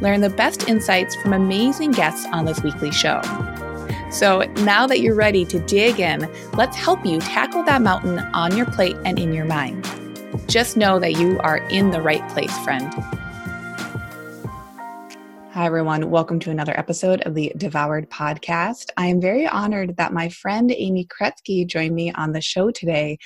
Learn 0.00 0.20
the 0.20 0.30
best 0.30 0.68
insights 0.68 1.16
from 1.16 1.32
amazing 1.32 1.90
guests 1.90 2.24
on 2.32 2.44
this 2.44 2.62
weekly 2.62 2.92
show. 2.92 3.20
So 4.12 4.42
now 4.58 4.86
that 4.86 5.00
you're 5.00 5.16
ready 5.16 5.44
to 5.46 5.58
dig 5.58 5.98
in, 5.98 6.30
let's 6.52 6.76
help 6.76 7.04
you 7.04 7.18
tackle 7.18 7.64
that 7.64 7.82
mountain 7.82 8.20
on 8.32 8.56
your 8.56 8.66
plate 8.66 8.96
and 9.04 9.18
in 9.18 9.32
your 9.32 9.44
mind. 9.44 9.90
Just 10.46 10.76
know 10.76 11.00
that 11.00 11.18
you 11.18 11.40
are 11.40 11.58
in 11.68 11.90
the 11.90 12.00
right 12.00 12.26
place, 12.28 12.56
friend. 12.58 12.94
Hi, 15.58 15.66
everyone. 15.66 16.08
Welcome 16.08 16.38
to 16.40 16.52
another 16.52 16.78
episode 16.78 17.22
of 17.22 17.34
the 17.34 17.52
Devoured 17.56 18.08
podcast. 18.08 18.90
I 18.96 19.06
am 19.06 19.20
very 19.20 19.44
honored 19.48 19.96
that 19.96 20.12
my 20.12 20.28
friend 20.28 20.70
Amy 20.70 21.06
Koretsky 21.06 21.66
joined 21.66 21.96
me 21.96 22.12
on 22.12 22.30
the 22.30 22.40
show 22.40 22.70
today. 22.70 23.18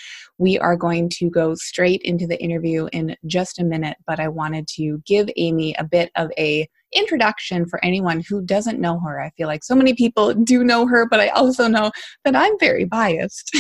We 0.43 0.59
are 0.59 0.75
going 0.75 1.09
to 1.21 1.31
go 1.31 1.55
straight 1.55 2.03
into 2.03 2.27
the 2.27 2.43
interview 2.43 2.89
in 2.93 3.15
just 3.27 3.61
a 3.61 3.65
minute, 3.65 3.97
but 4.09 4.19
I 4.19 4.27
wanted 4.27 4.67
to 4.75 5.01
give 5.07 5.31
Amy 5.37 5.73
a 5.79 5.85
bit 5.85 6.11
of 6.17 6.33
a 6.37 6.69
introduction 6.93 7.65
for 7.65 7.83
anyone 7.85 8.25
who 8.29 8.43
doesn't 8.43 8.81
know 8.81 8.99
her. 8.99 9.21
I 9.21 9.31
feel 9.37 9.47
like 9.47 9.63
so 9.63 9.77
many 9.77 9.95
people 9.95 10.35
do 10.35 10.65
know 10.65 10.85
her, 10.89 11.07
but 11.07 11.21
I 11.21 11.29
also 11.29 11.69
know 11.69 11.93
that 12.25 12.35
I'm 12.35 12.59
very 12.59 12.85
biased. 12.85 13.57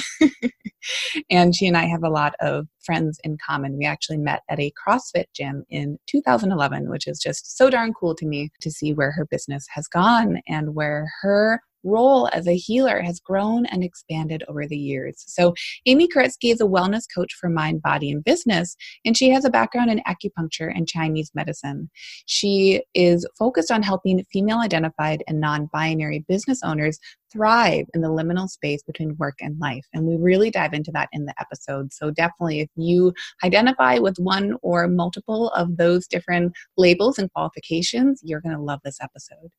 and 1.30 1.54
she 1.54 1.68
and 1.68 1.76
I 1.76 1.84
have 1.84 2.02
a 2.02 2.10
lot 2.10 2.34
of 2.40 2.66
friends 2.84 3.20
in 3.22 3.38
common. 3.38 3.78
We 3.78 3.84
actually 3.84 4.18
met 4.18 4.42
at 4.50 4.58
a 4.58 4.72
CrossFit 4.72 5.26
gym 5.36 5.64
in 5.70 6.00
2011, 6.08 6.90
which 6.90 7.06
is 7.06 7.20
just 7.20 7.56
so 7.56 7.70
darn 7.70 7.94
cool 7.94 8.16
to 8.16 8.26
me 8.26 8.50
to 8.60 8.72
see 8.72 8.92
where 8.92 9.12
her 9.12 9.26
business 9.26 9.64
has 9.70 9.86
gone 9.86 10.40
and 10.48 10.74
where 10.74 11.08
her 11.20 11.60
role 11.84 12.28
as 12.32 12.46
a 12.46 12.56
healer 12.56 13.00
has 13.00 13.20
grown 13.20 13.66
and 13.66 13.82
expanded 13.82 14.42
over 14.48 14.66
the 14.66 14.76
years. 14.76 15.22
So, 15.26 15.54
Amy 15.86 16.08
Koretsky 16.08 16.52
is 16.52 16.60
a 16.60 16.64
wellness 16.64 17.04
coach 17.14 17.34
for 17.34 17.48
mind, 17.48 17.82
body, 17.82 18.10
and 18.10 18.24
business, 18.24 18.76
and 19.04 19.16
she 19.16 19.30
has 19.30 19.44
a 19.44 19.50
background 19.50 19.90
in 19.90 20.02
acupuncture 20.06 20.72
and 20.74 20.88
Chinese 20.88 21.30
medicine. 21.34 21.90
She 22.26 22.82
is 22.94 23.26
focused 23.38 23.70
on 23.70 23.82
helping 23.82 24.24
female 24.32 24.58
identified 24.58 25.22
and 25.28 25.40
non 25.40 25.68
binary 25.72 26.24
business 26.28 26.60
owners 26.62 26.98
thrive 27.32 27.86
in 27.94 28.00
the 28.00 28.08
liminal 28.08 28.48
space 28.48 28.82
between 28.82 29.16
work 29.16 29.36
and 29.40 29.58
life. 29.58 29.84
And 29.92 30.04
we 30.04 30.16
really 30.16 30.50
dive 30.50 30.74
into 30.74 30.92
that 30.92 31.08
in 31.12 31.24
the 31.24 31.34
episode. 31.40 31.92
So, 31.92 32.10
definitely, 32.10 32.60
if 32.60 32.68
you 32.76 33.12
identify 33.44 33.98
with 33.98 34.16
one 34.18 34.56
or 34.62 34.88
multiple 34.88 35.50
of 35.50 35.76
those 35.76 36.06
different 36.06 36.52
labels 36.76 37.18
and 37.18 37.32
qualifications, 37.32 38.20
you're 38.22 38.40
going 38.40 38.56
to 38.56 38.62
love 38.62 38.80
this 38.84 38.98
episode. 39.00 39.50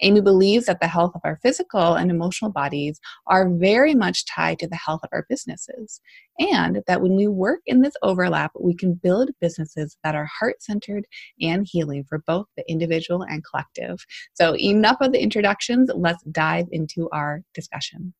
Amy 0.00 0.20
believes 0.20 0.66
that 0.66 0.80
the 0.80 0.86
health 0.86 1.12
of 1.14 1.20
our 1.24 1.38
physical 1.42 1.94
and 1.94 2.10
emotional 2.10 2.50
bodies 2.50 3.00
are 3.26 3.48
very 3.48 3.94
much 3.94 4.26
tied 4.26 4.58
to 4.58 4.68
the 4.68 4.76
health 4.76 5.00
of 5.02 5.10
our 5.12 5.24
businesses. 5.28 6.00
And 6.38 6.82
that 6.88 7.00
when 7.00 7.14
we 7.14 7.28
work 7.28 7.60
in 7.66 7.80
this 7.80 7.94
overlap, 8.02 8.50
we 8.58 8.74
can 8.74 8.94
build 8.94 9.30
businesses 9.40 9.96
that 10.02 10.16
are 10.16 10.26
heart 10.26 10.62
centered 10.62 11.06
and 11.40 11.66
healing 11.68 12.04
for 12.08 12.18
both 12.26 12.46
the 12.56 12.68
individual 12.68 13.22
and 13.22 13.44
collective. 13.44 14.04
So, 14.34 14.56
enough 14.56 14.96
of 15.00 15.12
the 15.12 15.22
introductions. 15.22 15.90
Let's 15.94 16.22
dive 16.24 16.66
into 16.72 17.08
our 17.14 17.42
discussion. 17.54 18.12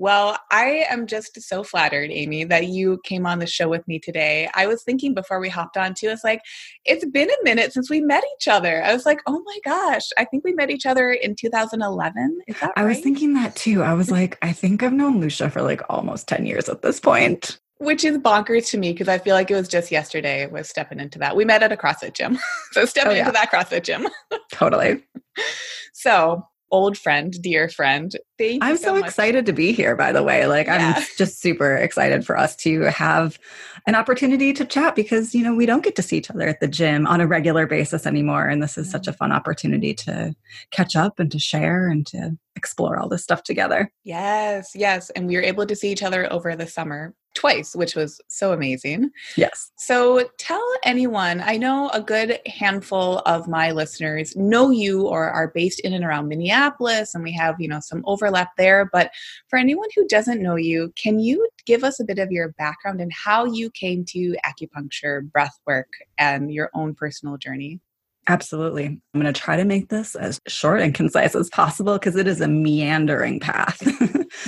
Well, 0.00 0.38
I 0.50 0.86
am 0.88 1.06
just 1.06 1.38
so 1.42 1.62
flattered, 1.62 2.10
Amy, 2.10 2.44
that 2.44 2.68
you 2.68 3.00
came 3.04 3.26
on 3.26 3.38
the 3.38 3.46
show 3.46 3.68
with 3.68 3.86
me 3.86 3.98
today. 3.98 4.48
I 4.54 4.66
was 4.66 4.82
thinking 4.82 5.12
before 5.12 5.40
we 5.40 5.50
hopped 5.50 5.76
on 5.76 5.92
too, 5.92 6.08
it's 6.08 6.24
like, 6.24 6.40
it's 6.86 7.04
been 7.04 7.28
a 7.28 7.44
minute 7.44 7.74
since 7.74 7.90
we 7.90 8.00
met 8.00 8.24
each 8.36 8.48
other. 8.48 8.82
I 8.82 8.94
was 8.94 9.04
like, 9.04 9.20
oh 9.26 9.42
my 9.44 9.58
gosh, 9.62 10.06
I 10.16 10.24
think 10.24 10.42
we 10.42 10.54
met 10.54 10.70
each 10.70 10.86
other 10.86 11.10
in 11.12 11.34
2011. 11.34 12.38
Is 12.46 12.58
that 12.60 12.72
I 12.76 12.84
was 12.84 13.00
thinking 13.00 13.34
that 13.34 13.56
too. 13.56 13.82
I 13.82 13.92
was 13.92 14.10
like, 14.10 14.38
I 14.40 14.52
think 14.52 14.82
I've 14.82 14.94
known 14.94 15.20
Lucia 15.20 15.50
for 15.50 15.60
like 15.60 15.82
almost 15.90 16.28
10 16.28 16.46
years 16.46 16.70
at 16.70 16.80
this 16.80 16.98
point. 16.98 17.58
Which 17.76 18.02
is 18.02 18.16
bonkers 18.16 18.70
to 18.70 18.78
me 18.78 18.92
because 18.92 19.08
I 19.08 19.18
feel 19.18 19.34
like 19.34 19.50
it 19.50 19.54
was 19.54 19.68
just 19.68 19.90
yesterday 19.90 20.44
I 20.44 20.46
was 20.46 20.68
stepping 20.68 21.00
into 21.00 21.18
that. 21.18 21.36
We 21.36 21.44
met 21.44 21.62
at 21.62 21.72
a 21.72 21.76
CrossFit 21.76 22.14
gym. 22.14 22.38
so 22.72 22.86
stepping 22.86 23.12
oh, 23.12 23.14
yeah. 23.16 23.20
into 23.20 23.32
that 23.32 23.50
CrossFit 23.52 23.84
gym. 23.84 24.06
totally. 24.52 25.04
So 25.92 26.46
old 26.70 26.96
friend, 26.98 27.34
dear 27.42 27.68
friend. 27.68 28.16
Thank 28.40 28.64
I'm 28.64 28.78
so, 28.78 28.98
so 28.98 29.04
excited 29.04 29.44
to 29.44 29.52
be 29.52 29.70
here, 29.70 29.94
by 29.94 30.12
the 30.12 30.22
way. 30.22 30.46
Like, 30.46 30.66
yeah. 30.66 30.94
I'm 30.96 31.04
just 31.18 31.42
super 31.42 31.76
excited 31.76 32.24
for 32.24 32.38
us 32.38 32.56
to 32.56 32.84
have 32.84 33.38
an 33.86 33.94
opportunity 33.94 34.54
to 34.54 34.64
chat 34.64 34.96
because, 34.96 35.34
you 35.34 35.44
know, 35.44 35.54
we 35.54 35.66
don't 35.66 35.84
get 35.84 35.94
to 35.96 36.02
see 36.02 36.16
each 36.16 36.30
other 36.30 36.48
at 36.48 36.58
the 36.60 36.66
gym 36.66 37.06
on 37.06 37.20
a 37.20 37.26
regular 37.26 37.66
basis 37.66 38.06
anymore. 38.06 38.46
And 38.46 38.62
this 38.62 38.78
is 38.78 38.86
mm-hmm. 38.86 38.92
such 38.92 39.08
a 39.08 39.12
fun 39.12 39.30
opportunity 39.30 39.92
to 39.92 40.34
catch 40.70 40.96
up 40.96 41.20
and 41.20 41.30
to 41.32 41.38
share 41.38 41.86
and 41.88 42.06
to 42.06 42.38
explore 42.56 42.98
all 42.98 43.10
this 43.10 43.22
stuff 43.22 43.42
together. 43.42 43.92
Yes, 44.04 44.70
yes. 44.74 45.10
And 45.10 45.26
we 45.26 45.36
were 45.36 45.42
able 45.42 45.66
to 45.66 45.76
see 45.76 45.92
each 45.92 46.02
other 46.02 46.32
over 46.32 46.56
the 46.56 46.66
summer 46.66 47.14
twice, 47.34 47.76
which 47.76 47.94
was 47.94 48.20
so 48.28 48.52
amazing. 48.52 49.10
Yes. 49.36 49.70
So 49.76 50.28
tell 50.38 50.66
anyone, 50.84 51.40
I 51.40 51.56
know 51.56 51.88
a 51.90 52.00
good 52.02 52.40
handful 52.46 53.18
of 53.20 53.48
my 53.48 53.70
listeners 53.70 54.34
know 54.36 54.70
you 54.70 55.06
or 55.06 55.30
are 55.30 55.48
based 55.48 55.80
in 55.80 55.92
and 55.92 56.04
around 56.04 56.28
Minneapolis, 56.28 57.14
and 57.14 57.22
we 57.22 57.32
have, 57.32 57.54
you 57.60 57.68
know, 57.68 57.80
some 57.80 58.02
overlap 58.04 58.29
there. 58.56 58.88
But 58.92 59.10
for 59.48 59.58
anyone 59.58 59.88
who 59.94 60.06
doesn't 60.06 60.42
know 60.42 60.56
you, 60.56 60.92
can 61.00 61.18
you 61.18 61.48
give 61.66 61.84
us 61.84 62.00
a 62.00 62.04
bit 62.04 62.18
of 62.18 62.30
your 62.30 62.50
background 62.58 63.00
and 63.00 63.12
how 63.12 63.44
you 63.44 63.70
came 63.70 64.04
to 64.06 64.36
acupuncture, 64.44 65.30
breath 65.30 65.58
work, 65.66 65.88
and 66.18 66.52
your 66.52 66.70
own 66.74 66.94
personal 66.94 67.36
journey? 67.36 67.80
Absolutely. 68.28 68.84
I'm 68.86 69.20
going 69.20 69.32
to 69.32 69.32
try 69.32 69.56
to 69.56 69.64
make 69.64 69.88
this 69.88 70.14
as 70.14 70.40
short 70.46 70.80
and 70.80 70.94
concise 70.94 71.34
as 71.34 71.48
possible 71.48 71.94
because 71.94 72.16
it 72.16 72.26
is 72.26 72.40
a 72.40 72.46
meandering 72.46 73.40
path. 73.40 73.82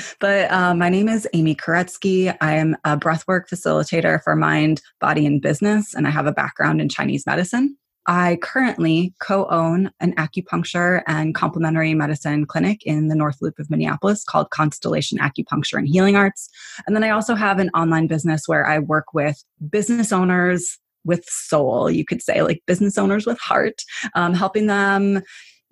but 0.21 0.51
uh, 0.53 0.75
my 0.75 0.89
name 0.89 1.09
is 1.09 1.27
Amy 1.33 1.55
Koretsky. 1.55 2.37
I 2.41 2.55
am 2.57 2.77
a 2.85 2.97
breathwork 2.97 3.49
facilitator 3.49 4.23
for 4.23 4.37
Mind, 4.37 4.83
Body, 5.01 5.27
and 5.27 5.41
Business, 5.41 5.95
and 5.95 6.07
I 6.07 6.11
have 6.11 6.27
a 6.27 6.33
background 6.33 6.81
in 6.81 6.89
Chinese 6.89 7.27
medicine. 7.27 7.77
I 8.07 8.39
currently 8.43 9.15
co 9.21 9.47
own 9.49 9.91
an 10.01 10.15
acupuncture 10.17 11.03
and 11.07 11.35
complementary 11.35 11.95
medicine 11.95 12.47
clinic 12.47 12.83
in 12.85 13.09
the 13.09 13.15
North 13.15 13.39
Loop 13.41 13.59
of 13.59 13.71
Minneapolis 13.71 14.25
called 14.25 14.51
Constellation 14.51 15.19
Acupuncture 15.19 15.79
and 15.79 15.89
Healing 15.89 16.17
Arts. 16.17 16.49
And 16.87 16.97
then 16.97 17.05
I 17.05 17.11
also 17.11 17.35
have 17.35 17.59
an 17.59 17.71
online 17.75 18.09
business 18.09 18.49
where 18.49 18.67
I 18.67 18.81
work 18.81 19.15
with 19.15 19.43
business 19.71 20.13
owners, 20.13 20.79
with 21.05 21.25
soul, 21.29 21.91
you 21.91 22.05
could 22.05 22.23
say, 22.23 22.43
like 22.43 22.63
business 22.67 22.99
owners 22.99 23.27
with 23.27 23.39
heart, 23.39 23.83
um, 24.15 24.35
helping 24.35 24.67
them 24.67 25.23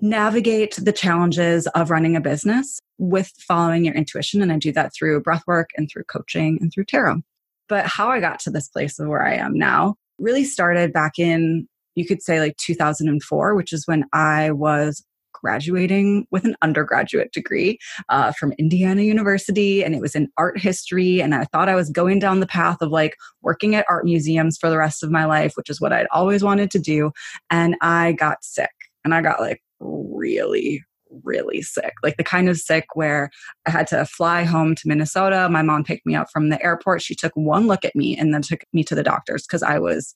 navigate 0.01 0.77
the 0.77 0.93
challenges 0.93 1.67
of 1.69 1.91
running 1.91 2.17
a 2.17 2.21
business 2.21 2.81
with 2.99 3.33
following 3.39 3.85
your 3.85 3.95
intuition. 3.95 4.41
And 4.41 4.53
I 4.53 4.59
do 4.59 4.73
that 4.73 4.93
through 4.95 5.21
breath 5.23 5.43
work 5.47 5.71
and 5.77 5.91
through 5.91 6.05
coaching 6.05 6.59
and 6.61 6.73
through 6.73 6.85
tarot. 6.85 7.23
But 7.69 7.87
how 7.87 8.09
I 8.09 8.21
got 8.21 8.41
to 8.41 8.51
this 8.51 8.69
place 8.69 8.99
of 8.99 9.09
where 9.09 9.23
I 9.23 9.35
am 9.35 9.57
now 9.57 9.97
really 10.19 10.45
started 10.45 10.93
back 10.93 11.19
in, 11.19 11.69
you 11.95 12.07
could 12.07 12.23
say, 12.23 12.41
like 12.41 12.57
2004, 12.57 13.55
which 13.55 13.73
is 13.73 13.87
when 13.87 14.05
I 14.13 14.51
was 14.51 15.05
graduating 15.41 16.27
with 16.31 16.45
an 16.45 16.57
undergraduate 16.63 17.33
degree 17.33 17.79
uh, 18.09 18.33
from 18.33 18.53
Indiana 18.59 19.03
University, 19.03 19.83
and 19.83 19.95
it 19.95 20.01
was 20.01 20.15
in 20.15 20.29
art 20.37 20.59
history. 20.59 21.21
And 21.21 21.35
I 21.35 21.45
thought 21.45 21.69
I 21.69 21.75
was 21.75 21.91
going 21.91 22.19
down 22.19 22.41
the 22.41 22.47
path 22.47 22.79
of 22.81 22.91
like 22.91 23.17
working 23.43 23.75
at 23.75 23.87
art 23.89 24.05
museums 24.05 24.59
for 24.59 24.71
the 24.71 24.79
rest 24.79 25.03
of 25.03 25.11
my 25.11 25.25
life, 25.25 25.53
which 25.55 25.71
is 25.71 25.81
what 25.81 25.93
I'd 25.93 26.07
always 26.13 26.43
wanted 26.43 26.71
to 26.73 26.79
do. 26.79 27.11
And 27.51 27.77
I 27.81 28.13
got 28.13 28.45
sick, 28.45 28.71
and 29.05 29.15
I 29.15 29.23
got 29.23 29.41
like 29.41 29.63
really, 29.81 30.85
really 31.25 31.63
sick, 31.63 31.95
like 32.03 32.17
the 32.17 32.25
kind 32.25 32.49
of 32.49 32.59
sick 32.59 32.87
where 32.95 33.31
I 33.67 33.71
had 33.71 33.87
to 33.89 34.05
fly 34.05 34.45
home 34.45 34.75
to 34.77 34.89
Minnesota. 34.89 35.49
My 35.51 35.63
mom 35.63 35.85
picked 35.85 36.07
me 36.07 36.15
up 36.15 36.29
from 36.31 36.51
the 36.51 36.63
airport. 36.63 37.03
She 37.03 37.15
took 37.15 37.33
one 37.35 37.67
look 37.67 37.85
at 37.85 37.97
me 37.97 38.17
and 38.17 38.33
then 38.35 38.43
took 38.43 38.61
me 38.73 38.85
to 38.85 38.95
the 38.95 39.03
doctors 39.03 39.47
because 39.47 39.63
I 39.63 39.79
was 39.79 40.15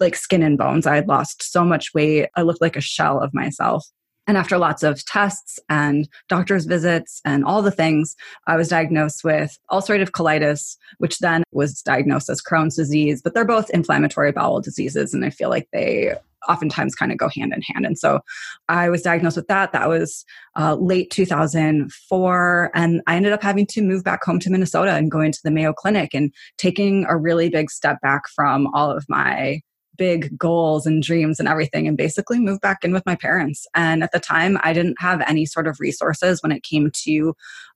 like 0.00 0.16
skin 0.16 0.42
and 0.42 0.58
bones. 0.58 0.86
I 0.86 0.96
had 0.96 1.08
lost 1.08 1.42
so 1.42 1.64
much 1.64 1.94
weight. 1.94 2.28
I 2.36 2.42
looked 2.42 2.60
like 2.60 2.76
a 2.76 2.80
shell 2.80 3.20
of 3.20 3.34
myself. 3.34 3.86
And 4.26 4.36
after 4.36 4.58
lots 4.58 4.82
of 4.82 5.04
tests 5.04 5.58
and 5.68 6.08
doctor's 6.28 6.64
visits 6.64 7.20
and 7.24 7.44
all 7.44 7.62
the 7.62 7.70
things, 7.70 8.16
I 8.48 8.56
was 8.56 8.68
diagnosed 8.68 9.22
with 9.22 9.56
ulcerative 9.70 10.10
colitis, 10.10 10.76
which 10.98 11.18
then 11.20 11.44
was 11.52 11.80
diagnosed 11.82 12.28
as 12.28 12.42
Crohn's 12.42 12.74
disease. 12.74 13.22
But 13.22 13.34
they're 13.34 13.44
both 13.44 13.70
inflammatory 13.70 14.32
bowel 14.32 14.60
diseases, 14.60 15.14
and 15.14 15.24
I 15.24 15.30
feel 15.30 15.48
like 15.48 15.68
they 15.72 16.14
oftentimes 16.48 16.94
kind 16.94 17.12
of 17.12 17.18
go 17.18 17.28
hand 17.28 17.52
in 17.52 17.62
hand. 17.62 17.86
And 17.86 17.98
so 17.98 18.20
I 18.68 18.88
was 18.88 19.02
diagnosed 19.02 19.36
with 19.36 19.48
that. 19.48 19.72
That 19.72 19.88
was 19.88 20.24
uh, 20.56 20.74
late 20.74 21.10
2004. 21.10 22.70
And 22.74 23.02
I 23.06 23.16
ended 23.16 23.32
up 23.32 23.42
having 23.42 23.66
to 23.66 23.82
move 23.82 24.04
back 24.04 24.24
home 24.24 24.38
to 24.40 24.50
Minnesota 24.50 24.92
and 24.92 25.10
going 25.10 25.32
to 25.32 25.40
the 25.42 25.50
Mayo 25.50 25.72
Clinic 25.72 26.14
and 26.14 26.32
taking 26.56 27.04
a 27.08 27.16
really 27.16 27.48
big 27.48 27.70
step 27.70 28.00
back 28.00 28.28
from 28.34 28.68
all 28.74 28.90
of 28.90 29.04
my 29.08 29.60
big 29.96 30.36
goals 30.38 30.86
and 30.86 31.02
dreams 31.02 31.38
and 31.38 31.48
everything 31.48 31.86
and 31.86 31.96
basically 31.96 32.38
moved 32.38 32.60
back 32.60 32.78
in 32.82 32.92
with 32.92 33.06
my 33.06 33.16
parents. 33.16 33.66
And 33.74 34.02
at 34.02 34.12
the 34.12 34.20
time, 34.20 34.58
I 34.62 34.72
didn't 34.72 34.96
have 34.98 35.22
any 35.26 35.46
sort 35.46 35.66
of 35.66 35.80
resources 35.80 36.42
when 36.42 36.52
it 36.52 36.62
came 36.62 36.90
to 37.04 37.34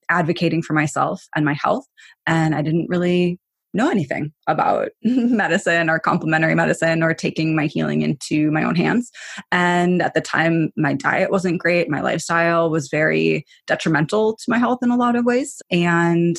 advocating 0.08 0.62
for 0.62 0.74
myself 0.74 1.26
and 1.34 1.44
my 1.44 1.54
health. 1.54 1.86
And 2.26 2.54
I 2.54 2.62
didn't 2.62 2.88
really 2.88 3.38
know 3.72 3.88
anything 3.88 4.32
about 4.46 4.88
medicine 5.04 5.88
or 5.88 5.98
complementary 5.98 6.54
medicine 6.54 7.02
or 7.02 7.14
taking 7.14 7.54
my 7.54 7.66
healing 7.66 8.02
into 8.02 8.50
my 8.50 8.64
own 8.64 8.74
hands. 8.74 9.10
And 9.52 10.02
at 10.02 10.14
the 10.14 10.20
time, 10.20 10.70
my 10.76 10.94
diet 10.94 11.30
wasn't 11.30 11.60
great. 11.60 11.88
My 11.88 12.00
lifestyle 12.00 12.70
was 12.70 12.88
very 12.88 13.44
detrimental 13.66 14.36
to 14.36 14.44
my 14.48 14.58
health 14.58 14.80
in 14.82 14.90
a 14.90 14.96
lot 14.96 15.16
of 15.16 15.24
ways. 15.24 15.62
And 15.70 16.36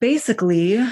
basically, 0.00 0.82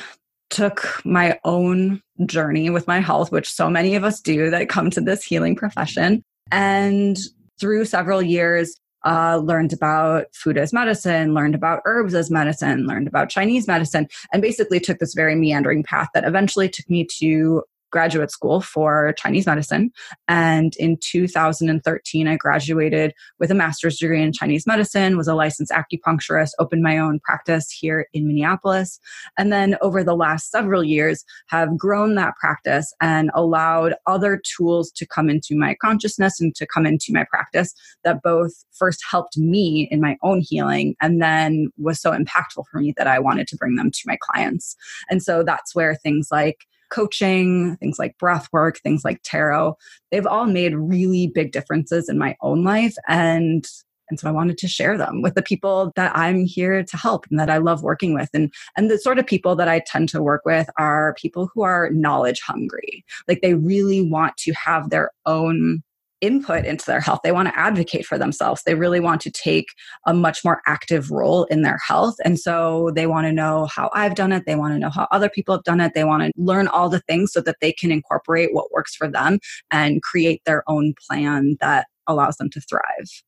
took 0.51 1.05
my 1.05 1.39
own 1.45 2.01
journey 2.25 2.71
with 2.71 2.87
my 2.87 3.01
health, 3.01 3.33
which 3.33 3.51
so 3.51 3.69
many 3.69 3.95
of 3.95 4.05
us 4.05 4.21
do 4.21 4.51
that 4.51 4.69
come 4.69 4.91
to 4.91 5.01
this 5.01 5.25
healing 5.25 5.57
profession. 5.57 6.23
And 6.51 7.19
through 7.59 7.85
several 7.87 8.23
years, 8.23 8.79
uh, 9.05 9.37
learned 9.37 9.73
about 9.73 10.27
food 10.35 10.59
as 10.59 10.73
medicine, 10.73 11.33
learned 11.33 11.55
about 11.55 11.81
herbs 11.85 12.15
as 12.15 12.31
medicine, 12.31 12.87
learned 12.87 13.07
about 13.07 13.29
Chinese 13.29 13.69
medicine, 13.69 14.09
and 14.33 14.43
basically 14.43 14.81
took 14.81 14.99
this 14.99 15.15
very 15.15 15.37
meandering 15.37 15.83
path 15.83 16.09
that 16.13 16.25
eventually 16.25 16.69
took 16.69 16.89
me 16.91 17.07
to 17.19 17.63
graduate 17.91 18.31
school 18.31 18.61
for 18.61 19.15
Chinese 19.17 19.47
medicine. 19.47 19.91
And 20.29 20.75
in 20.77 20.99
2013, 21.03 22.29
I 22.29 22.37
graduated 22.37 23.13
with 23.39 23.51
a 23.51 23.55
master's 23.55 23.99
degree 23.99 24.23
in 24.23 24.33
Chinese 24.33 24.67
medicine, 24.67 25.17
was 25.17 25.29
a 25.29 25.35
licensed 25.35 25.73
acupuncturist, 25.73 26.51
opened 26.59 26.83
my 26.83 26.99
own 26.99 27.21
practice 27.21 27.71
here 27.71 28.07
in 28.13 28.27
Minneapolis. 28.27 28.99
And 29.39 29.53
then 29.53 29.77
over 29.81 30.03
the 30.03 30.17
last 30.17 30.51
several 30.51 30.85
years, 30.85 31.25
have 31.49 31.77
grown 31.77 32.15
that 32.17 32.35
practice 32.37 32.93
and 33.01 33.31
allowed 33.35 33.95
other 34.07 34.41
tools 34.57 34.91
to 34.93 35.07
come 35.07 35.31
into 35.31 35.57
my 35.57 35.75
consciousness 35.81 36.41
and 36.41 36.55
to 36.57 36.67
come 36.67 36.87
into 36.87 37.13
my 37.13 37.25
practice 37.25 37.75
that 38.05 38.23
both 38.23 38.53
first 38.73 39.03
helped 39.09 39.37
me 39.37 39.89
in 39.91 40.01
my 40.01 40.17
own 40.23 40.41
healing 40.41 40.95
and 41.01 41.23
then 41.23 41.69
was 41.79 42.01
so 42.01 42.13
impactful 42.13 42.65
for 42.71 42.81
me 42.81 42.95
that 42.97 43.07
I 43.07 43.19
wanted 43.19 43.47
to 43.49 43.57
bring 43.57 43.77
them 43.77 43.91
to 43.91 44.01
my 44.07 44.17
clients. 44.21 44.77
And 45.09 45.23
so 45.23 45.43
that's 45.43 45.75
where 45.75 45.95
things 45.95 46.29
like 46.31 46.67
coaching, 46.91 47.77
things 47.77 47.99
like 47.99 48.19
breath 48.19 48.49
work, 48.53 48.79
things 48.79 49.05
like 49.05 49.21
tarot, 49.23 49.77
they've 50.11 50.27
all 50.27 50.47
made 50.47 50.75
really 50.75 51.27
big 51.29 51.53
differences 51.53 52.09
in 52.09 52.19
my 52.19 52.37
own 52.43 52.65
life. 52.65 52.95
And 53.09 53.67
and 54.09 54.21
so 54.21 54.29
I 54.29 54.33
wanted 54.33 54.59
to 54.59 54.69
share 54.69 54.97
them 54.97 55.23
with 55.23 55.35
the 55.35 55.43
people 55.43 55.93
that 55.97 56.17
I'm 56.17 56.45
here 56.45 56.83
to 56.85 56.97
help 56.97 57.27
and 57.31 57.41
that 57.41 57.51
I 57.51 57.59
love 57.59 57.83
working 57.83 58.15
with. 58.15 58.29
And, 58.33 58.53
and 58.77 58.91
the 58.91 58.99
sort 58.99 59.19
of 59.19 59.27
people 59.27 59.57
that 59.57 59.69
I 59.69 59.81
tend 59.81 60.09
to 60.11 60.23
work 60.23 60.43
with 60.45 60.69
are 60.79 61.15
people 61.15 61.51
who 61.53 61.63
are 61.63 61.91
knowledge 61.91 62.41
hungry. 62.41 63.05
Like 63.27 63.41
they 63.43 63.55
really 63.55 64.03
want 64.03 64.37
to 64.39 64.53
have 64.53 64.91
their 64.91 65.11
own 65.27 65.83
input 66.21 66.65
into 66.65 66.85
their 66.87 67.01
health. 67.01 67.21
They 67.23 67.33
want 67.33 67.49
to 67.49 67.59
advocate 67.59 68.07
for 68.07 68.19
themselves. 68.19 68.63
They 68.65 68.75
really 68.75 69.01
want 69.01 69.21
to 69.23 69.31
take 69.31 69.67
a 70.07 70.15
much 70.15 70.45
more 70.45 70.63
active 70.67 71.11
role 71.11 71.45
in 71.45 71.63
their 71.63 71.79
health. 71.87 72.17
And 72.25 72.39
so 72.39 72.91
they 72.95 73.07
want 73.07 73.27
to 73.27 73.33
know 73.33 73.67
how 73.67 73.91
I've 73.93 74.15
done 74.15 74.33
it. 74.33 74.45
They 74.47 74.55
want 74.55 74.75
to 74.75 74.79
know 74.79 74.91
how 74.91 75.09
other 75.11 75.29
people 75.29 75.55
have 75.55 75.65
done 75.65 75.81
it. 75.81 75.93
They 75.95 76.05
want 76.05 76.23
to 76.23 76.33
learn 76.37 76.69
all 76.69 76.89
the 76.89 77.01
things 77.01 77.33
so 77.33 77.41
that 77.43 77.57
they 77.61 77.73
can 77.73 77.91
incorporate 77.91 78.55
what 78.55 78.73
works 78.73 78.95
for 78.95 79.09
them 79.09 79.39
and 79.71 80.03
create 80.03 80.43
their 80.47 80.63
own 80.69 80.95
plan 81.07 81.57
that 81.61 81.87
allows 82.07 82.37
them 82.37 82.51
to 82.51 82.61
thrive. 82.61 83.23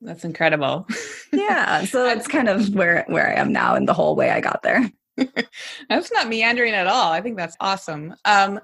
That's 0.00 0.24
incredible. 0.24 0.86
yeah. 1.32 1.84
So 1.84 2.02
that's 2.04 2.26
kind 2.26 2.48
of 2.48 2.74
where 2.74 3.04
where 3.08 3.28
I 3.28 3.40
am 3.40 3.52
now 3.52 3.74
and 3.74 3.86
the 3.86 3.94
whole 3.94 4.16
way 4.16 4.30
I 4.30 4.40
got 4.40 4.62
there. 4.62 4.90
that's 5.88 6.12
not 6.12 6.28
meandering 6.28 6.74
at 6.74 6.86
all. 6.86 7.12
I 7.12 7.20
think 7.20 7.36
that's 7.36 7.56
awesome. 7.60 8.14
Um, 8.24 8.60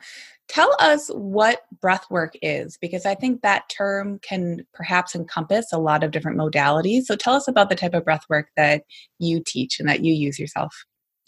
Tell 0.48 0.74
us 0.78 1.08
what 1.08 1.62
breath 1.80 2.06
work 2.10 2.34
is, 2.40 2.78
because 2.80 3.04
I 3.04 3.14
think 3.14 3.42
that 3.42 3.68
term 3.68 4.20
can 4.20 4.64
perhaps 4.72 5.14
encompass 5.14 5.72
a 5.72 5.78
lot 5.78 6.04
of 6.04 6.12
different 6.12 6.38
modalities. 6.38 7.04
So 7.04 7.16
tell 7.16 7.34
us 7.34 7.48
about 7.48 7.68
the 7.68 7.74
type 7.74 7.94
of 7.94 8.04
breath 8.04 8.24
work 8.28 8.48
that 8.56 8.84
you 9.18 9.42
teach 9.44 9.80
and 9.80 9.88
that 9.88 10.04
you 10.04 10.12
use 10.12 10.38
yourself. 10.38 10.72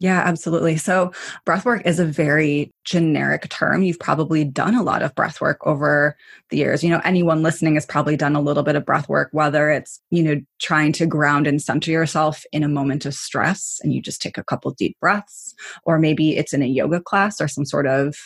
Yeah, 0.01 0.21
absolutely. 0.21 0.77
So, 0.77 1.11
breathwork 1.45 1.85
is 1.85 1.99
a 1.99 2.05
very 2.05 2.71
generic 2.85 3.49
term. 3.49 3.83
You've 3.83 3.99
probably 3.99 4.45
done 4.45 4.77
a 4.77 4.83
lot 4.85 5.03
of 5.03 5.13
breathwork 5.17 5.57
over 5.63 6.17
the 6.51 6.59
years. 6.59 6.85
You 6.85 6.91
know, 6.91 7.01
anyone 7.03 7.43
listening 7.43 7.75
has 7.75 7.85
probably 7.85 8.17
done 8.17 8.37
a 8.37 8.41
little 8.41 8.63
bit 8.63 8.77
of 8.77 8.85
breathwork, 8.85 9.27
whether 9.33 9.71
it's, 9.71 10.01
you 10.11 10.23
know, 10.23 10.41
trying 10.61 10.93
to 10.93 11.07
ground 11.07 11.49
and 11.49 11.61
center 11.61 11.91
yourself 11.91 12.45
in 12.53 12.63
a 12.63 12.69
moment 12.69 13.07
of 13.07 13.15
stress 13.15 13.81
and 13.83 13.93
you 13.93 14.01
just 14.01 14.23
take 14.23 14.39
a 14.39 14.45
couple 14.45 14.71
deep 14.71 14.97
breaths, 15.01 15.53
or 15.85 15.99
maybe 15.99 16.37
it's 16.37 16.53
in 16.53 16.63
a 16.63 16.67
yoga 16.67 17.01
class 17.01 17.41
or 17.41 17.49
some 17.49 17.65
sort 17.65 17.89
of 17.89 18.17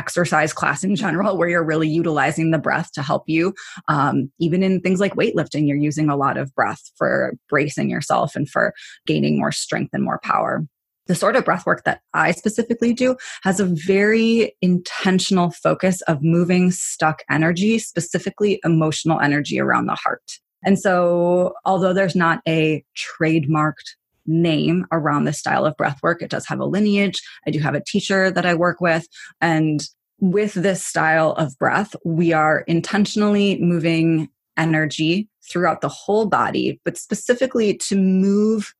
exercise 0.00 0.54
class 0.54 0.82
in 0.82 0.96
general 0.96 1.36
where 1.36 1.50
you're 1.50 1.62
really 1.62 1.88
utilizing 1.88 2.50
the 2.50 2.58
breath 2.58 2.90
to 2.92 3.02
help 3.02 3.24
you 3.26 3.52
um, 3.88 4.32
even 4.38 4.62
in 4.62 4.80
things 4.80 4.98
like 4.98 5.14
weightlifting 5.14 5.68
you're 5.68 5.76
using 5.76 6.08
a 6.08 6.16
lot 6.16 6.38
of 6.38 6.54
breath 6.54 6.80
for 6.96 7.34
bracing 7.50 7.90
yourself 7.90 8.34
and 8.34 8.48
for 8.48 8.72
gaining 9.06 9.38
more 9.38 9.52
strength 9.52 9.90
and 9.92 10.02
more 10.02 10.18
power 10.24 10.64
the 11.06 11.14
sort 11.14 11.36
of 11.36 11.44
breath 11.44 11.66
work 11.66 11.82
that 11.84 12.00
I 12.14 12.30
specifically 12.30 12.94
do 12.94 13.16
has 13.42 13.58
a 13.58 13.64
very 13.64 14.56
intentional 14.62 15.50
focus 15.50 16.02
of 16.02 16.22
moving 16.22 16.70
stuck 16.70 17.22
energy, 17.28 17.80
specifically 17.80 18.60
emotional 18.64 19.18
energy 19.20 19.58
around 19.58 19.86
the 19.86 19.96
heart. 19.96 20.22
And 20.64 20.78
so, 20.78 21.54
although 21.64 21.92
there's 21.92 22.14
not 22.14 22.42
a 22.46 22.84
trademarked 22.96 23.96
name 24.26 24.86
around 24.92 25.24
this 25.24 25.38
style 25.38 25.64
of 25.64 25.76
breath 25.76 25.98
work. 26.02 26.22
It 26.22 26.30
does 26.30 26.46
have 26.46 26.60
a 26.60 26.64
lineage. 26.64 27.20
I 27.46 27.50
do 27.50 27.58
have 27.60 27.74
a 27.74 27.84
teacher 27.84 28.30
that 28.30 28.46
I 28.46 28.54
work 28.54 28.80
with. 28.80 29.06
And 29.40 29.82
with 30.20 30.54
this 30.54 30.84
style 30.84 31.32
of 31.32 31.58
breath, 31.58 31.96
we 32.04 32.32
are 32.32 32.60
intentionally 32.60 33.58
moving 33.60 34.28
energy 34.56 35.28
throughout 35.50 35.80
the 35.80 35.88
whole 35.88 36.26
body, 36.26 36.80
but 36.84 36.98
specifically 36.98 37.76
to 37.76 37.96
move 37.96 38.74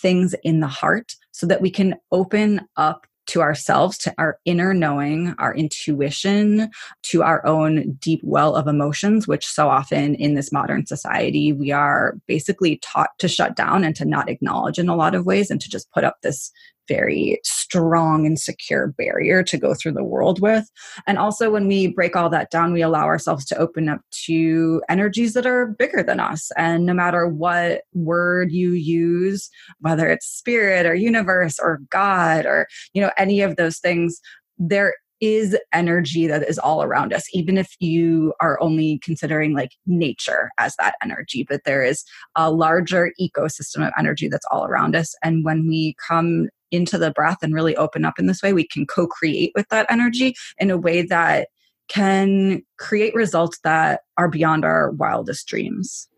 things 0.00 0.34
in 0.42 0.60
the 0.60 0.68
heart 0.68 1.14
so 1.32 1.46
that 1.46 1.60
we 1.60 1.70
can 1.70 1.96
open 2.12 2.60
up 2.76 3.06
to 3.26 3.42
ourselves, 3.42 3.98
to 3.98 4.14
our 4.18 4.38
inner 4.44 4.72
knowing, 4.72 5.34
our 5.38 5.54
intuition, 5.54 6.70
to 7.02 7.22
our 7.22 7.44
own 7.46 7.92
deep 8.00 8.20
well 8.22 8.54
of 8.54 8.66
emotions, 8.66 9.26
which 9.26 9.46
so 9.46 9.68
often 9.68 10.14
in 10.14 10.34
this 10.34 10.52
modern 10.52 10.86
society, 10.86 11.52
we 11.52 11.70
are 11.70 12.14
basically 12.26 12.78
taught 12.78 13.10
to 13.18 13.28
shut 13.28 13.56
down 13.56 13.84
and 13.84 13.96
to 13.96 14.04
not 14.04 14.30
acknowledge 14.30 14.78
in 14.78 14.88
a 14.88 14.96
lot 14.96 15.14
of 15.14 15.26
ways 15.26 15.50
and 15.50 15.60
to 15.60 15.68
just 15.68 15.90
put 15.92 16.04
up 16.04 16.16
this 16.22 16.50
very 16.88 17.40
strong 17.44 18.26
and 18.26 18.38
secure 18.38 18.88
barrier 18.88 19.42
to 19.42 19.58
go 19.58 19.74
through 19.74 19.92
the 19.92 20.04
world 20.04 20.40
with. 20.40 20.70
And 21.06 21.18
also, 21.18 21.50
when 21.50 21.66
we 21.66 21.88
break 21.88 22.16
all 22.16 22.30
that 22.30 22.50
down, 22.50 22.72
we 22.72 22.82
allow 22.82 23.04
ourselves 23.04 23.44
to 23.46 23.58
open 23.58 23.88
up 23.88 24.00
to 24.26 24.82
energies 24.88 25.34
that 25.34 25.46
are 25.46 25.66
bigger 25.66 26.02
than 26.02 26.20
us. 26.20 26.50
And 26.56 26.86
no 26.86 26.94
matter 26.94 27.26
what 27.26 27.82
word 27.92 28.52
you 28.52 28.72
use, 28.72 29.50
whether 29.80 30.08
it's 30.08 30.26
spirit 30.26 30.86
or 30.86 30.94
universe 30.94 31.58
or 31.58 31.80
God 31.90 32.46
or, 32.46 32.66
you 32.92 33.02
know, 33.02 33.10
any 33.16 33.40
of 33.40 33.56
those 33.56 33.78
things, 33.78 34.20
there 34.58 34.94
is 35.20 35.56
energy 35.72 36.26
that 36.26 36.46
is 36.48 36.58
all 36.58 36.82
around 36.82 37.12
us, 37.12 37.24
even 37.32 37.56
if 37.56 37.74
you 37.80 38.34
are 38.40 38.60
only 38.60 38.98
considering 39.02 39.54
like 39.54 39.70
nature 39.86 40.50
as 40.58 40.76
that 40.76 40.94
energy. 41.02 41.44
But 41.48 41.62
there 41.64 41.82
is 41.82 42.04
a 42.34 42.50
larger 42.50 43.12
ecosystem 43.20 43.86
of 43.86 43.92
energy 43.98 44.28
that's 44.28 44.46
all 44.50 44.66
around 44.66 44.94
us. 44.94 45.14
And 45.22 45.44
when 45.44 45.66
we 45.66 45.96
come 46.06 46.48
into 46.70 46.98
the 46.98 47.10
breath 47.10 47.38
and 47.42 47.54
really 47.54 47.76
open 47.76 48.04
up 48.04 48.18
in 48.18 48.26
this 48.26 48.42
way, 48.42 48.52
we 48.52 48.66
can 48.66 48.86
co 48.86 49.06
create 49.06 49.52
with 49.54 49.68
that 49.68 49.86
energy 49.90 50.34
in 50.58 50.70
a 50.70 50.78
way 50.78 51.02
that 51.02 51.48
can 51.88 52.62
create 52.78 53.14
results 53.14 53.58
that 53.62 54.00
are 54.16 54.28
beyond 54.28 54.64
our 54.64 54.90
wildest 54.92 55.46
dreams. 55.46 56.08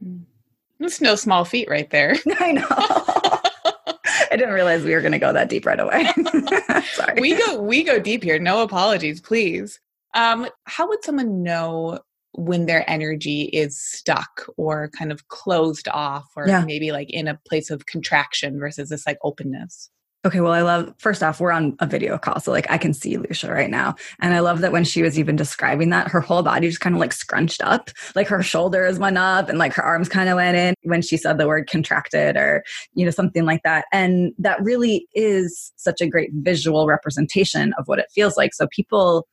It's 0.80 1.00
no 1.00 1.14
small 1.14 1.44
feat 1.44 1.68
right 1.68 1.90
there. 1.90 2.16
I 2.38 2.52
know. 2.52 2.66
I 4.30 4.36
didn't 4.36 4.54
realize 4.54 4.84
we 4.84 4.94
were 4.94 5.00
going 5.00 5.12
to 5.12 5.18
go 5.18 5.32
that 5.32 5.48
deep 5.48 5.66
right 5.66 5.80
away. 5.80 6.10
Sorry. 6.92 7.20
We 7.20 7.34
go 7.34 7.60
we 7.60 7.82
go 7.82 7.98
deep 7.98 8.22
here. 8.22 8.38
No 8.38 8.62
apologies, 8.62 9.20
please. 9.20 9.80
Um, 10.14 10.48
how 10.64 10.88
would 10.88 11.04
someone 11.04 11.42
know 11.42 12.00
when 12.32 12.66
their 12.66 12.88
energy 12.88 13.42
is 13.44 13.80
stuck 13.80 14.46
or 14.56 14.90
kind 14.96 15.10
of 15.10 15.28
closed 15.28 15.88
off 15.88 16.26
or 16.36 16.46
yeah. 16.46 16.64
maybe 16.64 16.92
like 16.92 17.10
in 17.10 17.26
a 17.26 17.38
place 17.46 17.70
of 17.70 17.86
contraction 17.86 18.58
versus 18.58 18.90
this 18.90 19.06
like 19.06 19.18
openness? 19.22 19.90
Okay, 20.24 20.40
well, 20.40 20.52
I 20.52 20.62
love, 20.62 20.92
first 20.98 21.22
off, 21.22 21.38
we're 21.38 21.52
on 21.52 21.76
a 21.78 21.86
video 21.86 22.18
call. 22.18 22.40
So, 22.40 22.50
like, 22.50 22.68
I 22.68 22.76
can 22.76 22.92
see 22.92 23.16
Lucia 23.16 23.52
right 23.52 23.70
now. 23.70 23.94
And 24.20 24.34
I 24.34 24.40
love 24.40 24.60
that 24.62 24.72
when 24.72 24.82
she 24.82 25.00
was 25.00 25.16
even 25.16 25.36
describing 25.36 25.90
that, 25.90 26.08
her 26.08 26.20
whole 26.20 26.42
body 26.42 26.66
just 26.66 26.80
kind 26.80 26.96
of 26.96 27.00
like 27.00 27.12
scrunched 27.12 27.62
up, 27.62 27.90
like 28.16 28.26
her 28.26 28.42
shoulders 28.42 28.98
went 28.98 29.16
up 29.16 29.48
and 29.48 29.58
like 29.58 29.72
her 29.74 29.84
arms 29.84 30.08
kind 30.08 30.28
of 30.28 30.34
went 30.34 30.56
in 30.56 30.74
when 30.82 31.02
she 31.02 31.16
said 31.16 31.38
the 31.38 31.46
word 31.46 31.70
contracted 31.70 32.36
or, 32.36 32.64
you 32.94 33.04
know, 33.04 33.12
something 33.12 33.44
like 33.44 33.62
that. 33.62 33.84
And 33.92 34.32
that 34.38 34.60
really 34.60 35.06
is 35.14 35.72
such 35.76 36.00
a 36.00 36.08
great 36.08 36.30
visual 36.32 36.88
representation 36.88 37.72
of 37.78 37.86
what 37.86 38.00
it 38.00 38.10
feels 38.12 38.36
like. 38.36 38.54
So, 38.54 38.66
people, 38.72 39.28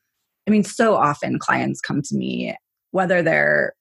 I 0.47 0.51
mean, 0.51 0.63
so 0.63 0.95
often 0.95 1.39
clients 1.39 1.81
come 1.81 2.03
to 2.03 2.15
me, 2.15 2.55
whether 2.91 3.23
they're 3.23 3.73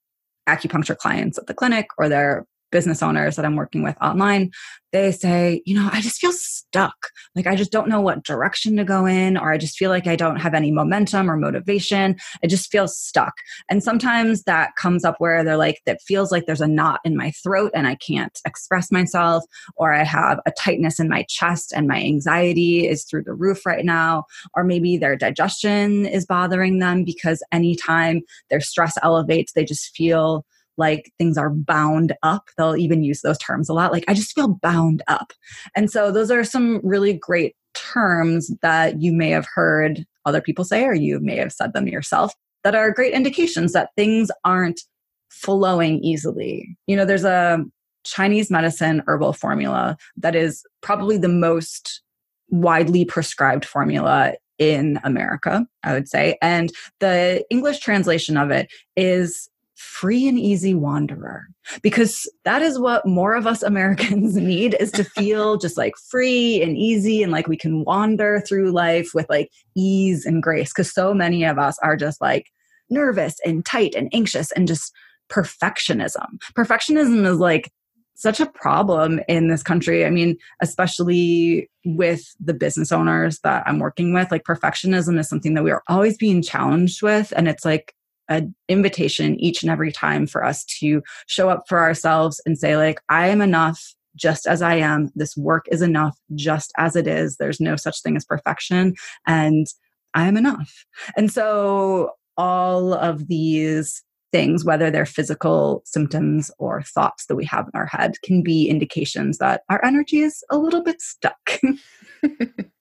acupuncture 0.48 0.96
clients 0.96 1.36
at 1.36 1.48
the 1.48 1.54
clinic 1.54 1.86
or 1.98 2.08
they're 2.08 2.46
business 2.74 3.04
owners 3.04 3.36
that 3.36 3.44
I'm 3.44 3.54
working 3.54 3.84
with 3.84 3.96
online, 4.02 4.50
they 4.92 5.12
say, 5.12 5.62
you 5.64 5.76
know, 5.76 5.88
I 5.92 6.00
just 6.00 6.20
feel 6.20 6.32
stuck. 6.32 6.94
Like 7.36 7.46
I 7.46 7.54
just 7.54 7.70
don't 7.70 7.88
know 7.88 8.00
what 8.00 8.24
direction 8.24 8.76
to 8.76 8.84
go 8.84 9.06
in, 9.06 9.36
or 9.36 9.52
I 9.52 9.58
just 9.58 9.78
feel 9.78 9.90
like 9.90 10.08
I 10.08 10.16
don't 10.16 10.40
have 10.40 10.54
any 10.54 10.72
momentum 10.72 11.30
or 11.30 11.36
motivation. 11.36 12.16
I 12.42 12.48
just 12.48 12.72
feel 12.72 12.88
stuck. 12.88 13.34
And 13.70 13.82
sometimes 13.82 14.42
that 14.42 14.74
comes 14.76 15.04
up 15.04 15.16
where 15.18 15.44
they're 15.44 15.56
like, 15.56 15.82
that 15.86 16.02
feels 16.02 16.32
like 16.32 16.46
there's 16.46 16.60
a 16.60 16.66
knot 16.66 16.98
in 17.04 17.16
my 17.16 17.30
throat 17.42 17.70
and 17.76 17.86
I 17.86 17.94
can't 17.94 18.36
express 18.44 18.90
myself, 18.90 19.44
or 19.76 19.92
I 19.92 20.02
have 20.02 20.40
a 20.46 20.52
tightness 20.52 20.98
in 20.98 21.08
my 21.08 21.24
chest 21.28 21.72
and 21.74 21.86
my 21.86 22.02
anxiety 22.02 22.88
is 22.88 23.04
through 23.04 23.22
the 23.22 23.34
roof 23.34 23.64
right 23.64 23.84
now, 23.84 24.24
or 24.54 24.64
maybe 24.64 24.96
their 24.96 25.16
digestion 25.16 26.06
is 26.06 26.26
bothering 26.26 26.80
them 26.80 27.04
because 27.04 27.40
anytime 27.52 28.22
their 28.50 28.60
stress 28.60 28.94
elevates, 29.02 29.52
they 29.52 29.64
just 29.64 29.94
feel 29.96 30.44
like 30.76 31.12
things 31.18 31.38
are 31.38 31.50
bound 31.50 32.14
up. 32.22 32.48
They'll 32.56 32.76
even 32.76 33.02
use 33.04 33.20
those 33.22 33.38
terms 33.38 33.68
a 33.68 33.74
lot. 33.74 33.92
Like, 33.92 34.04
I 34.08 34.14
just 34.14 34.34
feel 34.34 34.58
bound 34.62 35.02
up. 35.08 35.32
And 35.76 35.90
so, 35.90 36.10
those 36.10 36.30
are 36.30 36.44
some 36.44 36.80
really 36.82 37.12
great 37.12 37.54
terms 37.74 38.50
that 38.62 39.00
you 39.00 39.12
may 39.12 39.30
have 39.30 39.46
heard 39.52 40.04
other 40.24 40.40
people 40.40 40.64
say, 40.64 40.84
or 40.84 40.94
you 40.94 41.20
may 41.20 41.36
have 41.36 41.52
said 41.52 41.72
them 41.72 41.88
yourself, 41.88 42.32
that 42.62 42.74
are 42.74 42.90
great 42.92 43.12
indications 43.12 43.72
that 43.72 43.90
things 43.96 44.30
aren't 44.44 44.80
flowing 45.28 45.98
easily. 46.02 46.76
You 46.86 46.96
know, 46.96 47.04
there's 47.04 47.24
a 47.24 47.64
Chinese 48.04 48.50
medicine 48.50 49.02
herbal 49.06 49.32
formula 49.32 49.96
that 50.16 50.34
is 50.34 50.64
probably 50.80 51.18
the 51.18 51.28
most 51.28 52.02
widely 52.50 53.04
prescribed 53.04 53.64
formula 53.64 54.34
in 54.58 55.00
America, 55.02 55.66
I 55.82 55.92
would 55.92 56.08
say. 56.08 56.38
And 56.40 56.70
the 57.00 57.44
English 57.50 57.80
translation 57.80 58.36
of 58.36 58.50
it 58.50 58.70
is 58.96 59.48
free 59.74 60.28
and 60.28 60.38
easy 60.38 60.74
wanderer 60.74 61.46
because 61.82 62.30
that 62.44 62.62
is 62.62 62.78
what 62.78 63.06
more 63.06 63.34
of 63.34 63.46
us 63.46 63.62
Americans 63.62 64.36
need 64.36 64.76
is 64.78 64.92
to 64.92 65.04
feel 65.04 65.56
just 65.56 65.76
like 65.76 65.94
free 66.10 66.62
and 66.62 66.76
easy 66.76 67.22
and 67.22 67.32
like 67.32 67.48
we 67.48 67.56
can 67.56 67.84
wander 67.84 68.40
through 68.46 68.70
life 68.70 69.10
with 69.14 69.26
like 69.28 69.50
ease 69.74 70.24
and 70.24 70.42
grace 70.42 70.72
because 70.72 70.92
so 70.92 71.12
many 71.12 71.44
of 71.44 71.58
us 71.58 71.78
are 71.82 71.96
just 71.96 72.20
like 72.20 72.46
nervous 72.90 73.36
and 73.44 73.64
tight 73.64 73.94
and 73.94 74.08
anxious 74.12 74.52
and 74.52 74.68
just 74.68 74.92
perfectionism. 75.28 76.38
Perfectionism 76.56 77.26
is 77.26 77.38
like 77.38 77.72
such 78.14 78.40
a 78.40 78.46
problem 78.46 79.20
in 79.28 79.48
this 79.48 79.62
country. 79.62 80.04
I 80.04 80.10
mean, 80.10 80.36
especially 80.62 81.68
with 81.84 82.22
the 82.38 82.54
business 82.54 82.92
owners 82.92 83.40
that 83.40 83.64
I'm 83.66 83.80
working 83.80 84.14
with, 84.14 84.30
like 84.30 84.44
perfectionism 84.44 85.18
is 85.18 85.28
something 85.28 85.54
that 85.54 85.64
we 85.64 85.72
are 85.72 85.82
always 85.88 86.16
being 86.16 86.40
challenged 86.40 87.02
with. 87.02 87.32
And 87.36 87.48
it's 87.48 87.64
like 87.64 87.94
an 88.28 88.54
invitation 88.68 89.38
each 89.40 89.62
and 89.62 89.70
every 89.70 89.92
time 89.92 90.26
for 90.26 90.44
us 90.44 90.64
to 90.64 91.02
show 91.26 91.48
up 91.48 91.64
for 91.68 91.80
ourselves 91.80 92.40
and 92.46 92.58
say 92.58 92.76
like 92.76 93.00
i 93.08 93.28
am 93.28 93.40
enough 93.40 93.94
just 94.16 94.46
as 94.46 94.62
i 94.62 94.74
am. 94.74 95.10
This 95.14 95.36
work 95.36 95.66
is 95.70 95.82
enough 95.82 96.16
just 96.34 96.72
as 96.76 96.96
it 96.96 97.06
is. 97.06 97.36
There's 97.36 97.60
no 97.60 97.76
such 97.76 98.00
thing 98.02 98.16
as 98.16 98.24
perfection. 98.24 98.94
And 99.26 99.66
i 100.14 100.26
am 100.26 100.36
enough. 100.36 100.84
And 101.16 101.32
so 101.32 102.12
all 102.36 102.94
of 102.94 103.28
these 103.28 104.02
things 104.32 104.64
whether 104.64 104.90
they're 104.90 105.06
physical 105.06 105.80
symptoms 105.84 106.50
or 106.58 106.82
thoughts 106.82 107.26
that 107.26 107.36
we 107.36 107.44
have 107.44 107.66
in 107.66 107.78
our 107.78 107.86
head 107.86 108.20
can 108.24 108.42
be 108.42 108.68
indications 108.68 109.38
that 109.38 109.62
our 109.68 109.84
energy 109.84 110.20
is 110.20 110.42
a 110.50 110.58
little 110.58 110.82
bit 110.82 111.00
stuck. 111.00 111.60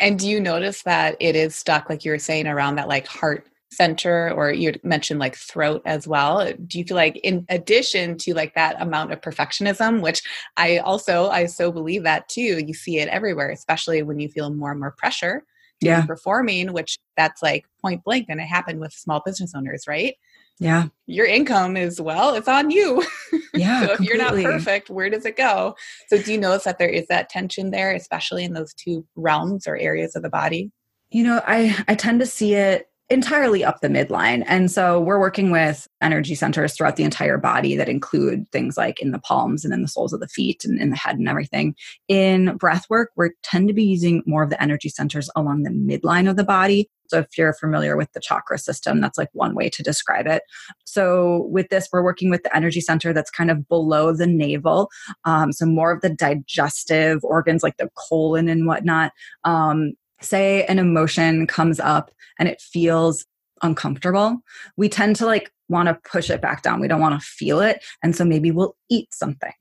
And 0.00 0.18
do 0.18 0.28
you 0.28 0.40
notice 0.40 0.82
that 0.82 1.16
it 1.20 1.36
is 1.36 1.54
stuck 1.54 1.88
like 1.88 2.04
you 2.04 2.10
were 2.10 2.18
saying 2.18 2.46
around 2.46 2.76
that 2.76 2.88
like 2.88 3.06
heart 3.06 3.46
center 3.74 4.32
or 4.32 4.52
you 4.52 4.74
mentioned 4.82 5.20
like 5.20 5.36
throat 5.36 5.82
as 5.84 6.06
well. 6.06 6.52
Do 6.66 6.78
you 6.78 6.84
feel 6.84 6.96
like 6.96 7.16
in 7.18 7.44
addition 7.48 8.16
to 8.18 8.34
like 8.34 8.54
that 8.54 8.80
amount 8.80 9.12
of 9.12 9.20
perfectionism 9.20 10.00
which 10.00 10.22
i 10.56 10.78
also 10.78 11.28
i 11.28 11.46
so 11.46 11.72
believe 11.72 12.02
that 12.02 12.28
too 12.28 12.62
you 12.64 12.74
see 12.74 12.98
it 12.98 13.08
everywhere 13.08 13.50
especially 13.50 14.02
when 14.02 14.18
you 14.18 14.28
feel 14.28 14.52
more 14.52 14.70
and 14.70 14.80
more 14.80 14.92
pressure 14.92 15.44
to 15.80 15.86
yeah. 15.86 16.06
performing 16.06 16.72
which 16.72 16.98
that's 17.16 17.42
like 17.42 17.64
point 17.80 18.02
blank 18.04 18.26
and 18.28 18.40
it 18.40 18.44
happened 18.44 18.80
with 18.80 18.92
small 18.92 19.22
business 19.24 19.52
owners 19.54 19.84
right? 19.88 20.14
Yeah. 20.60 20.86
Your 21.06 21.26
income 21.26 21.76
is 21.76 22.00
well 22.00 22.34
it's 22.34 22.48
on 22.48 22.70
you. 22.70 23.04
Yeah 23.56 23.86
so 23.86 23.92
if 23.92 23.96
completely. 23.98 24.06
you're 24.06 24.44
not 24.44 24.52
perfect 24.52 24.90
where 24.90 25.08
does 25.08 25.24
it 25.24 25.36
go? 25.36 25.76
So 26.08 26.20
do 26.20 26.32
you 26.32 26.38
notice 26.38 26.64
that 26.64 26.78
there 26.78 26.88
is 26.88 27.06
that 27.06 27.28
tension 27.28 27.70
there 27.70 27.94
especially 27.94 28.44
in 28.44 28.52
those 28.52 28.74
two 28.74 29.06
realms 29.14 29.68
or 29.68 29.76
areas 29.76 30.16
of 30.16 30.22
the 30.22 30.28
body? 30.28 30.72
You 31.10 31.24
know 31.24 31.40
i 31.46 31.76
i 31.86 31.94
tend 31.94 32.20
to 32.20 32.26
see 32.26 32.54
it 32.54 32.88
entirely 33.10 33.62
up 33.62 33.80
the 33.80 33.88
midline. 33.88 34.44
And 34.46 34.70
so 34.70 34.98
we're 34.98 35.20
working 35.20 35.50
with 35.50 35.86
energy 36.00 36.34
centers 36.34 36.74
throughout 36.74 36.96
the 36.96 37.04
entire 37.04 37.36
body 37.36 37.76
that 37.76 37.88
include 37.88 38.48
things 38.50 38.76
like 38.78 39.00
in 39.00 39.10
the 39.10 39.18
palms 39.18 39.64
and 39.64 39.74
in 39.74 39.82
the 39.82 39.88
soles 39.88 40.14
of 40.14 40.20
the 40.20 40.28
feet 40.28 40.64
and 40.64 40.80
in 40.80 40.90
the 40.90 40.96
head 40.96 41.18
and 41.18 41.28
everything. 41.28 41.74
In 42.08 42.56
breath 42.56 42.86
work, 42.88 43.10
we 43.16 43.30
tend 43.42 43.68
to 43.68 43.74
be 43.74 43.84
using 43.84 44.22
more 44.26 44.42
of 44.42 44.50
the 44.50 44.62
energy 44.62 44.88
centers 44.88 45.28
along 45.36 45.62
the 45.62 45.70
midline 45.70 46.28
of 46.28 46.36
the 46.36 46.44
body. 46.44 46.88
So 47.08 47.18
if 47.18 47.36
you're 47.36 47.52
familiar 47.52 47.96
with 47.96 48.10
the 48.12 48.20
chakra 48.20 48.58
system, 48.58 49.02
that's 49.02 49.18
like 49.18 49.28
one 49.32 49.54
way 49.54 49.68
to 49.68 49.82
describe 49.82 50.26
it. 50.26 50.42
So 50.86 51.46
with 51.50 51.68
this, 51.68 51.88
we're 51.92 52.02
working 52.02 52.30
with 52.30 52.42
the 52.42 52.56
energy 52.56 52.80
center 52.80 53.12
that's 53.12 53.30
kind 53.30 53.50
of 53.50 53.68
below 53.68 54.14
the 54.14 54.26
navel. 54.26 54.88
Um, 55.26 55.52
so 55.52 55.66
more 55.66 55.92
of 55.92 56.00
the 56.00 56.08
digestive 56.08 57.22
organs 57.22 57.62
like 57.62 57.76
the 57.76 57.90
colon 58.08 58.48
and 58.48 58.66
whatnot. 58.66 59.12
Um, 59.44 59.92
say 60.20 60.64
an 60.64 60.78
emotion 60.78 61.46
comes 61.46 61.80
up 61.80 62.10
and 62.38 62.48
it 62.48 62.60
feels 62.60 63.24
uncomfortable, 63.62 64.38
we 64.76 64.88
tend 64.88 65.16
to 65.16 65.26
like 65.26 65.50
want 65.68 65.88
to 65.88 65.98
push 66.10 66.30
it 66.30 66.40
back 66.40 66.62
down. 66.62 66.80
We 66.80 66.88
don't 66.88 67.00
want 67.00 67.20
to 67.20 67.26
feel 67.26 67.60
it. 67.60 67.82
And 68.02 68.14
so 68.14 68.24
maybe 68.24 68.50
we'll 68.50 68.76
eat 68.90 69.12
something 69.14 69.52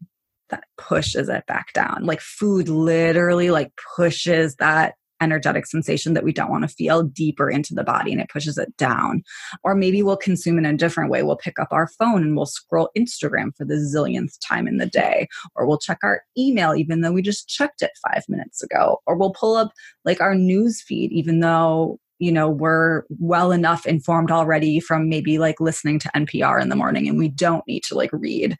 that 0.49 0.65
pushes 0.77 1.29
it 1.29 1.45
back 1.47 1.73
down. 1.73 2.03
Like 2.03 2.21
food 2.21 2.69
literally 2.69 3.49
like 3.49 3.71
pushes 3.95 4.55
that 4.57 4.95
energetic 5.23 5.65
sensation 5.65 6.13
that 6.13 6.23
we 6.23 6.33
don't 6.33 6.51
want 6.51 6.63
to 6.63 6.75
feel 6.75 7.03
deeper 7.03 7.49
into 7.49 7.73
the 7.73 7.83
body 7.83 8.11
and 8.11 8.21
it 8.21 8.29
pushes 8.29 8.57
it 8.57 8.75
down. 8.77 9.23
Or 9.63 9.75
maybe 9.75 10.03
we'll 10.03 10.17
consume 10.17 10.57
in 10.57 10.65
a 10.65 10.77
different 10.77 11.09
way. 11.09 11.23
We'll 11.23 11.37
pick 11.37 11.57
up 11.59 11.69
our 11.71 11.87
phone 11.87 12.21
and 12.21 12.35
we'll 12.35 12.45
scroll 12.45 12.89
Instagram 12.97 13.55
for 13.55 13.65
the 13.65 13.75
zillionth 13.75 14.37
time 14.45 14.67
in 14.67 14.77
the 14.77 14.85
day. 14.85 15.27
Or 15.55 15.65
we'll 15.65 15.79
check 15.79 15.99
our 16.03 16.21
email 16.37 16.75
even 16.75 17.01
though 17.01 17.11
we 17.11 17.21
just 17.21 17.47
checked 17.47 17.81
it 17.81 17.91
five 18.07 18.23
minutes 18.27 18.61
ago. 18.61 18.99
Or 19.07 19.15
we'll 19.15 19.33
pull 19.33 19.55
up 19.55 19.71
like 20.05 20.21
our 20.21 20.35
news 20.35 20.81
feed 20.81 21.11
even 21.11 21.39
though 21.39 21.99
you 22.19 22.31
know 22.31 22.49
we're 22.49 23.03
well 23.19 23.51
enough 23.51 23.85
informed 23.85 24.31
already 24.31 24.79
from 24.79 25.09
maybe 25.09 25.37
like 25.39 25.59
listening 25.59 25.99
to 25.99 26.09
npr 26.15 26.61
in 26.61 26.69
the 26.69 26.75
morning 26.75 27.09
and 27.09 27.17
we 27.17 27.27
don't 27.27 27.67
need 27.67 27.83
to 27.83 27.95
like 27.95 28.11
read 28.13 28.55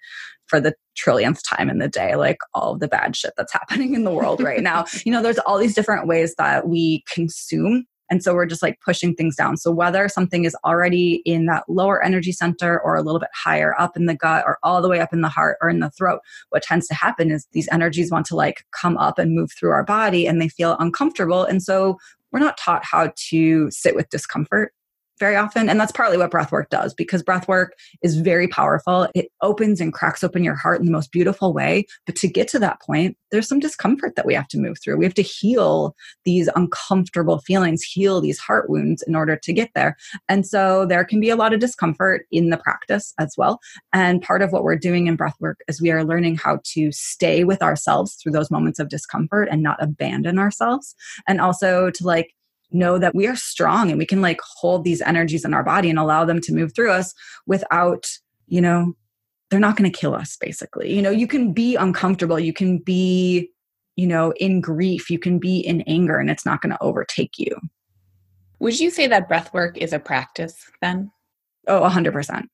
for 0.48 0.60
the 0.60 0.74
trillionth 0.96 1.42
time 1.48 1.70
in 1.70 1.80
the 1.80 1.88
day, 1.88 2.16
like 2.16 2.38
all 2.54 2.74
of 2.74 2.80
the 2.80 2.88
bad 2.88 3.16
shit 3.16 3.34
that's 3.38 3.54
happening 3.60 3.94
in 3.94 4.04
the 4.04 4.12
world 4.12 4.42
right 4.42 4.62
now. 4.62 4.86
you 5.06 5.12
know, 5.12 5.22
there's 5.22 5.40
all 5.40 5.58
these 5.58 5.76
different 5.76 6.08
ways 6.08 6.36
that 6.38 6.68
we 6.68 7.04
consume. 7.12 7.86
And 8.10 8.22
so 8.22 8.36
we're 8.36 8.46
just 8.46 8.62
like 8.62 8.80
pushing 8.82 9.16
things 9.16 9.36
down. 9.36 9.58
So 9.58 9.72
whether 9.72 10.08
something 10.08 10.44
is 10.44 10.56
already 10.64 11.24
in 11.26 11.46
that 11.48 11.64
lower 11.68 12.04
energy 12.04 12.32
center 12.32 12.80
or 12.80 12.96
a 12.96 13.02
little 13.02 13.20
bit 13.20 13.30
higher 13.34 13.80
up 13.80 13.98
in 13.98 14.06
the 14.06 14.14
gut 14.14 14.44
or 14.46 14.60
all 14.62 14.82
the 14.82 14.90
way 14.90 15.00
up 15.00 15.14
in 15.14 15.22
the 15.22 15.30
heart 15.30 15.58
or 15.62 15.70
in 15.70 15.80
the 15.80 15.90
throat, 15.90 16.20
what 16.50 16.62
tends 16.62 16.88
to 16.88 16.94
happen 16.94 17.32
is 17.32 17.48
these 17.54 17.70
energies 17.72 18.12
want 18.12 18.26
to 18.28 18.36
like 18.36 18.66
come 18.72 18.98
up 18.98 19.18
and 19.18 19.34
move 19.34 19.52
through 19.52 19.72
our 19.72 19.84
body 19.84 20.28
and 20.28 20.40
they 20.40 20.50
feel 20.50 20.76
uncomfortable. 20.80 21.44
And 21.44 21.64
so 21.64 21.98
we're 22.32 22.40
not 22.40 22.58
taught 22.58 22.84
how 22.84 23.12
to 23.30 23.72
sit 23.72 23.96
with 23.96 24.10
discomfort 24.10 24.74
very 25.20 25.36
often. 25.36 25.70
And 25.70 25.80
that's 25.80 25.92
partly 25.92 26.18
what 26.18 26.32
breath 26.32 26.52
work 26.52 26.70
does 26.70 26.94
because 26.94 27.24
breath 27.24 27.48
work 27.48 27.74
is 28.02 28.18
very 28.18 28.48
powerful. 28.48 29.08
It 29.16 29.30
opens 29.42 29.80
and 29.80 29.94
cracks 29.94 30.24
open 30.24 30.44
your 30.44 30.56
heart 30.56 30.80
in 30.80 30.86
the 30.86 30.92
most 30.92 31.12
beautiful 31.12 31.54
way. 31.54 31.86
But 32.06 32.16
to 32.18 32.28
get 32.28 32.48
to 32.50 32.60
that 32.60 32.82
point, 32.82 33.18
there's 33.32 33.48
some 33.48 33.60
discomfort 33.60 34.16
that 34.16 34.26
we 34.26 34.34
have 34.34 34.48
to 34.50 34.60
move 34.60 34.78
through. 34.84 34.98
We 34.98 35.06
have 35.06 35.14
to 35.16 35.22
heal 35.22 35.96
these 36.24 36.50
uncomfortable 36.56 37.40
feelings, 37.40 37.84
heal 37.84 38.22
these 38.22 38.40
heart 38.40 38.70
wounds 38.70 39.04
in 39.04 39.16
order 39.16 39.36
to 39.36 39.54
get 39.54 39.72
there. 39.76 39.98
And 40.30 40.46
so 40.46 40.86
there 40.86 41.06
can 41.06 41.20
be 41.20 41.30
a 41.30 41.36
lot 41.36 41.54
of 41.54 41.60
discomfort 41.60 42.26
in 42.32 42.50
the 42.50 42.58
practice 42.58 43.14
as 43.20 43.34
well. 43.38 43.60
And 43.92 44.22
part 44.22 44.42
of 44.42 44.52
what 44.52 44.64
we're 44.64 44.76
doing 44.76 45.08
in 45.08 45.16
breath 45.16 45.36
work 45.40 45.60
is 45.68 45.82
we 45.82 45.92
are 45.92 46.04
learning 46.04 46.36
how 46.36 46.60
to 46.64 46.92
stay 46.92 47.44
with 47.44 47.62
ourselves 47.62 48.16
through 48.16 48.34
those 48.34 48.52
moments 48.52 48.80
of 48.80 48.90
discomfort 48.90 49.48
and 49.52 49.64
not 49.64 49.82
abandon 49.82 50.38
ourselves. 50.38 50.96
And 51.28 51.42
also 51.42 51.90
to 51.92 52.04
like, 52.06 52.34
know 52.74 52.98
that 52.98 53.16
we 53.16 53.28
are 53.28 53.36
strong 53.36 53.90
and 53.90 53.98
we 53.98 54.06
can 54.06 54.22
like 54.22 54.40
hold 54.42 54.84
these 54.84 55.02
energies 55.02 55.46
in 55.46 55.54
our 55.54 55.64
body 55.64 55.90
and 55.90 56.00
allow 56.00 56.26
them 56.26 56.42
to 56.42 56.54
move 56.54 56.74
through 56.74 56.92
us 56.92 57.14
without, 57.46 58.08
you 58.48 58.62
know, 58.62 58.94
they're 59.50 59.60
not 59.60 59.78
going 59.78 59.90
to 59.90 59.98
kill 59.98 60.16
us 60.16 60.36
basically. 60.38 60.92
You 60.92 61.02
know, 61.02 61.12
you 61.12 61.28
can 61.28 61.54
be 61.54 61.76
uncomfortable, 61.76 62.40
you 62.40 62.54
can 62.54 62.80
be, 62.80 63.50
you 63.96 64.08
know, 64.08 64.34
in 64.38 64.62
grief, 64.62 65.10
you 65.10 65.20
can 65.20 65.38
be 65.38 65.60
in 65.60 65.82
anger 65.82 66.18
and 66.18 66.30
it's 66.30 66.46
not 66.46 66.62
going 66.62 66.72
to 66.72 66.82
overtake 66.84 67.38
you. 67.38 67.56
Would 68.60 68.80
you 68.80 68.90
say 68.90 69.08
that 69.08 69.28
breath 69.28 69.54
work 69.54 69.78
is 69.78 69.94
a 69.94 70.00
practice 70.00 70.56
then? 70.82 71.12
Oh, 71.68 71.82
100%. 71.82 72.46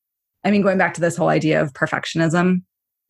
I 0.43 0.51
mean, 0.51 0.61
going 0.61 0.77
back 0.77 0.93
to 0.95 1.01
this 1.01 1.15
whole 1.15 1.29
idea 1.29 1.61
of 1.61 1.73
perfectionism, 1.73 2.63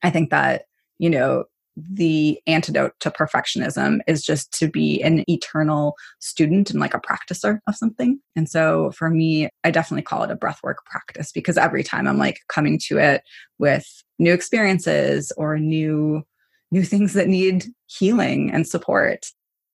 I 0.03 0.09
think 0.09 0.29
that, 0.29 0.63
you 0.97 1.09
know, 1.09 1.45
the 1.89 2.39
antidote 2.47 2.93
to 2.99 3.11
perfectionism 3.11 3.99
is 4.07 4.23
just 4.23 4.51
to 4.59 4.67
be 4.67 5.01
an 5.01 5.23
eternal 5.29 5.95
student 6.19 6.69
and 6.69 6.79
like 6.79 6.93
a 6.93 7.01
practicer 7.01 7.59
of 7.67 7.75
something. 7.75 8.19
And 8.35 8.49
so 8.49 8.91
for 8.91 9.09
me, 9.09 9.49
I 9.63 9.71
definitely 9.71 10.03
call 10.03 10.23
it 10.23 10.31
a 10.31 10.35
breathwork 10.35 10.77
practice 10.85 11.31
because 11.31 11.57
every 11.57 11.83
time 11.83 12.07
I'm 12.07 12.17
like 12.17 12.39
coming 12.47 12.79
to 12.87 12.97
it 12.97 13.23
with 13.57 13.85
new 14.17 14.33
experiences 14.33 15.31
or 15.37 15.57
new 15.57 16.23
new 16.71 16.83
things 16.83 17.13
that 17.13 17.27
need 17.27 17.65
healing 17.87 18.51
and 18.51 18.67
support 18.67 19.25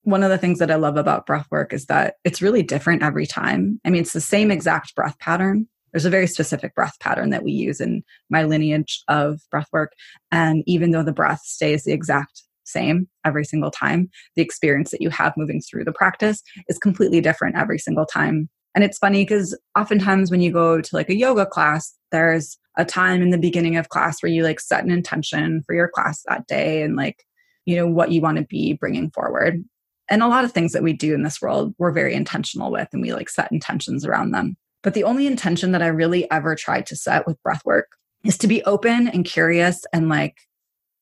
one 0.06 0.24
of 0.24 0.30
the 0.30 0.38
things 0.38 0.60
that 0.60 0.72
I 0.72 0.76
love 0.76 0.98
about 0.98 1.26
breath 1.26 1.48
work 1.50 1.74
is 1.74 1.88
that 1.88 2.16
it's 2.24 2.42
really 2.42 2.62
different 2.62 3.02
every 3.02 3.26
time. 3.26 3.82
I 3.84 3.90
mean, 3.90 4.04
it's 4.04 4.14
the 4.14 4.22
same 4.22 4.52
exact 4.52 4.96
breath 4.96 5.18
pattern. 5.20 5.68
There's 5.96 6.04
a 6.04 6.10
very 6.10 6.28
specific 6.28 6.76
breath 6.76 7.00
pattern 7.00 7.30
that 7.30 7.46
we 7.46 7.54
use 7.54 7.80
in 7.80 8.04
my 8.30 8.44
lineage 8.44 9.02
of 9.08 9.40
breath 9.50 9.70
work. 9.72 9.94
And 10.30 10.62
even 10.68 10.92
though 10.92 11.04
the 11.04 11.14
breath 11.14 11.40
stays 11.46 11.86
the 11.86 11.94
exact 11.94 12.44
same 12.66 13.08
every 13.24 13.46
single 13.46 13.72
time, 13.72 14.10
the 14.36 14.42
experience 14.42 14.92
that 14.92 15.00
you 15.00 15.10
have 15.10 15.38
moving 15.38 15.62
through 15.62 15.86
the 15.86 15.94
practice 15.94 16.44
is 16.68 16.78
completely 16.78 17.22
different 17.22 17.56
every 17.56 17.80
single 17.80 18.06
time. 18.06 18.50
And 18.76 18.84
it's 18.84 18.98
funny 18.98 19.24
because 19.24 19.58
oftentimes 19.80 20.30
when 20.30 20.42
you 20.42 20.52
go 20.52 20.82
to 20.82 20.96
like 20.98 21.10
a 21.10 21.16
yoga 21.16 21.46
class, 21.46 21.96
there's 22.12 22.58
a 22.76 22.84
time 22.84 23.22
in 23.22 23.30
the 23.30 23.38
beginning 23.38 23.78
of 23.78 23.88
class 23.88 24.22
where 24.22 24.30
you 24.30 24.44
like 24.44 24.60
set 24.60 24.84
an 24.84 24.92
intention 24.92 25.64
for 25.66 25.74
your 25.74 25.88
class 25.88 26.24
that 26.28 26.46
day 26.48 26.82
and 26.82 26.98
like, 26.98 27.24
you 27.64 27.78
know, 27.78 27.88
what 27.88 28.12
you 28.12 28.20
want 28.20 28.38
to 28.38 28.44
be 28.44 28.74
bringing 28.74 29.12
forward 29.12 29.64
and 30.10 30.22
a 30.22 30.28
lot 30.28 30.44
of 30.44 30.52
things 30.52 30.74
that 30.74 30.84
we 30.84 30.94
do 30.94 31.14
in 31.14 31.24
this 31.24 31.42
world 31.42 31.74
we're 31.78 31.92
very 31.92 32.14
intentional 32.14 32.72
with 32.72 32.88
and 32.94 33.02
we 33.02 33.14
like 33.14 33.30
set 33.30 33.52
intentions 33.52 34.06
around 34.06 34.32
them 34.32 34.56
but 34.86 34.94
the 34.94 35.04
only 35.04 35.28
intention 35.28 35.74
that 35.74 35.82
i 35.82 35.88
really 35.88 36.32
ever 36.32 36.56
tried 36.56 36.86
to 36.86 36.96
set 36.96 37.28
with 37.28 37.42
breath 37.44 37.66
work 37.66 37.98
is 38.24 38.38
to 38.38 38.48
be 38.48 38.64
open 38.64 39.10
and 39.10 39.26
curious 39.26 39.84
and 39.92 40.08
like 40.08 40.38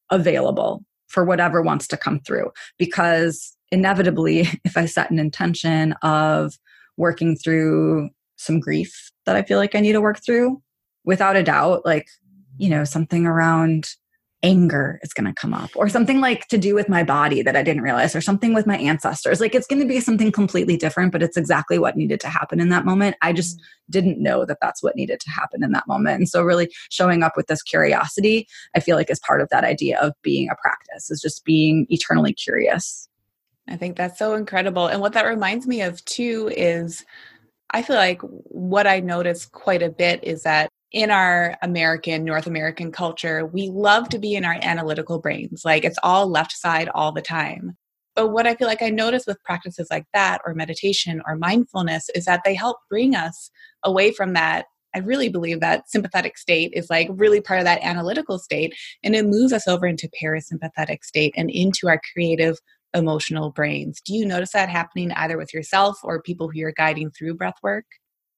available 0.10 0.84
for 1.08 1.24
whatever 1.24 1.62
wants 1.62 1.88
to 1.88 1.96
come 1.96 2.20
through. 2.20 2.52
Because 2.78 3.56
inevitably 3.72 4.48
if 4.66 4.78
i 4.78 4.86
set 4.86 5.10
an 5.10 5.20
intention 5.20 5.94
of 6.02 6.58
working 6.98 7.36
through 7.36 8.10
some 8.36 8.60
grief 8.60 9.12
that 9.26 9.36
i 9.36 9.42
feel 9.42 9.58
like 9.58 9.74
i 9.74 9.80
need 9.80 9.94
to 9.94 10.02
work 10.02 10.24
through 10.24 10.62
without 11.06 11.36
a 11.36 11.44
doubt 11.44 11.84
like 11.86 12.08
you 12.58 12.70
know 12.70 12.84
something 12.84 13.26
around 13.26 13.96
anger 14.44 15.00
is 15.02 15.14
going 15.14 15.26
to 15.26 15.34
come 15.34 15.54
up 15.54 15.72
or 15.76 15.88
something 15.88 16.20
like 16.20 16.48
to 16.50 16.58
do 16.58 16.76
with 16.76 16.90
my 16.90 17.02
body 17.02 17.42
that 17.42 17.56
I 17.56 17.64
didn't 17.64 17.82
realize 17.82 18.16
or 18.16 18.22
something 18.22 18.54
with 18.54 18.68
my 18.68 18.78
ancestors. 18.78 19.40
Like 19.40 19.56
it's 19.56 19.66
going 19.66 19.82
to 19.82 19.88
be 19.88 20.02
something 20.02 20.32
completely 20.32 20.76
different, 20.76 21.14
but 21.14 21.24
it's 21.24 21.38
exactly 21.38 21.80
what 21.80 21.96
needed 21.96 22.20
to 22.22 22.28
happen 22.28 22.60
in 22.60 22.70
that 22.70 22.86
moment. 22.86 23.16
I 23.22 23.32
just 23.32 23.62
didn't 23.90 24.22
know 24.22 24.46
that 24.46 24.58
that's 24.62 24.84
what 24.84 24.98
needed 24.98 25.22
to 25.22 25.30
happen 25.30 25.64
in 25.64 25.72
that 25.72 25.88
moment. 25.88 26.18
And 26.18 26.30
so 26.30 26.44
really 26.44 26.70
showing 26.90 27.24
up 27.24 27.38
with 27.38 27.48
this 27.48 27.64
curiosity, 27.64 28.48
I 28.76 28.82
feel 28.82 28.98
like 28.98 29.10
is 29.10 29.20
part 29.20 29.42
of 29.42 29.50
that 29.50 29.64
idea 29.64 30.00
of 30.00 30.14
being 30.22 30.50
a 30.50 30.56
practice 30.62 31.10
is 31.10 31.22
just 31.22 31.46
being 31.46 31.88
eternally 31.90 32.34
curious. 32.34 33.08
I 33.70 33.78
think 33.78 33.96
that's 33.96 34.20
so 34.20 34.34
incredible. 34.34 34.88
And 34.88 35.00
what 35.00 35.14
that 35.14 35.26
reminds 35.26 35.66
me 35.68 35.82
of 35.82 36.04
too 36.04 36.52
is 36.56 37.06
I 37.72 37.82
feel 37.82 37.96
like 37.96 38.22
what 38.22 38.88
I 38.88 39.00
notice 39.00 39.46
quite 39.46 39.82
a 39.82 39.90
bit 39.90 40.24
is 40.24 40.44
that 40.44 40.70
in 40.94 41.10
our 41.10 41.58
American, 41.64 42.24
North 42.24 42.46
American 42.46 42.92
culture, 42.92 43.46
we 43.48 43.70
love 43.70 44.10
to 44.10 44.20
be 44.20 44.36
in 44.36 44.46
our 44.46 44.58
analytical 44.62 45.20
brains. 45.20 45.64
Like 45.66 45.84
it's 45.84 45.98
all 46.04 46.28
left 46.28 46.54
side 46.54 46.88
all 46.94 47.12
the 47.12 47.22
time. 47.22 47.76
But 48.16 48.30
what 48.30 48.46
I 48.46 48.54
feel 48.54 48.68
like 48.68 48.84
I 48.84 48.92
notice 48.92 49.26
with 49.26 49.44
practices 49.44 49.88
like 49.90 50.06
that, 50.14 50.40
or 50.46 50.54
meditation, 50.54 51.20
or 51.26 51.36
mindfulness, 51.36 52.10
is 52.14 52.26
that 52.26 52.42
they 52.46 52.54
help 52.54 52.78
bring 52.88 53.16
us 53.16 53.50
away 53.84 54.12
from 54.12 54.34
that. 54.34 54.66
I 54.96 55.00
really 55.00 55.30
believe 55.30 55.62
that 55.62 55.90
sympathetic 55.90 56.38
state 56.38 56.72
is 56.76 56.92
like 56.92 57.08
really 57.12 57.42
part 57.42 57.60
of 57.60 57.66
that 57.66 57.82
analytical 57.82 58.38
state, 58.38 58.76
and 59.04 59.16
it 59.16 59.26
moves 59.26 59.52
us 59.52 59.68
over 59.68 59.88
into 59.88 60.08
parasympathetic 60.22 61.04
state 61.04 61.34
and 61.36 61.50
into 61.50 61.88
our 61.88 62.00
creative, 62.14 62.60
emotional 62.94 63.50
brains. 63.50 64.00
Do 64.06 64.14
you 64.14 64.28
notice 64.28 64.52
that 64.52 64.70
happening 64.70 65.12
either 65.14 65.36
with 65.36 65.52
yourself 65.52 65.98
or 66.04 66.22
people 66.22 66.50
who 66.50 66.60
you're 66.60 66.72
guiding 66.72 67.10
through 67.10 67.34
breath 67.34 67.58
work? 67.64 67.86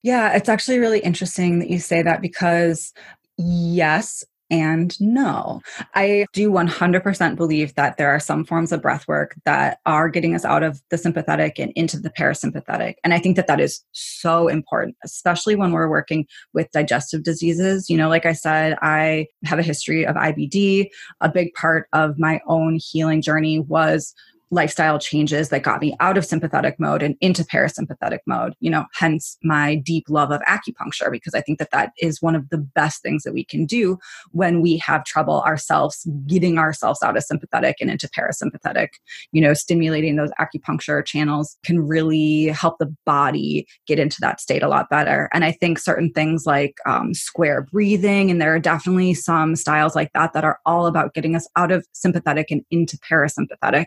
Yeah, 0.06 0.36
it's 0.36 0.50
actually 0.50 0.78
really 0.78 1.00
interesting 1.00 1.58
that 1.58 1.72
you 1.72 1.80
say 1.80 2.04
that 2.04 2.22
because 2.22 2.94
yes, 3.40 4.24
and 4.52 4.96
no. 5.02 5.62
I 5.96 6.28
do 6.32 6.52
100% 6.52 7.36
believe 7.36 7.74
that 7.74 7.98
there 7.98 8.10
are 8.10 8.20
some 8.20 8.46
forms 8.46 8.72
of 8.72 8.84
breath 8.84 9.08
work 9.08 9.34
that 9.46 9.80
are 9.88 10.08
getting 10.08 10.36
us 10.36 10.46
out 10.46 10.62
of 10.62 10.80
the 10.92 11.00
sympathetic 11.00 11.58
and 11.58 11.72
into 11.76 12.00
the 12.00 12.12
parasympathetic. 12.12 12.98
And 13.04 13.16
I 13.16 13.20
think 13.20 13.36
that 13.38 13.48
that 13.48 13.60
is 13.60 13.84
so 13.94 14.48
important, 14.48 14.96
especially 15.04 15.56
when 15.56 15.72
we're 15.72 15.90
working 15.90 16.28
with 16.54 16.70
digestive 16.70 17.24
diseases. 17.24 17.90
You 17.90 17.98
know, 17.98 18.08
like 18.08 18.28
I 18.28 18.34
said, 18.34 18.78
I 18.84 19.26
have 19.46 19.58
a 19.58 19.64
history 19.64 20.06
of 20.06 20.16
IBD. 20.16 20.86
A 21.22 21.30
big 21.30 21.52
part 21.56 21.88
of 21.94 22.20
my 22.20 22.42
own 22.46 22.78
healing 22.80 23.24
journey 23.24 23.58
was 23.58 24.14
lifestyle 24.52 25.00
changes 25.00 25.50
that 25.50 25.64
got 25.64 25.81
me 25.81 25.96
out 26.00 26.18
of 26.18 26.25
sympathetic 26.25 26.79
mode 26.79 27.01
and 27.01 27.16
into 27.22 27.44
parasympathetic 27.44 28.20
mode 28.27 28.53
you 28.60 28.70
know 28.70 28.86
hence 28.94 29.38
my 29.44 29.75
deep 29.75 30.05
love 30.10 30.31
of 30.31 30.42
acupuncture 30.42 31.12
because 31.12 31.34
i 31.34 31.42
think 31.42 31.60
that 31.60 31.72
that 31.72 31.92
is 32.00 32.22
one 32.22 32.36
of 32.36 32.50
the 32.50 32.58
best 32.58 33.01
things 33.01 33.24
that 33.24 33.34
we 33.34 33.44
can 33.44 33.66
do 33.66 33.98
when 34.31 34.62
we 34.62 34.77
have 34.77 35.03
trouble 35.03 35.42
ourselves 35.42 36.08
getting 36.27 36.58
ourselves 36.58 37.01
out 37.03 37.18
of 37.18 37.24
sympathetic 37.24 37.77
and 37.79 37.90
into 37.90 38.08
parasympathetic. 38.10 38.90
You 39.31 39.42
know 39.42 39.53
stimulating 39.53 40.16
those 40.16 40.31
acupuncture 40.40 41.03
channels 41.05 41.58
can 41.64 41.79
really 41.79 42.48
help 42.48 42.77
the 42.79 42.94
body 43.05 43.68
get 43.88 44.00
into 44.00 44.18
that 44.22 44.42
state 44.42 44.64
a 44.64 44.68
lot 44.68 44.90
better. 44.90 45.29
And 45.34 45.44
i 45.44 45.51
think 45.51 45.79
certain 45.79 46.12
things 46.12 46.46
like 46.46 46.77
um, 46.86 47.14
square 47.14 47.62
breathing 47.72 48.31
and 48.31 48.42
there 48.42 48.53
are 48.53 48.60
definitely 48.60 49.14
some 49.14 49.55
styles 49.55 49.96
like 49.96 50.12
that 50.14 50.34
that 50.34 50.44
are 50.44 50.60
all 50.66 50.86
about 50.86 51.14
getting 51.14 51.36
us 51.36 51.48
out 51.55 51.72
of 51.72 51.86
sympathetic 51.94 52.51
and 52.51 52.64
into 52.72 52.98
parasympathetic 52.98 53.86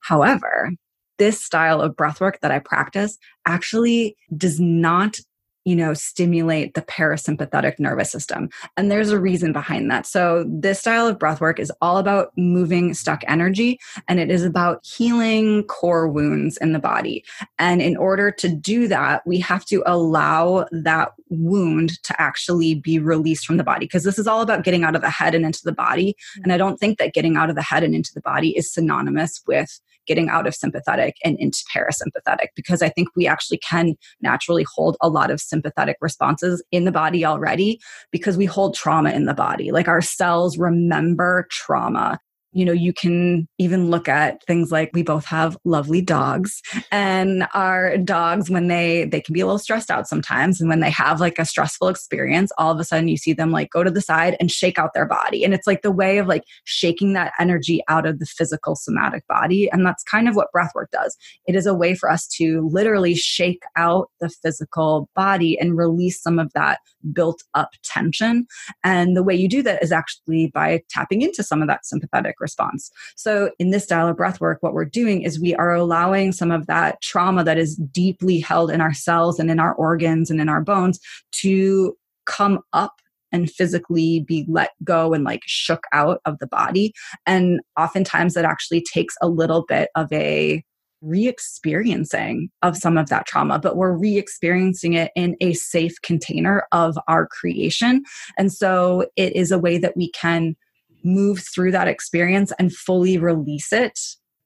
However, 0.00 0.72
this 1.18 1.42
style 1.42 1.80
of 1.80 1.96
breathwork 1.96 2.40
that 2.40 2.50
I 2.50 2.60
practice 2.60 3.18
actually 3.46 4.16
does 4.36 4.60
not 4.60 5.18
you 5.64 5.76
know 5.76 5.94
stimulate 5.94 6.74
the 6.74 6.82
parasympathetic 6.82 7.78
nervous 7.78 8.10
system. 8.10 8.48
And 8.76 8.90
there's 8.90 9.10
a 9.10 9.20
reason 9.20 9.52
behind 9.52 9.90
that. 9.90 10.06
So 10.06 10.44
this 10.48 10.80
style 10.80 11.06
of 11.06 11.18
breathwork 11.18 11.58
is 11.58 11.72
all 11.80 11.98
about 11.98 12.32
moving 12.36 12.94
stuck 12.94 13.22
energy 13.26 13.78
and 14.06 14.20
it 14.20 14.30
is 14.30 14.44
about 14.44 14.84
healing 14.84 15.64
core 15.64 16.08
wounds 16.08 16.56
in 16.58 16.72
the 16.72 16.78
body. 16.78 17.24
And 17.58 17.82
in 17.82 17.96
order 17.96 18.30
to 18.30 18.48
do 18.48 18.88
that 18.88 19.26
we 19.26 19.38
have 19.40 19.64
to 19.66 19.82
allow 19.86 20.66
that 20.70 21.12
wound 21.28 22.02
to 22.04 22.20
actually 22.20 22.74
be 22.74 22.98
released 22.98 23.46
from 23.46 23.58
the 23.58 23.64
body 23.64 23.86
because 23.86 24.04
this 24.04 24.18
is 24.18 24.26
all 24.26 24.40
about 24.40 24.64
getting 24.64 24.84
out 24.84 24.96
of 24.96 25.02
the 25.02 25.10
head 25.10 25.34
and 25.34 25.44
into 25.44 25.60
the 25.64 25.72
body. 25.72 26.16
And 26.42 26.52
i 26.52 26.56
don't 26.56 26.78
think 26.78 26.98
that 26.98 27.14
getting 27.14 27.36
out 27.36 27.50
of 27.50 27.56
the 27.56 27.62
head 27.62 27.82
and 27.82 27.94
into 27.94 28.12
the 28.14 28.20
body 28.20 28.56
is 28.56 28.72
synonymous 28.72 29.42
with 29.46 29.80
getting 30.08 30.28
out 30.28 30.46
of 30.46 30.54
sympathetic 30.54 31.16
and 31.24 31.38
into 31.38 31.62
parasympathetic 31.72 32.48
because 32.56 32.82
I 32.82 32.88
think 32.88 33.08
we 33.14 33.26
actually 33.26 33.58
can 33.58 33.94
naturally 34.20 34.66
hold 34.74 34.96
a 35.00 35.08
lot 35.08 35.30
of 35.30 35.40
sympathetic 35.40 35.96
responses 36.00 36.62
in 36.72 36.84
the 36.84 36.92
body 36.92 37.24
already 37.24 37.78
because 38.10 38.36
we 38.36 38.46
hold 38.46 38.74
trauma 38.74 39.10
in 39.10 39.26
the 39.26 39.34
body. 39.34 39.70
Like 39.70 39.86
our 39.86 40.02
cells 40.02 40.58
remember 40.58 41.46
trauma 41.50 42.18
you 42.52 42.64
know 42.64 42.72
you 42.72 42.92
can 42.92 43.46
even 43.58 43.90
look 43.90 44.08
at 44.08 44.42
things 44.44 44.72
like 44.72 44.90
we 44.94 45.02
both 45.02 45.24
have 45.24 45.56
lovely 45.64 46.00
dogs 46.00 46.62
and 46.90 47.46
our 47.54 47.96
dogs 47.98 48.48
when 48.48 48.68
they 48.68 49.04
they 49.04 49.20
can 49.20 49.32
be 49.32 49.40
a 49.40 49.46
little 49.46 49.58
stressed 49.58 49.90
out 49.90 50.08
sometimes 50.08 50.60
and 50.60 50.68
when 50.68 50.80
they 50.80 50.90
have 50.90 51.20
like 51.20 51.38
a 51.38 51.44
stressful 51.44 51.88
experience 51.88 52.50
all 52.58 52.72
of 52.72 52.80
a 52.80 52.84
sudden 52.84 53.08
you 53.08 53.16
see 53.16 53.32
them 53.32 53.50
like 53.50 53.70
go 53.70 53.84
to 53.84 53.90
the 53.90 54.00
side 54.00 54.36
and 54.40 54.50
shake 54.50 54.78
out 54.78 54.94
their 54.94 55.06
body 55.06 55.44
and 55.44 55.54
it's 55.54 55.66
like 55.66 55.82
the 55.82 55.90
way 55.90 56.18
of 56.18 56.26
like 56.26 56.42
shaking 56.64 57.12
that 57.12 57.32
energy 57.38 57.82
out 57.88 58.06
of 58.06 58.18
the 58.18 58.26
physical 58.26 58.74
somatic 58.74 59.26
body 59.28 59.68
and 59.70 59.84
that's 59.84 60.02
kind 60.04 60.28
of 60.28 60.36
what 60.36 60.50
breath 60.52 60.72
work 60.74 60.90
does. 60.90 61.16
It 61.46 61.54
is 61.54 61.66
a 61.66 61.74
way 61.74 61.94
for 61.94 62.10
us 62.10 62.26
to 62.38 62.68
literally 62.72 63.14
shake 63.14 63.62
out 63.76 64.10
the 64.20 64.28
physical 64.28 65.08
body 65.14 65.58
and 65.58 65.76
release 65.76 66.20
some 66.22 66.38
of 66.38 66.52
that 66.54 66.78
built 67.12 67.42
up 67.54 67.70
tension 67.84 68.46
and 68.84 69.16
the 69.16 69.22
way 69.22 69.34
you 69.34 69.48
do 69.48 69.62
that 69.62 69.82
is 69.82 69.92
actually 69.92 70.50
by 70.54 70.82
tapping 70.90 71.22
into 71.22 71.42
some 71.42 71.62
of 71.62 71.68
that 71.68 71.84
sympathetic 71.84 72.37
response. 72.40 72.90
So, 73.16 73.50
in 73.58 73.70
this 73.70 73.84
style 73.84 74.08
of 74.08 74.16
breath 74.16 74.40
work, 74.40 74.58
what 74.60 74.74
we're 74.74 74.84
doing 74.84 75.22
is 75.22 75.40
we 75.40 75.54
are 75.54 75.74
allowing 75.74 76.32
some 76.32 76.50
of 76.50 76.66
that 76.66 77.00
trauma 77.02 77.44
that 77.44 77.58
is 77.58 77.76
deeply 77.76 78.40
held 78.40 78.70
in 78.70 78.80
our 78.80 78.94
cells 78.94 79.38
and 79.38 79.50
in 79.50 79.60
our 79.60 79.74
organs 79.74 80.30
and 80.30 80.40
in 80.40 80.48
our 80.48 80.60
bones 80.60 81.00
to 81.32 81.96
come 82.26 82.60
up 82.72 82.94
and 83.32 83.50
physically 83.50 84.20
be 84.20 84.44
let 84.48 84.70
go 84.84 85.12
and 85.12 85.24
like 85.24 85.42
shook 85.46 85.84
out 85.92 86.20
of 86.24 86.38
the 86.38 86.46
body. 86.46 86.92
And 87.26 87.60
oftentimes 87.78 88.34
that 88.34 88.44
actually 88.44 88.82
takes 88.82 89.14
a 89.20 89.28
little 89.28 89.64
bit 89.66 89.90
of 89.94 90.12
a 90.12 90.62
re 91.00 91.28
experiencing 91.28 92.50
of 92.62 92.76
some 92.76 92.98
of 92.98 93.08
that 93.08 93.26
trauma, 93.26 93.58
but 93.58 93.76
we're 93.76 93.96
re 93.96 94.18
experiencing 94.18 94.94
it 94.94 95.12
in 95.14 95.36
a 95.40 95.52
safe 95.52 95.94
container 96.02 96.66
of 96.72 96.98
our 97.06 97.26
creation. 97.26 98.02
And 98.36 98.52
so 98.52 99.06
it 99.16 99.34
is 99.36 99.52
a 99.52 99.58
way 99.58 99.78
that 99.78 99.96
we 99.96 100.10
can 100.10 100.56
move 101.04 101.40
through 101.40 101.72
that 101.72 101.88
experience 101.88 102.52
and 102.58 102.74
fully 102.74 103.18
release 103.18 103.72
it 103.72 103.98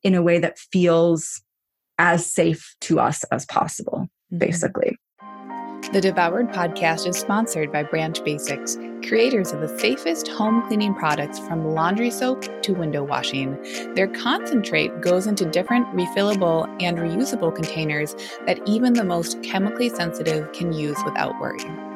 in 0.03 0.15
a 0.15 0.23
way 0.23 0.39
that 0.39 0.59
feels 0.59 1.43
as 1.99 2.27
safe 2.27 2.75
to 2.81 2.99
us 2.99 3.25
as 3.25 3.47
possible, 3.47 4.09
mm-hmm. 4.33 4.39
basically. 4.39 4.97
The 5.93 6.01
Devoured 6.01 6.49
podcast 6.49 7.07
is 7.07 7.19
sponsored 7.19 7.71
by 7.71 7.83
Branch 7.83 8.25
Basics, 8.25 8.79
creators 9.07 9.53
of 9.53 9.61
the 9.61 9.79
safest 9.79 10.27
home 10.29 10.67
cleaning 10.67 10.95
products 10.95 11.39
from 11.41 11.75
laundry 11.75 12.11
soap 12.11 12.63
to 12.63 12.73
window 12.73 13.03
washing. 13.03 13.61
Their 13.95 14.09
concentrate 14.09 15.03
goes 15.03 15.27
into 15.27 15.45
different 15.45 15.87
refillable 15.89 16.67
and 16.81 16.97
reusable 16.97 17.55
containers 17.55 18.15
that 18.47 18.67
even 18.67 18.95
the 18.95 19.05
most 19.05 19.43
chemically 19.43 19.91
sensitive 19.91 20.51
can 20.53 20.73
use 20.73 20.97
without 21.05 21.39
worry. 21.41 21.92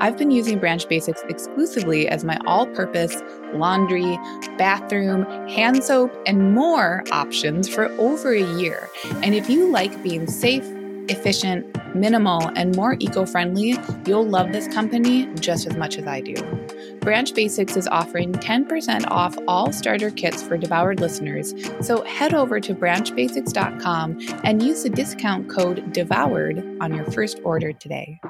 I've 0.00 0.16
been 0.16 0.30
using 0.30 0.60
Branch 0.60 0.88
Basics 0.88 1.22
exclusively 1.28 2.08
as 2.08 2.24
my 2.24 2.38
all 2.46 2.66
purpose 2.68 3.20
laundry, 3.52 4.18
bathroom, 4.56 5.24
hand 5.48 5.82
soap, 5.82 6.12
and 6.24 6.54
more 6.54 7.02
options 7.10 7.68
for 7.68 7.86
over 7.98 8.32
a 8.32 8.44
year. 8.58 8.88
And 9.22 9.34
if 9.34 9.50
you 9.50 9.70
like 9.70 10.02
being 10.02 10.28
safe, 10.28 10.64
efficient, 11.08 11.66
minimal, 11.96 12.50
and 12.54 12.76
more 12.76 12.96
eco 13.00 13.26
friendly, 13.26 13.76
you'll 14.06 14.26
love 14.26 14.52
this 14.52 14.68
company 14.68 15.26
just 15.40 15.66
as 15.66 15.76
much 15.76 15.98
as 15.98 16.06
I 16.06 16.20
do. 16.20 16.36
Branch 17.00 17.34
Basics 17.34 17.76
is 17.76 17.88
offering 17.88 18.32
10% 18.34 19.10
off 19.10 19.36
all 19.48 19.72
starter 19.72 20.10
kits 20.10 20.42
for 20.42 20.56
devoured 20.56 21.00
listeners, 21.00 21.54
so 21.80 22.02
head 22.04 22.34
over 22.34 22.60
to 22.60 22.74
branchbasics.com 22.74 24.18
and 24.44 24.62
use 24.62 24.82
the 24.82 24.90
discount 24.90 25.48
code 25.48 25.92
DEVOURED 25.92 26.78
on 26.80 26.94
your 26.94 27.10
first 27.10 27.40
order 27.42 27.72
today. 27.72 28.20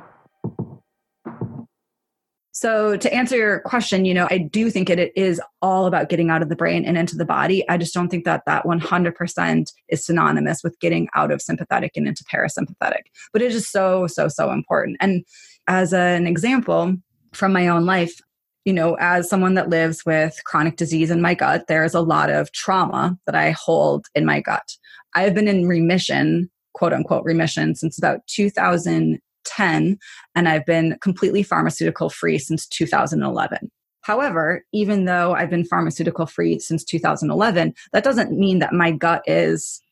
So 2.52 2.96
to 2.96 3.14
answer 3.14 3.36
your 3.36 3.60
question, 3.60 4.04
you 4.04 4.14
know, 4.14 4.26
I 4.30 4.38
do 4.38 4.70
think 4.70 4.90
it 4.90 5.12
is 5.14 5.40
all 5.62 5.86
about 5.86 6.08
getting 6.08 6.30
out 6.30 6.42
of 6.42 6.48
the 6.48 6.56
brain 6.56 6.84
and 6.84 6.98
into 6.98 7.16
the 7.16 7.24
body. 7.24 7.68
I 7.68 7.76
just 7.76 7.94
don't 7.94 8.08
think 8.08 8.24
that 8.24 8.42
that 8.46 8.64
100% 8.64 9.72
is 9.88 10.04
synonymous 10.04 10.64
with 10.64 10.78
getting 10.80 11.08
out 11.14 11.30
of 11.30 11.42
sympathetic 11.42 11.92
and 11.94 12.08
into 12.08 12.24
parasympathetic. 12.24 13.02
But 13.32 13.42
it 13.42 13.52
is 13.52 13.68
so 13.68 14.06
so 14.06 14.28
so 14.28 14.50
important. 14.50 14.96
And 15.00 15.24
as 15.66 15.92
an 15.92 16.26
example 16.26 16.96
from 17.32 17.52
my 17.52 17.68
own 17.68 17.86
life, 17.86 18.18
you 18.64 18.72
know, 18.72 18.96
as 19.00 19.28
someone 19.30 19.54
that 19.54 19.70
lives 19.70 20.04
with 20.04 20.38
chronic 20.44 20.76
disease 20.76 21.10
in 21.10 21.22
my 21.22 21.34
gut, 21.34 21.66
there's 21.68 21.94
a 21.94 22.00
lot 22.00 22.28
of 22.30 22.52
trauma 22.52 23.18
that 23.26 23.34
I 23.34 23.52
hold 23.52 24.06
in 24.14 24.26
my 24.26 24.40
gut. 24.40 24.76
I've 25.14 25.34
been 25.34 25.48
in 25.48 25.66
remission, 25.66 26.50
quote 26.74 26.92
unquote 26.92 27.24
remission, 27.24 27.74
since 27.74 27.96
about 27.98 28.26
2000 28.26 29.20
10 29.48 29.98
and 30.34 30.48
I've 30.48 30.66
been 30.66 30.96
completely 31.00 31.42
pharmaceutical 31.42 32.10
free 32.10 32.38
since 32.38 32.66
2011. 32.66 33.70
However, 34.02 34.64
even 34.72 35.04
though 35.04 35.34
I've 35.34 35.50
been 35.50 35.64
pharmaceutical 35.64 36.26
free 36.26 36.58
since 36.60 36.84
2011, 36.84 37.74
that 37.92 38.04
doesn't 38.04 38.32
mean 38.32 38.58
that 38.60 38.72
my 38.72 38.90
gut 38.90 39.22
is 39.26 39.82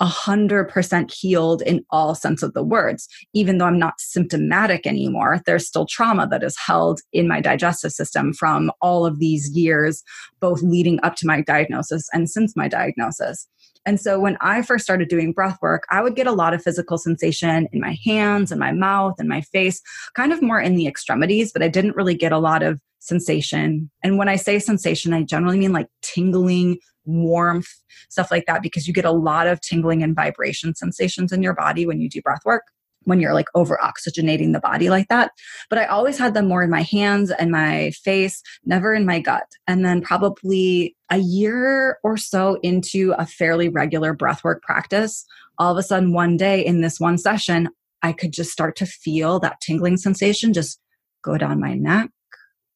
100% 0.00 1.12
healed 1.12 1.62
in 1.62 1.84
all 1.90 2.14
sense 2.14 2.42
of 2.42 2.52
the 2.52 2.64
words. 2.64 3.08
Even 3.32 3.58
though 3.58 3.66
I'm 3.66 3.78
not 3.78 4.00
symptomatic 4.00 4.86
anymore, 4.86 5.40
there's 5.46 5.66
still 5.66 5.86
trauma 5.86 6.26
that 6.28 6.42
is 6.42 6.56
held 6.58 7.00
in 7.12 7.28
my 7.28 7.40
digestive 7.40 7.92
system 7.92 8.32
from 8.32 8.72
all 8.80 9.06
of 9.06 9.18
these 9.18 9.50
years, 9.50 10.02
both 10.40 10.62
leading 10.62 10.98
up 11.02 11.14
to 11.16 11.26
my 11.26 11.40
diagnosis 11.42 12.08
and 12.12 12.28
since 12.28 12.56
my 12.56 12.66
diagnosis. 12.66 13.46
And 13.86 14.00
so 14.00 14.18
when 14.18 14.36
I 14.40 14.62
first 14.62 14.84
started 14.84 15.08
doing 15.08 15.32
breath 15.32 15.58
work, 15.60 15.84
I 15.90 16.00
would 16.02 16.16
get 16.16 16.26
a 16.26 16.32
lot 16.32 16.54
of 16.54 16.62
physical 16.62 16.98
sensation 16.98 17.68
in 17.72 17.80
my 17.80 17.98
hands 18.04 18.50
and 18.50 18.58
my 18.58 18.72
mouth 18.72 19.14
and 19.18 19.28
my 19.28 19.42
face, 19.42 19.80
kind 20.14 20.32
of 20.32 20.40
more 20.40 20.60
in 20.60 20.76
the 20.76 20.86
extremities, 20.86 21.52
but 21.52 21.62
I 21.62 21.68
didn't 21.68 21.96
really 21.96 22.14
get 22.14 22.32
a 22.32 22.38
lot 22.38 22.62
of 22.62 22.80
sensation. 23.00 23.90
And 24.02 24.16
when 24.16 24.28
I 24.28 24.36
say 24.36 24.58
sensation, 24.58 25.12
I 25.12 25.22
generally 25.22 25.58
mean 25.58 25.72
like 25.72 25.88
tingling, 26.02 26.78
warmth, 27.04 27.68
stuff 28.08 28.30
like 28.30 28.46
that, 28.46 28.62
because 28.62 28.88
you 28.88 28.94
get 28.94 29.04
a 29.04 29.12
lot 29.12 29.46
of 29.46 29.60
tingling 29.60 30.02
and 30.02 30.16
vibration 30.16 30.74
sensations 30.74 31.32
in 31.32 31.42
your 31.42 31.54
body 31.54 31.86
when 31.86 32.00
you 32.00 32.08
do 32.08 32.22
breath 32.22 32.44
work 32.46 32.62
when 33.04 33.20
you're 33.20 33.34
like 33.34 33.48
over 33.54 33.78
oxygenating 33.82 34.52
the 34.52 34.60
body 34.60 34.90
like 34.90 35.08
that. 35.08 35.30
But 35.70 35.78
I 35.78 35.86
always 35.86 36.18
had 36.18 36.34
them 36.34 36.48
more 36.48 36.62
in 36.62 36.70
my 36.70 36.82
hands 36.82 37.30
and 37.30 37.50
my 37.50 37.90
face, 38.02 38.42
never 38.64 38.94
in 38.94 39.06
my 39.06 39.20
gut. 39.20 39.46
And 39.66 39.84
then 39.84 40.02
probably 40.02 40.96
a 41.10 41.18
year 41.18 41.98
or 42.02 42.16
so 42.16 42.58
into 42.62 43.14
a 43.18 43.26
fairly 43.26 43.68
regular 43.68 44.14
breathwork 44.14 44.60
practice, 44.62 45.24
all 45.58 45.72
of 45.72 45.78
a 45.78 45.82
sudden 45.82 46.12
one 46.12 46.36
day 46.36 46.64
in 46.64 46.80
this 46.80 46.98
one 46.98 47.18
session, 47.18 47.68
I 48.02 48.12
could 48.12 48.32
just 48.32 48.50
start 48.50 48.76
to 48.76 48.86
feel 48.86 49.38
that 49.40 49.60
tingling 49.60 49.96
sensation 49.96 50.52
just 50.52 50.78
go 51.22 51.38
down 51.38 51.60
my 51.60 51.74
neck 51.74 52.10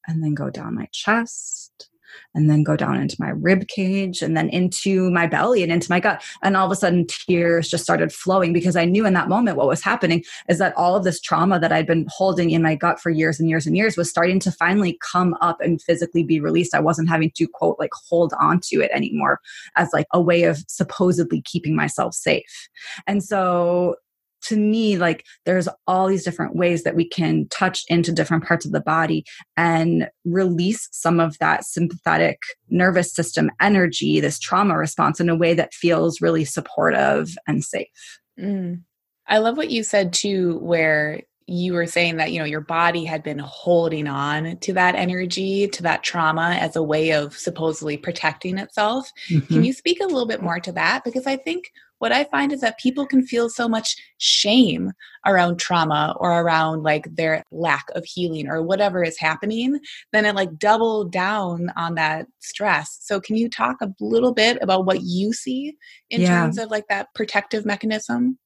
and 0.06 0.22
then 0.22 0.34
go 0.34 0.48
down 0.48 0.74
my 0.74 0.88
chest 0.92 1.87
and 2.34 2.48
then 2.48 2.62
go 2.62 2.76
down 2.76 3.00
into 3.00 3.16
my 3.18 3.30
rib 3.30 3.68
cage 3.68 4.22
and 4.22 4.36
then 4.36 4.48
into 4.50 5.10
my 5.10 5.26
belly 5.26 5.62
and 5.62 5.72
into 5.72 5.90
my 5.90 6.00
gut. 6.00 6.22
And 6.42 6.56
all 6.56 6.66
of 6.66 6.72
a 6.72 6.76
sudden, 6.76 7.06
tears 7.06 7.68
just 7.68 7.84
started 7.84 8.12
flowing 8.12 8.52
because 8.52 8.76
I 8.76 8.84
knew 8.84 9.06
in 9.06 9.14
that 9.14 9.28
moment 9.28 9.56
what 9.56 9.66
was 9.66 9.82
happening 9.82 10.24
is 10.48 10.58
that 10.58 10.76
all 10.76 10.96
of 10.96 11.04
this 11.04 11.20
trauma 11.20 11.58
that 11.60 11.72
I'd 11.72 11.86
been 11.86 12.06
holding 12.08 12.50
in 12.50 12.62
my 12.62 12.74
gut 12.74 13.00
for 13.00 13.10
years 13.10 13.40
and 13.40 13.48
years 13.48 13.66
and 13.66 13.76
years 13.76 13.96
was 13.96 14.10
starting 14.10 14.40
to 14.40 14.52
finally 14.52 14.98
come 15.02 15.34
up 15.40 15.60
and 15.60 15.80
physically 15.82 16.22
be 16.22 16.40
released. 16.40 16.74
I 16.74 16.80
wasn't 16.80 17.08
having 17.08 17.30
to, 17.36 17.46
quote, 17.46 17.78
like 17.78 17.92
hold 17.92 18.32
on 18.40 18.60
to 18.64 18.80
it 18.80 18.90
anymore 18.92 19.40
as 19.76 19.90
like 19.92 20.06
a 20.12 20.20
way 20.20 20.44
of 20.44 20.64
supposedly 20.68 21.42
keeping 21.42 21.74
myself 21.74 22.14
safe. 22.14 22.68
And 23.06 23.22
so 23.22 23.96
to 24.42 24.56
me 24.56 24.96
like 24.96 25.24
there's 25.44 25.68
all 25.86 26.06
these 26.06 26.24
different 26.24 26.56
ways 26.56 26.82
that 26.84 26.94
we 26.94 27.08
can 27.08 27.46
touch 27.48 27.84
into 27.88 28.12
different 28.12 28.44
parts 28.44 28.64
of 28.64 28.72
the 28.72 28.80
body 28.80 29.24
and 29.56 30.08
release 30.24 30.88
some 30.92 31.20
of 31.20 31.38
that 31.38 31.64
sympathetic 31.64 32.38
nervous 32.68 33.12
system 33.12 33.50
energy 33.60 34.20
this 34.20 34.38
trauma 34.38 34.76
response 34.76 35.20
in 35.20 35.28
a 35.28 35.36
way 35.36 35.54
that 35.54 35.74
feels 35.74 36.20
really 36.20 36.44
supportive 36.44 37.36
and 37.46 37.64
safe 37.64 38.20
mm. 38.38 38.80
i 39.26 39.38
love 39.38 39.56
what 39.56 39.70
you 39.70 39.82
said 39.82 40.12
too 40.12 40.58
where 40.58 41.22
you 41.48 41.72
were 41.72 41.86
saying 41.86 42.16
that 42.16 42.32
you 42.32 42.38
know 42.38 42.44
your 42.44 42.60
body 42.60 43.04
had 43.04 43.22
been 43.22 43.38
holding 43.38 44.06
on 44.06 44.56
to 44.58 44.72
that 44.72 44.94
energy 44.94 45.66
to 45.68 45.82
that 45.82 46.02
trauma 46.02 46.56
as 46.60 46.76
a 46.76 46.82
way 46.82 47.12
of 47.12 47.36
supposedly 47.36 47.96
protecting 47.96 48.58
itself 48.58 49.10
mm-hmm. 49.30 49.46
can 49.54 49.64
you 49.64 49.72
speak 49.72 50.00
a 50.00 50.06
little 50.06 50.26
bit 50.26 50.42
more 50.42 50.60
to 50.60 50.72
that 50.72 51.02
because 51.04 51.26
i 51.26 51.36
think 51.36 51.70
what 51.98 52.12
I 52.12 52.24
find 52.24 52.52
is 52.52 52.60
that 52.60 52.78
people 52.78 53.06
can 53.06 53.26
feel 53.26 53.50
so 53.50 53.68
much 53.68 53.96
shame 54.18 54.92
around 55.26 55.58
trauma 55.58 56.16
or 56.18 56.40
around 56.40 56.82
like 56.82 57.06
their 57.14 57.42
lack 57.50 57.86
of 57.94 58.04
healing 58.04 58.48
or 58.48 58.62
whatever 58.62 59.02
is 59.02 59.18
happening, 59.18 59.80
then 60.12 60.24
it 60.24 60.34
like 60.34 60.58
double 60.58 61.04
down 61.04 61.72
on 61.76 61.94
that 61.96 62.26
stress. 62.38 62.98
So 63.00 63.20
can 63.20 63.36
you 63.36 63.50
talk 63.50 63.76
a 63.82 63.92
little 64.00 64.32
bit 64.32 64.58
about 64.62 64.86
what 64.86 65.02
you 65.02 65.32
see 65.32 65.74
in 66.10 66.20
yeah. 66.20 66.28
terms 66.28 66.58
of 66.58 66.70
like 66.70 66.86
that 66.88 67.08
protective 67.14 67.66
mechanism? 67.66 68.38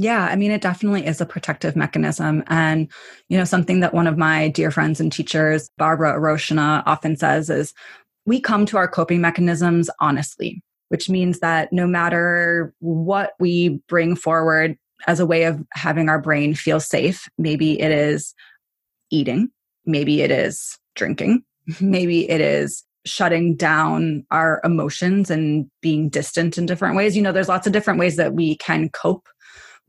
Yeah, 0.00 0.24
I 0.24 0.36
mean, 0.36 0.50
it 0.50 0.62
definitely 0.62 1.06
is 1.06 1.20
a 1.20 1.26
protective 1.26 1.76
mechanism. 1.76 2.42
And, 2.46 2.90
you 3.28 3.36
know, 3.36 3.44
something 3.44 3.80
that 3.80 3.92
one 3.92 4.06
of 4.06 4.16
my 4.16 4.48
dear 4.48 4.70
friends 4.70 4.98
and 4.98 5.12
teachers, 5.12 5.70
Barbara 5.76 6.14
Aroshina, 6.14 6.82
often 6.86 7.16
says 7.16 7.50
is 7.50 7.74
we 8.24 8.40
come 8.40 8.64
to 8.66 8.78
our 8.78 8.88
coping 8.88 9.20
mechanisms 9.20 9.90
honestly 10.00 10.62
which 10.90 11.08
means 11.08 11.38
that 11.38 11.72
no 11.72 11.86
matter 11.86 12.74
what 12.80 13.32
we 13.38 13.80
bring 13.88 14.16
forward 14.16 14.76
as 15.06 15.20
a 15.20 15.26
way 15.26 15.44
of 15.44 15.64
having 15.72 16.08
our 16.08 16.20
brain 16.20 16.52
feel 16.52 16.80
safe, 16.80 17.28
maybe 17.38 17.80
it 17.80 17.92
is 17.92 18.34
eating, 19.10 19.48
maybe 19.86 20.20
it 20.20 20.32
is 20.32 20.76
drinking, 20.96 21.42
maybe 21.80 22.28
it 22.28 22.40
is 22.40 22.84
shutting 23.06 23.54
down 23.54 24.26
our 24.32 24.60
emotions 24.64 25.30
and 25.30 25.70
being 25.80 26.08
distant 26.08 26.58
in 26.58 26.66
different 26.66 26.96
ways. 26.96 27.16
You 27.16 27.22
know, 27.22 27.32
there's 27.32 27.48
lots 27.48 27.68
of 27.68 27.72
different 27.72 28.00
ways 28.00 28.16
that 28.16 28.34
we 28.34 28.56
can 28.56 28.88
cope 28.90 29.28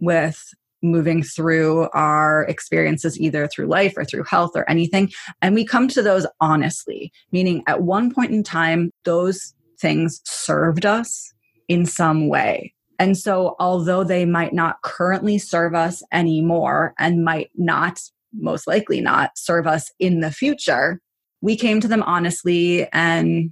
with 0.01 0.43
moving 0.83 1.21
through 1.23 1.87
our 1.93 2.43
experiences 2.49 3.19
either 3.19 3.47
through 3.47 3.67
life 3.67 3.93
or 3.95 4.03
through 4.03 4.23
health 4.23 4.51
or 4.55 4.67
anything 4.69 5.11
and 5.41 5.53
we 5.53 5.63
come 5.63 5.87
to 5.87 6.01
those 6.01 6.25
honestly 6.41 7.13
meaning 7.31 7.63
at 7.67 7.83
one 7.83 8.11
point 8.11 8.31
in 8.31 8.43
time 8.43 8.91
those 9.05 9.53
things 9.81 10.21
served 10.23 10.85
us 10.85 11.33
in 11.67 11.85
some 11.85 12.27
way. 12.27 12.73
And 12.99 13.17
so, 13.17 13.55
although 13.59 14.03
they 14.03 14.25
might 14.25 14.53
not 14.53 14.81
currently 14.83 15.39
serve 15.39 15.73
us 15.73 16.03
anymore 16.11 16.93
and 16.99 17.25
might 17.25 17.49
not, 17.55 17.99
most 18.33 18.67
likely 18.67 19.01
not, 19.01 19.31
serve 19.35 19.65
us 19.65 19.91
in 19.97 20.19
the 20.19 20.31
future, 20.31 21.01
we 21.41 21.55
came 21.55 21.81
to 21.81 21.87
them 21.87 22.03
honestly 22.03 22.87
and 22.93 23.51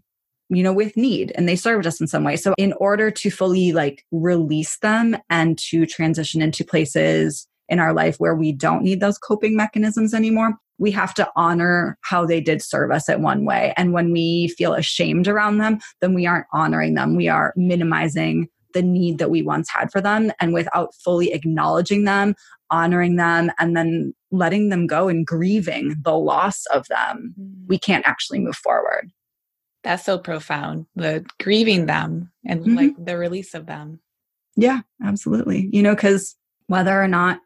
you 0.49 0.63
know 0.63 0.73
with 0.73 0.97
need 0.97 1.31
and 1.35 1.47
they 1.47 1.55
served 1.55 1.85
us 1.85 2.01
in 2.01 2.07
some 2.07 2.23
way 2.23 2.35
so 2.35 2.53
in 2.57 2.73
order 2.73 3.11
to 3.11 3.29
fully 3.29 3.71
like 3.71 4.05
release 4.11 4.77
them 4.79 5.17
and 5.29 5.57
to 5.57 5.85
transition 5.85 6.41
into 6.41 6.63
places 6.63 7.47
in 7.67 7.79
our 7.79 7.93
life 7.93 8.15
where 8.17 8.35
we 8.35 8.51
don't 8.51 8.83
need 8.83 8.99
those 8.99 9.17
coping 9.17 9.55
mechanisms 9.55 10.13
anymore 10.13 10.57
we 10.79 10.91
have 10.91 11.13
to 11.13 11.29
honor 11.35 11.97
how 12.01 12.25
they 12.25 12.41
did 12.41 12.61
serve 12.61 12.89
us 12.89 13.09
at 13.09 13.19
one 13.19 13.45
way. 13.45 13.73
And 13.77 13.93
when 13.93 14.11
we 14.11 14.47
feel 14.57 14.73
ashamed 14.73 15.27
around 15.27 15.57
them, 15.57 15.79
then 15.99 16.13
we 16.13 16.25
aren't 16.25 16.47
honoring 16.53 16.95
them. 16.95 17.15
We 17.15 17.27
are 17.27 17.53
minimizing 17.55 18.47
the 18.73 18.81
need 18.81 19.17
that 19.17 19.29
we 19.29 19.41
once 19.41 19.69
had 19.69 19.91
for 19.91 20.01
them. 20.01 20.31
And 20.39 20.53
without 20.53 20.95
fully 20.95 21.33
acknowledging 21.33 22.05
them, 22.05 22.33
honoring 22.71 23.17
them, 23.17 23.51
and 23.59 23.75
then 23.75 24.13
letting 24.31 24.69
them 24.69 24.87
go 24.87 25.09
and 25.09 25.25
grieving 25.25 25.95
the 26.03 26.15
loss 26.15 26.65
of 26.67 26.87
them, 26.87 27.33
we 27.67 27.77
mm. 27.77 27.81
can't 27.81 28.07
actually 28.07 28.39
move 28.39 28.55
forward. 28.55 29.11
That's 29.83 30.03
so 30.05 30.17
profound. 30.17 30.87
The 30.95 31.25
grieving 31.39 31.85
them 31.85 32.31
and 32.45 32.61
mm-hmm. 32.61 32.75
like 32.75 33.05
the 33.05 33.17
release 33.17 33.53
of 33.53 33.65
them. 33.65 33.99
Yeah, 34.55 34.81
absolutely. 35.03 35.69
You 35.71 35.83
know, 35.83 35.95
because 35.95 36.35
whether 36.67 37.01
or 37.01 37.07
not 37.07 37.39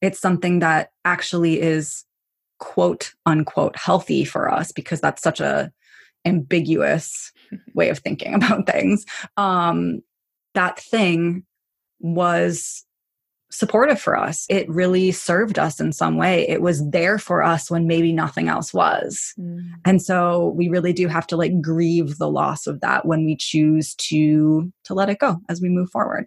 it's 0.00 0.20
something 0.20 0.60
that 0.60 0.92
actually 1.04 1.60
is 1.60 2.04
quote 2.58 3.12
unquote 3.24 3.76
healthy 3.76 4.24
for 4.24 4.52
us 4.52 4.72
because 4.72 5.00
that's 5.00 5.22
such 5.22 5.40
a 5.40 5.72
ambiguous 6.24 7.32
way 7.74 7.88
of 7.88 7.98
thinking 7.98 8.34
about 8.34 8.66
things 8.66 9.04
um 9.36 10.02
that 10.54 10.78
thing 10.78 11.44
was 12.00 12.84
supportive 13.50 14.00
for 14.00 14.16
us. 14.16 14.46
It 14.48 14.68
really 14.68 15.10
served 15.12 15.58
us 15.58 15.80
in 15.80 15.92
some 15.92 16.16
way. 16.16 16.48
It 16.48 16.60
was 16.60 16.88
there 16.90 17.18
for 17.18 17.42
us 17.42 17.70
when 17.70 17.86
maybe 17.86 18.12
nothing 18.12 18.48
else 18.48 18.74
was. 18.74 19.32
Mm. 19.38 19.70
And 19.84 20.02
so 20.02 20.48
we 20.56 20.68
really 20.68 20.92
do 20.92 21.08
have 21.08 21.26
to 21.28 21.36
like 21.36 21.60
grieve 21.60 22.18
the 22.18 22.30
loss 22.30 22.66
of 22.66 22.80
that 22.80 23.06
when 23.06 23.24
we 23.24 23.36
choose 23.36 23.94
to 23.96 24.72
to 24.84 24.94
let 24.94 25.10
it 25.10 25.18
go 25.18 25.38
as 25.48 25.60
we 25.60 25.68
move 25.68 25.90
forward. 25.90 26.26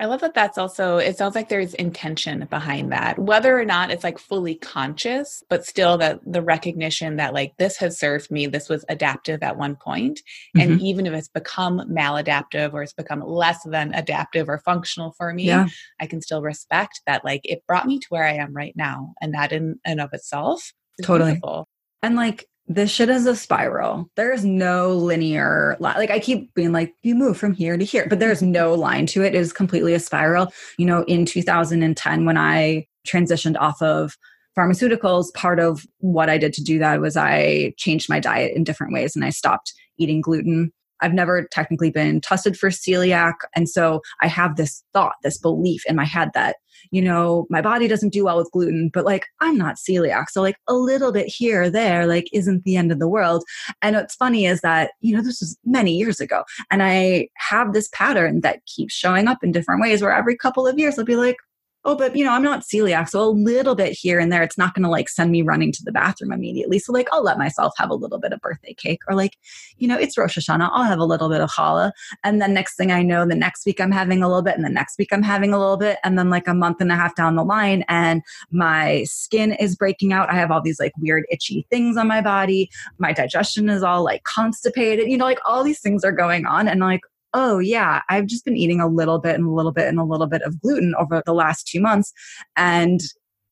I 0.00 0.06
love 0.06 0.20
that 0.20 0.34
that's 0.34 0.58
also, 0.58 0.98
it 0.98 1.18
sounds 1.18 1.34
like 1.34 1.48
there's 1.48 1.74
intention 1.74 2.46
behind 2.50 2.92
that, 2.92 3.18
whether 3.18 3.58
or 3.58 3.64
not 3.64 3.90
it's 3.90 4.04
like 4.04 4.18
fully 4.18 4.54
conscious, 4.54 5.42
but 5.48 5.64
still 5.64 5.98
that 5.98 6.20
the 6.24 6.42
recognition 6.42 7.16
that 7.16 7.34
like 7.34 7.52
this 7.58 7.76
has 7.78 7.98
served 7.98 8.30
me, 8.30 8.46
this 8.46 8.68
was 8.68 8.84
adaptive 8.88 9.42
at 9.42 9.56
one 9.56 9.76
point, 9.76 10.20
mm-hmm. 10.56 10.60
And 10.60 10.80
even 10.80 11.06
if 11.06 11.12
it's 11.12 11.28
become 11.28 11.80
maladaptive 11.90 12.72
or 12.72 12.82
it's 12.82 12.92
become 12.92 13.20
less 13.20 13.62
than 13.64 13.94
adaptive 13.94 14.48
or 14.48 14.58
functional 14.58 15.12
for 15.12 15.32
me, 15.32 15.44
yeah. 15.44 15.66
I 16.00 16.06
can 16.06 16.20
still 16.20 16.42
respect 16.42 17.02
that 17.06 17.24
like 17.24 17.40
it 17.44 17.66
brought 17.66 17.86
me 17.86 17.98
to 17.98 18.06
where 18.08 18.24
I 18.24 18.34
am 18.34 18.54
right 18.54 18.74
now. 18.76 19.14
And 19.20 19.34
that 19.34 19.52
in 19.52 19.78
and 19.84 20.00
of 20.00 20.10
itself 20.12 20.72
totally. 21.02 21.32
Beautiful. 21.32 21.68
And 22.02 22.16
like 22.16 22.47
this 22.68 22.90
shit 22.90 23.08
is 23.08 23.26
a 23.26 23.34
spiral. 23.34 24.10
There's 24.14 24.44
no 24.44 24.94
linear 24.94 25.76
line. 25.80 25.96
Like 25.96 26.10
I 26.10 26.18
keep 26.18 26.52
being 26.54 26.72
like, 26.72 26.94
you 27.02 27.14
move 27.14 27.38
from 27.38 27.54
here 27.54 27.76
to 27.78 27.84
here, 27.84 28.06
but 28.08 28.20
there's 28.20 28.42
no 28.42 28.74
line 28.74 29.06
to 29.06 29.22
it. 29.22 29.34
It 29.34 29.38
is 29.38 29.52
completely 29.52 29.94
a 29.94 30.00
spiral. 30.00 30.52
You 30.76 30.86
know, 30.86 31.02
in 31.04 31.24
2010, 31.24 32.24
when 32.26 32.36
I 32.36 32.86
transitioned 33.06 33.56
off 33.58 33.80
of 33.80 34.16
pharmaceuticals, 34.56 35.32
part 35.34 35.58
of 35.58 35.86
what 35.98 36.28
I 36.28 36.36
did 36.36 36.52
to 36.54 36.62
do 36.62 36.78
that 36.78 37.00
was 37.00 37.16
I 37.16 37.72
changed 37.78 38.10
my 38.10 38.20
diet 38.20 38.54
in 38.54 38.64
different 38.64 38.92
ways 38.92 39.16
and 39.16 39.24
I 39.24 39.30
stopped 39.30 39.72
eating 39.98 40.20
gluten. 40.20 40.70
I've 41.00 41.14
never 41.14 41.46
technically 41.50 41.90
been 41.90 42.20
tested 42.20 42.58
for 42.58 42.70
celiac. 42.70 43.34
And 43.54 43.68
so 43.68 44.00
I 44.20 44.28
have 44.28 44.56
this 44.56 44.82
thought, 44.92 45.16
this 45.22 45.38
belief 45.38 45.82
in 45.86 45.96
my 45.96 46.04
head 46.04 46.30
that 46.34 46.56
you 46.90 47.02
know, 47.02 47.46
my 47.50 47.60
body 47.60 47.88
doesn't 47.88 48.12
do 48.12 48.24
well 48.24 48.38
with 48.38 48.50
gluten, 48.52 48.90
but 48.92 49.04
like 49.04 49.26
I'm 49.40 49.56
not 49.56 49.76
celiac. 49.76 50.26
So 50.30 50.40
like 50.40 50.56
a 50.68 50.74
little 50.74 51.12
bit 51.12 51.26
here 51.26 51.62
or 51.62 51.70
there, 51.70 52.06
like 52.06 52.28
isn't 52.32 52.64
the 52.64 52.76
end 52.76 52.92
of 52.92 52.98
the 52.98 53.08
world. 53.08 53.44
And 53.82 53.96
what's 53.96 54.14
funny 54.14 54.46
is 54.46 54.60
that, 54.60 54.92
you 55.00 55.16
know, 55.16 55.22
this 55.22 55.40
was 55.40 55.58
many 55.64 55.92
years 55.92 56.20
ago. 56.20 56.44
And 56.70 56.82
I 56.82 57.28
have 57.36 57.72
this 57.72 57.88
pattern 57.92 58.40
that 58.40 58.64
keeps 58.66 58.94
showing 58.94 59.28
up 59.28 59.38
in 59.42 59.52
different 59.52 59.82
ways 59.82 60.02
where 60.02 60.12
every 60.12 60.36
couple 60.36 60.66
of 60.66 60.78
years 60.78 60.98
I'll 60.98 61.04
be 61.04 61.16
like, 61.16 61.36
oh, 61.84 61.94
but 61.94 62.16
you 62.16 62.24
know, 62.24 62.32
I'm 62.32 62.42
not 62.42 62.62
celiac. 62.62 63.08
So 63.08 63.22
a 63.22 63.30
little 63.30 63.74
bit 63.74 63.92
here 63.92 64.18
and 64.18 64.32
there, 64.32 64.42
it's 64.42 64.58
not 64.58 64.74
going 64.74 64.82
to 64.82 64.90
like 64.90 65.08
send 65.08 65.30
me 65.30 65.42
running 65.42 65.72
to 65.72 65.82
the 65.84 65.92
bathroom 65.92 66.32
immediately. 66.32 66.78
So 66.78 66.92
like, 66.92 67.08
I'll 67.12 67.22
let 67.22 67.38
myself 67.38 67.72
have 67.78 67.90
a 67.90 67.94
little 67.94 68.18
bit 68.18 68.32
of 68.32 68.40
birthday 68.40 68.74
cake 68.74 69.00
or 69.08 69.14
like, 69.14 69.36
you 69.78 69.88
know, 69.88 69.96
it's 69.96 70.18
Rosh 70.18 70.36
Hashanah. 70.36 70.70
I'll 70.72 70.84
have 70.84 70.98
a 70.98 71.04
little 71.04 71.28
bit 71.28 71.40
of 71.40 71.50
challah. 71.50 71.92
And 72.24 72.42
then 72.42 72.52
next 72.52 72.76
thing 72.76 72.90
I 72.90 73.02
know, 73.02 73.26
the 73.26 73.34
next 73.34 73.64
week 73.64 73.80
I'm 73.80 73.92
having 73.92 74.22
a 74.22 74.28
little 74.28 74.42
bit 74.42 74.56
and 74.56 74.64
the 74.64 74.70
next 74.70 74.98
week 74.98 75.12
I'm 75.12 75.22
having 75.22 75.52
a 75.52 75.58
little 75.58 75.76
bit. 75.76 75.98
And 76.04 76.18
then 76.18 76.30
like 76.30 76.48
a 76.48 76.54
month 76.54 76.80
and 76.80 76.92
a 76.92 76.96
half 76.96 77.14
down 77.14 77.36
the 77.36 77.44
line 77.44 77.84
and 77.88 78.22
my 78.50 79.04
skin 79.04 79.52
is 79.52 79.76
breaking 79.76 80.12
out. 80.12 80.30
I 80.30 80.34
have 80.34 80.50
all 80.50 80.60
these 80.60 80.80
like 80.80 80.92
weird 80.98 81.24
itchy 81.30 81.66
things 81.70 81.96
on 81.96 82.08
my 82.08 82.20
body. 82.20 82.70
My 82.98 83.12
digestion 83.12 83.68
is 83.68 83.82
all 83.82 84.02
like 84.02 84.24
constipated, 84.24 85.08
you 85.08 85.16
know, 85.16 85.24
like 85.24 85.40
all 85.44 85.62
these 85.62 85.80
things 85.80 86.04
are 86.04 86.12
going 86.12 86.44
on. 86.44 86.68
And 86.68 86.80
like, 86.80 87.00
oh, 87.34 87.58
yeah, 87.58 88.02
I've 88.08 88.26
just 88.26 88.44
been 88.44 88.56
eating 88.56 88.80
a 88.80 88.88
little 88.88 89.18
bit 89.18 89.34
and 89.34 89.46
a 89.46 89.50
little 89.50 89.72
bit 89.72 89.88
and 89.88 89.98
a 89.98 90.04
little 90.04 90.26
bit 90.26 90.42
of 90.42 90.60
gluten 90.60 90.94
over 90.98 91.22
the 91.24 91.34
last 91.34 91.66
two 91.66 91.80
months. 91.80 92.12
And 92.56 93.00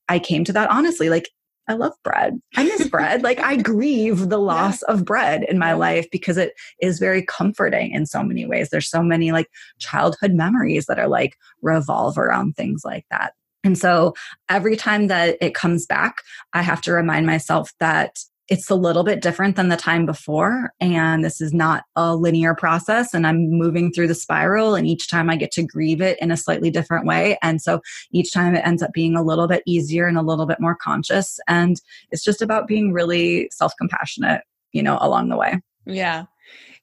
I 0.09 0.19
came 0.19 0.45
to 0.45 0.53
that 0.53 0.71
honestly, 0.71 1.11
like, 1.11 1.29
I 1.69 1.75
love 1.75 1.95
bread. 2.05 2.41
I 2.57 2.65
miss 2.65 2.89
bread. 2.91 3.23
Like 3.23 3.41
I 3.41 3.57
grieve 3.57 4.29
the 4.29 4.39
loss 4.39 4.83
yeah. 4.87 4.95
of 4.95 5.05
bread 5.05 5.45
in 5.49 5.59
my 5.59 5.73
life 5.73 6.07
because 6.13 6.37
it 6.37 6.53
is 6.81 6.99
very 6.99 7.25
comforting 7.25 7.91
in 7.93 8.07
so 8.07 8.23
many 8.23 8.47
ways. 8.47 8.71
There's 8.71 8.89
so 8.89 9.03
many 9.03 9.33
like 9.33 9.49
childhood 9.79 10.33
memories 10.33 10.87
that 10.87 10.99
are 10.99 11.09
like 11.09 11.37
revolve 11.63 12.19
around 12.19 12.55
things 12.55 12.83
like 12.85 13.05
that. 13.11 13.35
And 13.65 13.77
so 13.77 14.15
every 14.49 14.77
time 14.77 15.09
that 15.09 15.37
it 15.41 15.55
comes 15.55 15.87
back, 15.87 16.19
I 16.53 16.63
have 16.63 16.81
to 16.83 16.93
remind 16.93 17.27
myself 17.27 17.73
that 17.81 18.21
it's 18.49 18.71
a 18.71 18.75
little 18.75 19.03
bit 19.03 19.21
different 19.21 19.57
than 19.57 19.69
the 19.69 19.77
time 19.77 20.07
before 20.07 20.73
and 20.81 21.25
this 21.25 21.41
is 21.41 21.53
not 21.53 21.85
a 21.97 22.15
linear 22.15 22.55
process 22.55 23.13
and 23.13 23.27
i'm 23.27 23.51
moving 23.51 23.93
through 23.93 24.09
the 24.09 24.15
spiral 24.15 24.75
and 24.75 24.87
each 24.87 25.09
time 25.09 25.29
i 25.29 25.37
get 25.37 25.51
to 25.51 25.63
grieve 25.63 26.01
it 26.01 26.19
in 26.21 26.31
a 26.31 26.37
slightly 26.37 26.71
different 26.71 27.07
way 27.07 27.39
and 27.43 27.61
so 27.61 27.81
each 28.13 28.33
time 28.33 28.55
it 28.55 28.67
ends 28.67 28.83
up 28.83 28.93
being 28.93 29.17
a 29.17 29.23
little 29.23 29.49
bit 29.49 29.63
easier 29.67 30.07
and 30.07 30.19
a 30.19 30.23
little 30.23 30.47
bit 30.47 30.61
more 30.61 30.77
conscious 30.77 31.41
and 31.49 31.81
it's 32.11 32.25
just 32.25 32.43
about 32.43 32.69
being 32.69 32.93
really 32.93 33.49
self-compassionate 33.53 34.43
you 34.77 34.83
know 34.83 34.99
along 35.01 35.29
the 35.29 35.37
way. 35.37 35.61
Yeah. 35.87 36.27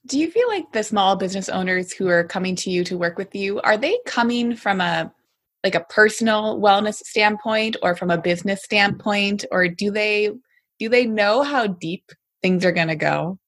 Do 0.08 0.20
you 0.20 0.30
feel 0.30 0.48
like 0.50 0.72
the 0.74 0.84
small 0.84 1.16
business 1.16 1.48
owners 1.48 1.94
who 1.94 2.10
are 2.10 2.26
coming 2.26 2.56
to 2.58 2.72
you 2.72 2.84
to 2.86 2.98
work 2.98 3.18
with 3.18 3.34
you 3.34 3.62
are 3.62 3.78
they 3.78 3.98
coming 4.06 4.56
from 4.56 4.82
a 4.82 5.14
like 5.64 5.76
a 5.76 5.86
personal 5.86 6.60
wellness 6.60 6.96
standpoint 6.96 7.78
or 7.82 7.96
from 7.96 8.12
a 8.12 8.18
business 8.18 8.64
standpoint 8.64 9.46
or 9.50 9.70
do 9.70 9.92
they 9.92 10.30
do 10.80 10.90
they 10.90 11.06
know 11.06 11.44
how 11.44 11.68
deep 11.68 12.12
things 12.42 12.66
are 12.66 12.72
going 12.72 12.90
to 12.90 12.96
go? 12.96 13.40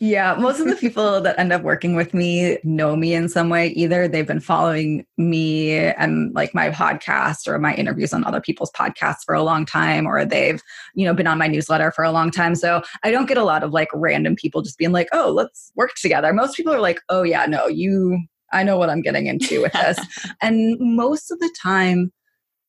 Yeah, 0.00 0.34
most 0.34 0.60
of 0.60 0.66
the 0.66 0.76
people 0.76 1.20
that 1.22 1.38
end 1.38 1.52
up 1.52 1.62
working 1.62 1.94
with 1.94 2.12
me 2.12 2.58
know 2.64 2.96
me 2.96 3.14
in 3.14 3.28
some 3.28 3.48
way. 3.48 3.68
Either 3.68 4.08
they've 4.08 4.26
been 4.26 4.40
following 4.40 5.06
me 5.16 5.78
and 5.78 6.34
like 6.34 6.54
my 6.54 6.70
podcast 6.70 7.46
or 7.46 7.58
my 7.58 7.74
interviews 7.74 8.12
on 8.12 8.24
other 8.24 8.40
people's 8.40 8.72
podcasts 8.72 9.24
for 9.24 9.34
a 9.34 9.42
long 9.42 9.64
time, 9.64 10.06
or 10.06 10.24
they've, 10.24 10.60
you 10.94 11.06
know, 11.06 11.14
been 11.14 11.26
on 11.26 11.38
my 11.38 11.46
newsletter 11.46 11.92
for 11.92 12.04
a 12.04 12.12
long 12.12 12.30
time. 12.30 12.54
So 12.54 12.82
I 13.02 13.10
don't 13.10 13.26
get 13.26 13.38
a 13.38 13.44
lot 13.44 13.62
of 13.62 13.72
like 13.72 13.88
random 13.94 14.34
people 14.36 14.62
just 14.62 14.78
being 14.78 14.92
like, 14.92 15.08
oh, 15.12 15.30
let's 15.30 15.70
work 15.76 15.94
together. 15.94 16.32
Most 16.32 16.56
people 16.56 16.74
are 16.74 16.80
like, 16.80 17.00
oh, 17.08 17.22
yeah, 17.22 17.46
no, 17.46 17.66
you, 17.68 18.20
I 18.52 18.62
know 18.64 18.76
what 18.76 18.90
I'm 18.90 19.00
getting 19.00 19.26
into 19.26 19.62
with 19.62 19.72
this. 19.72 19.98
and 20.42 20.76
most 20.80 21.30
of 21.30 21.38
the 21.38 21.54
time, 21.62 22.12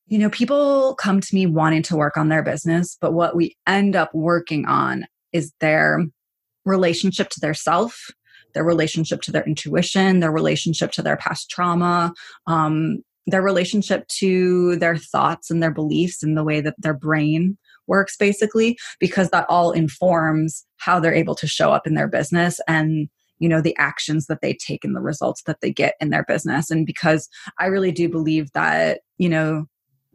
you 0.08 0.20
know, 0.20 0.30
people 0.30 0.96
come 0.96 1.20
to 1.20 1.36
me 1.36 1.46
wanting 1.46 1.82
to 1.84 1.96
work 1.96 2.18
on 2.18 2.30
their 2.30 2.44
business, 2.44 2.98
but 3.00 3.14
what 3.14 3.36
we 3.36 3.56
end 3.66 3.96
up 3.96 4.14
working 4.14 4.66
on 4.66 5.06
is 5.34 5.52
their 5.60 6.06
relationship 6.64 7.30
to 7.30 7.40
their 7.40 7.54
self, 7.54 8.12
their 8.54 8.64
relationship 8.64 9.22
to 9.22 9.32
their 9.32 9.44
intuition, 9.44 10.20
their 10.20 10.32
relationship 10.32 10.92
to 10.92 11.02
their 11.02 11.18
past 11.18 11.50
trauma, 11.50 12.14
um, 12.48 13.00
their 13.28 13.42
relationship 13.42 14.08
to 14.08 14.76
their 14.76 14.96
thoughts 14.96 15.50
and 15.50 15.62
their 15.62 15.72
beliefs 15.72 16.22
and 16.22 16.38
the 16.38 16.44
way 16.44 16.62
that 16.62 16.76
their 16.78 16.94
brain 16.94 17.58
works, 17.88 18.16
basically, 18.16 18.78
because 19.00 19.30
that 19.30 19.46
all 19.50 19.72
informs 19.72 20.66
how 20.78 21.00
they're 21.00 21.14
able 21.14 21.36
to 21.36 21.48
show 21.48 21.72
up 21.72 21.88
in 21.88 21.96
their 21.96 22.08
business 22.08 22.60
and 22.68 23.10
you 23.40 23.50
know 23.50 23.60
the 23.60 23.76
actions 23.78 24.28
that 24.28 24.40
they 24.42 24.54
take 24.54 24.86
and 24.86 24.96
the 24.96 25.02
results 25.02 25.44
that 25.44 25.60
they 25.60 25.72
get 25.72 25.96
in 26.00 26.10
their 26.10 26.24
business. 26.24 26.72
And 26.72 26.86
because 26.86 27.28
i 27.60 27.66
really 27.66 27.92
do 27.92 28.08
believe 28.08 28.52
that 28.54 29.02
you 29.18 29.28
know 29.28 29.66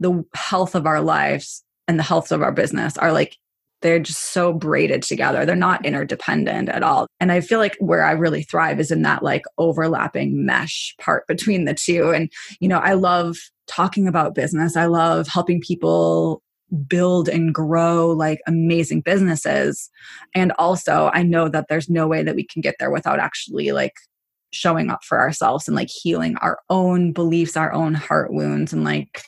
the 0.01 0.25
health 0.35 0.75
of 0.75 0.87
our 0.87 1.01
lives 1.01 1.63
and 1.87 1.99
the 1.99 2.03
health 2.03 2.33
of 2.33 2.43
our 2.43 2.53
business 2.53 2.97
are 2.97 3.13
like 3.13 3.37
they're 3.83 3.99
just 3.99 4.33
so 4.33 4.53
braided 4.53 5.03
together. 5.03 5.47
They're 5.47 5.57
not 5.57 5.85
interdependent 5.87 6.69
at 6.69 6.83
all. 6.83 7.07
And 7.19 7.33
I 7.33 7.41
feel 7.41 7.59
like 7.59 7.77
where 7.79 8.05
I 8.05 8.13
really 8.13 8.43
thrive 8.43 8.79
is 8.79 8.91
in 8.91 9.03
that 9.03 9.23
like 9.23 9.43
overlapping 9.59 10.45
mesh 10.45 10.95
part 11.01 11.27
between 11.27 11.65
the 11.65 11.75
two. 11.75 12.11
And, 12.11 12.31
you 12.61 12.69
know, 12.69 12.79
I 12.79 12.93
love 12.93 13.37
talking 13.67 14.07
about 14.07 14.35
business. 14.35 14.77
I 14.77 14.87
love 14.87 15.29
helping 15.29 15.61
people 15.61 16.43
build 16.87 17.29
and 17.29 17.55
grow 17.55 18.11
like 18.11 18.41
amazing 18.47 19.01
businesses. 19.01 19.91
And 20.35 20.53
also, 20.59 21.11
I 21.15 21.23
know 21.23 21.49
that 21.49 21.67
there's 21.69 21.89
no 21.89 22.07
way 22.07 22.23
that 22.23 22.37
we 22.37 22.47
can 22.47 22.61
get 22.61 22.77
there 22.79 22.91
without 22.91 23.19
actually 23.19 23.73
like 23.73 23.95
showing 24.53 24.91
up 24.91 25.05
for 25.05 25.19
ourselves 25.19 25.67
and 25.69 25.77
like 25.77 25.89
healing 25.89 26.37
our 26.37 26.59
own 26.69 27.13
beliefs, 27.13 27.57
our 27.57 27.73
own 27.73 27.95
heart 27.95 28.33
wounds, 28.33 28.73
and 28.73 28.85
like 28.85 29.23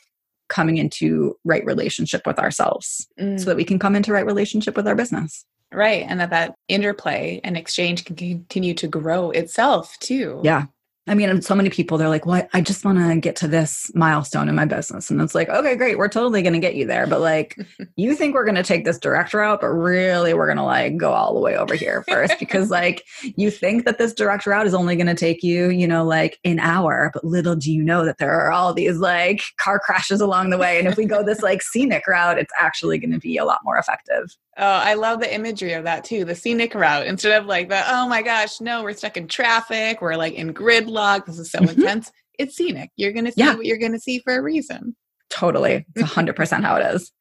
coming 0.49 0.77
into 0.77 1.37
right 1.43 1.65
relationship 1.65 2.21
with 2.25 2.39
ourselves 2.39 3.07
mm. 3.19 3.39
so 3.39 3.45
that 3.45 3.55
we 3.55 3.63
can 3.63 3.79
come 3.79 3.95
into 3.95 4.11
right 4.11 4.25
relationship 4.25 4.75
with 4.75 4.87
our 4.87 4.95
business. 4.95 5.45
Right 5.71 6.05
and 6.07 6.19
that 6.19 6.29
that 6.29 6.53
interplay 6.67 7.41
and 7.43 7.57
exchange 7.57 8.05
can 8.05 8.15
continue 8.15 8.75
to 8.75 8.87
grow 8.87 9.31
itself 9.31 9.97
too. 9.99 10.39
Yeah 10.43 10.65
I 11.05 11.15
mean, 11.15 11.41
so 11.41 11.53
many 11.53 11.69
people, 11.69 11.97
they're 11.97 12.07
like, 12.07 12.25
well, 12.25 12.47
I 12.53 12.61
just 12.61 12.85
want 12.85 12.97
to 12.97 13.19
get 13.19 13.35
to 13.37 13.47
this 13.47 13.91
milestone 13.93 14.47
in 14.47 14.55
my 14.55 14.63
business. 14.63 15.11
And 15.11 15.21
it's 15.21 15.35
like, 15.35 15.49
okay, 15.49 15.75
great. 15.75 15.97
We're 15.97 16.07
totally 16.07 16.41
going 16.41 16.53
to 16.53 16.59
get 16.59 16.75
you 16.75 16.87
there. 16.87 17.07
But 17.07 17.19
like, 17.19 17.57
you 17.97 18.15
think 18.15 18.33
we're 18.33 18.45
going 18.45 18.55
to 18.55 18.63
take 18.63 18.85
this 18.85 18.99
direct 18.99 19.33
route, 19.33 19.59
but 19.59 19.67
really 19.67 20.33
we're 20.33 20.45
going 20.45 20.57
to 20.57 20.63
like 20.63 20.95
go 20.95 21.11
all 21.11 21.33
the 21.33 21.41
way 21.41 21.57
over 21.57 21.75
here 21.75 22.05
first 22.07 22.35
because 22.39 22.71
like 22.71 23.03
you 23.35 23.51
think 23.51 23.83
that 23.83 23.97
this 23.97 24.13
direct 24.13 24.45
route 24.45 24.65
is 24.65 24.73
only 24.73 24.95
going 24.95 25.07
to 25.07 25.13
take 25.13 25.43
you, 25.43 25.69
you 25.69 25.87
know, 25.87 26.05
like 26.05 26.39
an 26.45 26.59
hour. 26.59 27.11
But 27.13 27.25
little 27.25 27.57
do 27.57 27.71
you 27.71 27.83
know 27.83 28.05
that 28.05 28.17
there 28.17 28.33
are 28.33 28.53
all 28.53 28.73
these 28.73 28.97
like 28.97 29.41
car 29.57 29.79
crashes 29.79 30.21
along 30.21 30.51
the 30.51 30.57
way. 30.57 30.79
And 30.79 30.87
if 30.87 30.95
we 30.95 31.05
go 31.05 31.21
this 31.21 31.41
like 31.41 31.61
scenic 31.61 32.07
route, 32.07 32.39
it's 32.39 32.53
actually 32.57 32.97
going 32.97 33.11
to 33.11 33.19
be 33.19 33.35
a 33.35 33.43
lot 33.43 33.59
more 33.65 33.77
effective. 33.77 34.37
Oh, 34.57 34.65
I 34.65 34.93
love 34.93 35.19
the 35.19 35.33
imagery 35.33 35.73
of 35.73 35.85
that 35.85 36.03
too. 36.03 36.25
The 36.25 36.35
scenic 36.35 36.75
route 36.75 37.07
instead 37.07 37.41
of 37.41 37.47
like 37.47 37.69
the, 37.69 37.81
oh 37.87 38.07
my 38.07 38.21
gosh, 38.21 38.61
no, 38.61 38.83
we're 38.83 38.93
stuck 38.93 39.17
in 39.17 39.27
traffic. 39.27 40.01
We're 40.01 40.15
like 40.15 40.33
in 40.33 40.53
gridlock. 40.53 41.25
This 41.25 41.39
is 41.39 41.51
so 41.51 41.59
mm-hmm. 41.59 41.81
intense. 41.81 42.11
It's 42.37 42.55
scenic. 42.55 42.91
You're 42.95 43.13
going 43.13 43.25
to 43.25 43.31
see 43.31 43.41
yeah. 43.41 43.55
what 43.55 43.65
you're 43.65 43.79
going 43.79 43.93
to 43.93 43.99
see 43.99 44.19
for 44.19 44.35
a 44.35 44.41
reason. 44.41 44.95
Totally. 45.29 45.85
It's 45.95 46.11
100% 46.11 46.61
how 46.63 46.75
it 46.75 46.95
is. 46.95 47.11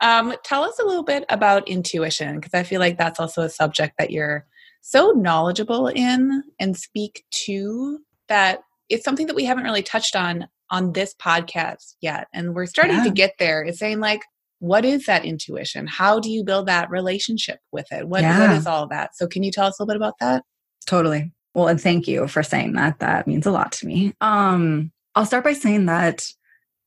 Um, 0.00 0.34
tell 0.44 0.64
us 0.64 0.78
a 0.78 0.84
little 0.84 1.04
bit 1.04 1.24
about 1.28 1.68
intuition 1.68 2.36
because 2.36 2.54
I 2.54 2.62
feel 2.62 2.80
like 2.80 2.98
that's 2.98 3.20
also 3.20 3.42
a 3.42 3.50
subject 3.50 3.94
that 3.98 4.10
you're 4.10 4.46
so 4.80 5.12
knowledgeable 5.12 5.86
in 5.86 6.42
and 6.58 6.76
speak 6.76 7.24
to 7.30 8.00
that 8.28 8.62
it's 8.88 9.04
something 9.04 9.26
that 9.26 9.36
we 9.36 9.44
haven't 9.44 9.64
really 9.64 9.82
touched 9.82 10.16
on 10.16 10.48
on 10.70 10.92
this 10.92 11.14
podcast 11.14 11.94
yet. 12.00 12.26
And 12.34 12.54
we're 12.54 12.66
starting 12.66 12.96
yeah. 12.96 13.04
to 13.04 13.10
get 13.10 13.34
there. 13.38 13.62
Is 13.62 13.78
saying 13.78 14.00
like, 14.00 14.22
what 14.62 14.84
is 14.84 15.06
that 15.06 15.24
intuition? 15.24 15.88
How 15.88 16.20
do 16.20 16.30
you 16.30 16.44
build 16.44 16.68
that 16.68 16.88
relationship 16.88 17.58
with 17.72 17.90
it? 17.90 18.06
What, 18.06 18.22
yeah. 18.22 18.38
what 18.38 18.56
is 18.56 18.64
all 18.64 18.86
that? 18.86 19.16
So 19.16 19.26
can 19.26 19.42
you 19.42 19.50
tell 19.50 19.66
us 19.66 19.80
a 19.80 19.82
little 19.82 19.92
bit 19.92 19.96
about 19.96 20.14
that? 20.20 20.44
Totally. 20.86 21.32
Well, 21.52 21.66
and 21.66 21.80
thank 21.80 22.06
you 22.06 22.28
for 22.28 22.44
saying 22.44 22.74
that. 22.74 23.00
That 23.00 23.26
means 23.26 23.44
a 23.44 23.50
lot 23.50 23.72
to 23.72 23.86
me. 23.86 24.14
Um, 24.20 24.92
I'll 25.16 25.26
start 25.26 25.42
by 25.42 25.54
saying 25.54 25.86
that 25.86 26.24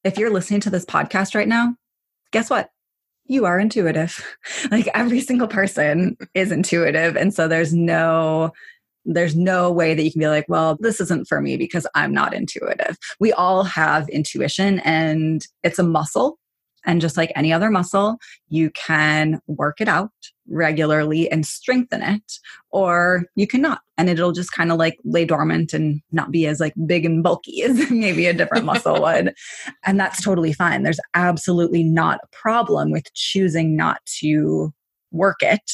if 0.06 0.18
you're 0.18 0.32
listening 0.32 0.62
to 0.62 0.70
this 0.70 0.86
podcast 0.86 1.36
right 1.36 1.50
now, 1.50 1.76
guess 2.32 2.50
what? 2.50 2.70
You 3.26 3.44
are 3.44 3.60
intuitive. 3.60 4.26
like 4.72 4.88
every 4.94 5.20
single 5.20 5.50
person 5.50 6.16
is 6.34 6.54
intuitive. 6.54 7.18
And 7.18 7.34
so 7.34 7.50
there's 7.50 7.74
no 7.74 8.54
there's 9.04 9.36
no 9.36 9.70
way 9.70 9.94
that 9.94 10.02
you 10.02 10.12
can 10.12 10.20
be 10.20 10.30
like, 10.30 10.46
well, 10.48 10.78
this 10.80 11.00
isn't 11.02 11.28
for 11.28 11.42
me 11.42 11.58
because 11.58 11.86
I'm 11.94 12.14
not 12.14 12.34
intuitive. 12.34 12.98
We 13.20 13.34
all 13.34 13.64
have 13.64 14.08
intuition 14.10 14.80
and 14.80 15.46
it's 15.62 15.78
a 15.78 15.84
muscle. 15.84 16.40
And 16.86 17.02
just 17.02 17.18
like 17.18 17.32
any 17.36 17.52
other 17.52 17.70
muscle, 17.70 18.18
you 18.50 18.70
can 18.72 19.40
work 19.48 19.82
it 19.82 19.88
out 19.88 20.12
regularly 20.48 21.30
and 21.32 21.46
strengthen 21.46 22.02
it, 22.02 22.34
or 22.72 23.26
you 23.36 23.48
cannot. 23.48 23.82
And 23.98 24.10
it'll 24.10 24.32
just 24.32 24.52
kind 24.52 24.72
of 24.72 24.78
like 24.78 24.98
lay 25.04 25.26
dormant 25.26 25.74
and 25.74 26.02
not 26.12 26.32
be 26.32 26.46
as 26.46 26.60
like 26.60 26.74
big 26.86 27.06
and 27.06 27.24
bulky 27.24 27.64
as 27.64 27.90
maybe 27.90 28.28
a 28.28 28.34
different 28.34 28.66
muscle 28.72 29.02
would. 29.02 29.34
And 29.86 30.00
that's 30.00 30.22
totally 30.22 30.54
fine. 30.54 30.84
There's 30.84 31.00
absolutely 31.14 31.84
not 31.84 32.20
a 32.24 32.28
problem 32.36 32.92
with 32.92 33.12
choosing 33.14 33.76
not 33.76 34.00
to 34.20 34.74
work 35.12 35.38
it. 35.42 35.72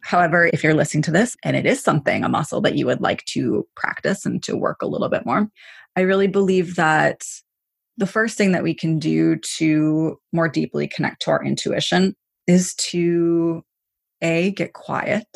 However, 0.00 0.48
if 0.52 0.62
you're 0.62 0.74
listening 0.74 1.02
to 1.02 1.10
this 1.10 1.36
and 1.42 1.56
it 1.56 1.66
is 1.66 1.82
something, 1.82 2.22
a 2.22 2.28
muscle 2.28 2.60
that 2.60 2.76
you 2.76 2.86
would 2.86 3.00
like 3.00 3.24
to 3.26 3.66
practice 3.74 4.24
and 4.24 4.42
to 4.44 4.56
work 4.56 4.80
a 4.80 4.86
little 4.86 5.08
bit 5.08 5.26
more, 5.26 5.48
I 5.96 6.02
really 6.02 6.28
believe 6.28 6.76
that 6.76 7.24
the 7.96 8.06
first 8.06 8.36
thing 8.36 8.52
that 8.52 8.62
we 8.62 8.74
can 8.74 8.98
do 8.98 9.36
to 9.58 10.18
more 10.32 10.48
deeply 10.48 10.86
connect 10.88 11.22
to 11.22 11.30
our 11.30 11.44
intuition 11.44 12.14
is 12.46 12.74
to 12.74 13.62
a 14.22 14.50
get 14.52 14.72
quiet. 14.72 15.26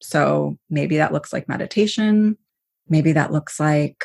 So 0.00 0.56
maybe 0.70 0.96
that 0.98 1.12
looks 1.12 1.32
like 1.32 1.48
meditation. 1.48 2.36
Maybe 2.88 3.12
that 3.12 3.32
looks 3.32 3.60
like 3.60 4.04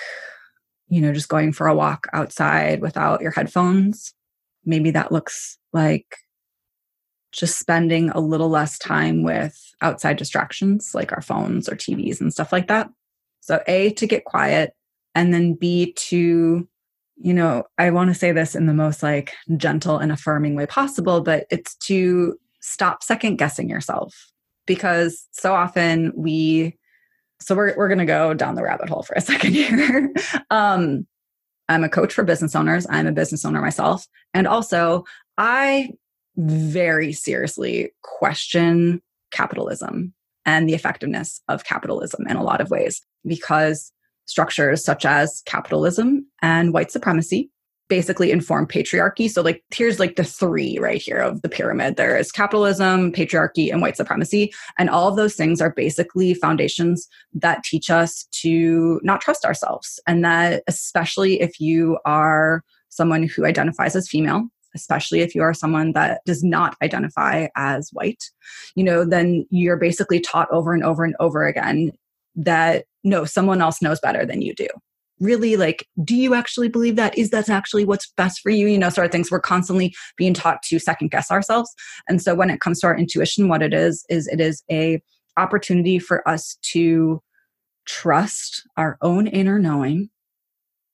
you 0.90 1.02
know 1.02 1.14
just 1.14 1.30
going 1.30 1.54
for 1.54 1.68
a 1.68 1.76
walk 1.76 2.08
outside 2.14 2.82
without 2.82 3.22
your 3.22 3.32
headphones. 3.32 4.14
Maybe 4.66 4.92
that 4.92 5.12
looks 5.12 5.58
like 5.72 6.18
just 7.32 7.58
spending 7.58 8.10
a 8.12 8.20
little 8.20 8.50
less 8.50 8.78
time 8.78 9.24
with 9.24 9.60
outside 9.82 10.18
distractions 10.18 10.92
like 10.94 11.12
our 11.12 11.22
phones 11.22 11.68
or 11.68 11.76
TVs 11.76 12.22
and 12.22 12.32
stuff 12.32 12.52
like 12.54 12.68
that. 12.68 12.90
So, 13.42 13.62
A, 13.68 13.90
to 13.96 14.08
get 14.08 14.24
quiet, 14.24 14.72
and 15.16 15.34
then 15.34 15.56
B, 15.56 15.94
to 15.94 16.68
you 17.18 17.34
know, 17.34 17.64
I 17.78 17.90
want 17.92 18.10
to 18.10 18.16
say 18.16 18.32
this 18.32 18.56
in 18.56 18.66
the 18.66 18.74
most 18.74 19.04
like 19.04 19.34
gentle 19.58 19.98
and 19.98 20.12
affirming 20.12 20.56
way 20.56 20.66
possible, 20.66 21.22
but 21.22 21.46
it's 21.50 21.76
to 21.76 22.38
stop 22.62 23.04
second 23.04 23.38
guessing 23.38 23.70
yourself 23.70 24.14
because 24.66 25.28
so 25.32 25.54
often 25.54 26.12
we 26.16 26.78
so 27.40 27.56
we're 27.56 27.76
we're 27.76 27.90
going 27.90 28.00
to 28.00 28.06
go 28.06 28.34
down 28.34 28.56
the 28.56 28.64
rabbit 28.64 28.90
hole 28.90 29.04
for 29.04 29.14
a 29.16 29.22
second 29.32 29.54
here. 29.54 30.14
um 30.50 31.06
I'm 31.70 31.84
a 31.84 31.90
coach 31.90 32.14
for 32.14 32.24
business 32.24 32.56
owners. 32.56 32.86
I'm 32.90 33.08
a 33.08 33.14
business 33.14 33.46
owner 33.46 33.62
myself. 33.62 34.06
And 34.34 34.48
also, 34.48 35.06
I 35.38 35.92
very 36.36 37.14
seriously 37.14 37.92
question 38.02 39.02
capitalism 39.32 40.14
and 40.46 40.68
the 40.68 40.74
effectiveness 40.74 41.42
of 41.48 41.64
capitalism 41.64 42.28
in 42.28 42.36
a 42.36 42.44
lot 42.44 42.60
of 42.60 42.70
ways 42.70 43.02
because 43.26 43.92
structures 44.26 44.84
such 44.84 45.06
as 45.06 45.42
capitalism 45.46 46.26
and 46.42 46.74
white 46.74 46.92
supremacy 46.92 47.50
basically 47.90 48.32
inform 48.32 48.66
patriarchy. 48.66 49.30
So 49.30 49.42
like 49.42 49.64
here's 49.74 50.00
like 50.00 50.16
the 50.16 50.24
three 50.24 50.80
right 50.80 51.02
here 51.02 51.18
of 51.18 51.42
the 51.42 51.50
pyramid. 51.50 51.96
There 51.96 52.18
is 52.18 52.32
capitalism, 52.32 53.12
patriarchy, 53.12 53.72
and 53.72 53.82
white 53.82 53.98
supremacy. 53.98 54.54
And 54.80 54.90
all 54.90 55.10
of 55.10 55.16
those 55.16 55.36
things 55.36 55.62
are 55.62 55.72
basically 55.72 56.34
foundations 56.34 57.08
that 57.34 57.64
teach 57.64 57.90
us 57.90 58.26
to 58.42 59.00
not 59.04 59.22
trust 59.22 59.46
ourselves. 59.46 60.00
And 60.08 60.24
that 60.26 60.64
especially 60.68 61.42
if 61.42 61.60
you 61.60 62.00
are 62.06 62.64
someone 62.90 63.28
who 63.28 63.46
identifies 63.46 63.96
as 63.96 64.08
female, 64.08 64.48
especially 64.76 65.22
if 65.22 65.36
you 65.36 65.44
are 65.44 65.54
someone 65.54 65.92
that 65.94 66.22
does 66.26 66.44
not 66.44 66.76
identify 66.82 67.48
as 67.56 67.90
white, 67.94 68.24
you 68.76 68.84
know, 68.84 69.06
then 69.06 69.46
you're 69.52 69.78
basically 69.78 70.20
taught 70.20 70.50
over 70.52 70.74
and 70.74 70.84
over 70.84 71.04
and 71.04 71.16
over 71.20 71.46
again 71.46 71.92
that 72.36 72.86
no, 73.04 73.26
someone 73.26 73.62
else 73.62 73.82
knows 73.82 74.00
better 74.00 74.26
than 74.26 74.42
you 74.42 74.54
do. 74.54 74.68
Really, 75.20 75.56
like, 75.56 75.88
do 76.04 76.16
you 76.16 76.34
actually 76.34 76.70
believe 76.70 76.96
that? 76.96 77.18
Is 77.18 77.30
that 77.30 77.50
actually 77.50 77.86
what's 77.86 78.12
best 78.18 78.42
for 78.42 78.50
you? 78.50 78.68
You 78.68 78.78
know, 78.78 78.90
sort 78.90 79.06
of 79.06 79.12
things. 79.12 79.30
We're 79.30 79.40
constantly 79.40 79.94
being 80.18 80.34
taught 80.34 80.64
to 80.64 80.80
second 80.80 81.12
guess 81.12 81.32
ourselves. 81.32 81.74
And 82.10 82.22
so 82.22 82.36
when 82.36 82.50
it 82.50 82.60
comes 82.60 82.80
to 82.80 82.88
our 82.88 82.98
intuition, 82.98 83.48
what 83.48 83.62
it 83.62 83.74
is, 83.74 84.06
is 84.10 84.28
it 84.28 84.42
is 84.42 84.64
a 84.72 85.02
opportunity 85.38 86.00
for 86.00 86.28
us 86.28 86.58
to 86.74 87.22
trust 87.86 88.68
our 88.78 88.98
own 89.02 89.28
inner 89.28 89.60
knowing 89.60 90.10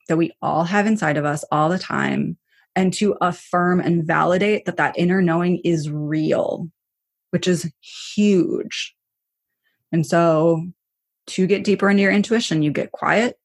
that 0.07 0.17
we 0.17 0.31
all 0.41 0.63
have 0.63 0.87
inside 0.87 1.17
of 1.17 1.25
us 1.25 1.45
all 1.51 1.69
the 1.69 1.79
time 1.79 2.37
and 2.75 2.93
to 2.93 3.15
affirm 3.21 3.79
and 3.79 4.05
validate 4.05 4.65
that 4.65 4.77
that 4.77 4.97
inner 4.97 5.21
knowing 5.21 5.59
is 5.63 5.89
real 5.89 6.67
which 7.29 7.47
is 7.47 7.71
huge 8.15 8.95
and 9.91 10.05
so 10.05 10.63
to 11.29 11.47
get 11.47 11.63
deeper 11.63 11.89
into 11.89 12.03
your 12.03 12.11
intuition, 12.11 12.61
you 12.61 12.71
get 12.71 12.91
quiet, 12.91 13.37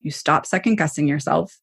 you 0.00 0.10
stop 0.10 0.46
second 0.46 0.76
guessing 0.76 1.08
yourself. 1.08 1.58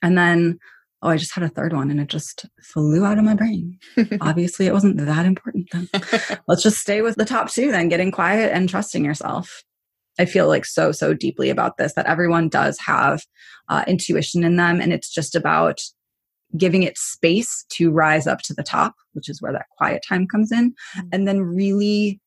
And 0.00 0.16
then, 0.16 0.58
oh, 1.02 1.08
I 1.08 1.16
just 1.16 1.34
had 1.34 1.44
a 1.44 1.48
third 1.48 1.72
one 1.72 1.90
and 1.90 2.00
it 2.00 2.08
just 2.08 2.46
flew 2.62 3.04
out 3.04 3.18
of 3.18 3.24
my 3.24 3.34
brain. 3.34 3.78
Obviously, 4.20 4.66
it 4.66 4.72
wasn't 4.72 4.98
that 4.98 5.26
important 5.26 5.68
then. 5.72 5.88
Let's 6.48 6.62
just 6.62 6.78
stay 6.78 7.02
with 7.02 7.16
the 7.16 7.24
top 7.24 7.50
two 7.50 7.70
then, 7.70 7.88
getting 7.88 8.10
quiet 8.10 8.52
and 8.52 8.68
trusting 8.68 9.04
yourself. 9.04 9.62
I 10.18 10.26
feel 10.26 10.46
like 10.46 10.64
so, 10.64 10.92
so 10.92 11.14
deeply 11.14 11.50
about 11.50 11.78
this 11.78 11.94
that 11.94 12.06
everyone 12.06 12.48
does 12.48 12.78
have 12.80 13.22
uh, 13.68 13.84
intuition 13.86 14.44
in 14.44 14.56
them. 14.56 14.80
And 14.80 14.92
it's 14.92 15.10
just 15.12 15.34
about 15.34 15.80
giving 16.56 16.82
it 16.82 16.98
space 16.98 17.64
to 17.70 17.90
rise 17.90 18.26
up 18.26 18.40
to 18.42 18.54
the 18.54 18.62
top, 18.62 18.94
which 19.12 19.28
is 19.28 19.40
where 19.40 19.52
that 19.52 19.66
quiet 19.78 20.04
time 20.06 20.26
comes 20.26 20.52
in. 20.52 20.72
Mm-hmm. 20.96 21.08
And 21.12 21.26
then 21.26 21.40
really 21.40 22.20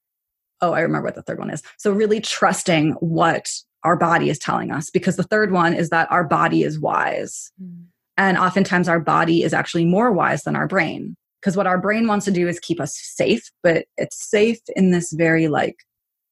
oh, 0.61 0.73
I 0.73 0.81
remember 0.81 1.05
what 1.07 1.15
the 1.15 1.21
third 1.21 1.39
one 1.39 1.49
is. 1.49 1.61
So, 1.77 1.91
really 1.91 2.21
trusting 2.21 2.91
what 2.93 3.49
our 3.83 3.95
body 3.95 4.29
is 4.29 4.39
telling 4.39 4.71
us, 4.71 4.89
because 4.89 5.15
the 5.15 5.23
third 5.23 5.51
one 5.51 5.73
is 5.73 5.89
that 5.89 6.11
our 6.11 6.23
body 6.23 6.63
is 6.63 6.79
wise. 6.79 7.51
Mm. 7.61 7.85
And 8.17 8.37
oftentimes, 8.37 8.87
our 8.87 8.99
body 8.99 9.43
is 9.43 9.53
actually 9.53 9.85
more 9.85 10.11
wise 10.11 10.43
than 10.43 10.55
our 10.55 10.67
brain. 10.67 11.15
Because 11.41 11.57
what 11.57 11.67
our 11.67 11.77
brain 11.79 12.07
wants 12.07 12.25
to 12.25 12.31
do 12.31 12.47
is 12.47 12.59
keep 12.59 12.79
us 12.79 12.97
safe, 12.97 13.51
but 13.61 13.85
it's 13.97 14.29
safe 14.29 14.59
in 14.75 14.89
this 14.89 15.11
very 15.11 15.47
like 15.47 15.75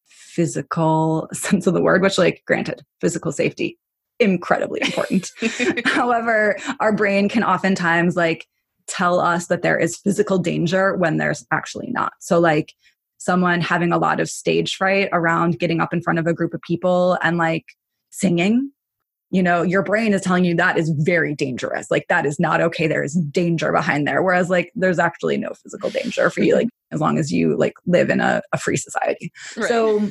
physical 0.07 1.29
sense 1.33 1.67
of 1.67 1.73
the 1.73 1.81
word, 1.81 2.01
which, 2.01 2.17
like, 2.17 2.43
granted, 2.47 2.81
physical 3.01 3.31
safety, 3.31 3.77
incredibly 4.19 4.81
important. 4.81 5.31
However, 5.85 6.57
our 6.79 6.93
brain 6.93 7.29
can 7.29 7.43
oftentimes 7.43 8.15
like 8.15 8.47
tell 8.87 9.19
us 9.19 9.47
that 9.47 9.61
there 9.61 9.77
is 9.77 9.97
physical 9.97 10.37
danger 10.37 10.95
when 10.95 11.17
there's 11.17 11.45
actually 11.51 11.91
not. 11.91 12.13
So, 12.19 12.39
like, 12.39 12.73
someone 13.23 13.61
having 13.61 13.93
a 13.93 13.97
lot 13.97 14.19
of 14.19 14.29
stage 14.29 14.75
fright 14.75 15.07
around 15.13 15.57
getting 15.57 15.79
up 15.79 15.93
in 15.93 16.01
front 16.01 16.19
of 16.19 16.27
a 16.27 16.33
group 16.33 16.53
of 16.53 16.61
people 16.61 17.17
and 17.21 17.37
like 17.37 17.65
singing. 18.09 18.71
You 19.31 19.41
know 19.41 19.63
your 19.63 19.81
brain 19.81 20.13
is 20.13 20.21
telling 20.21 20.45
you 20.45 20.55
that 20.57 20.77
is 20.77 20.91
very 20.95 21.33
dangerous. 21.33 21.89
Like 21.89 22.05
that 22.09 22.25
is 22.25 22.39
not 22.39 22.61
okay. 22.61 22.85
There 22.85 23.03
is 23.03 23.15
danger 23.15 23.71
behind 23.71 24.07
there. 24.07 24.21
Whereas 24.21 24.49
like 24.49 24.71
there's 24.75 24.99
actually 24.99 25.37
no 25.37 25.53
physical 25.53 25.89
danger 25.89 26.29
for 26.29 26.41
you 26.41 26.53
mm-hmm. 26.53 26.59
like 26.59 26.69
as 26.91 26.99
long 26.99 27.17
as 27.17 27.31
you 27.31 27.57
like 27.57 27.73
live 27.87 28.11
in 28.11 28.19
a, 28.19 28.43
a 28.51 28.59
free 28.59 28.77
society. 28.77 29.31
Right. 29.57 29.67
so 29.67 30.09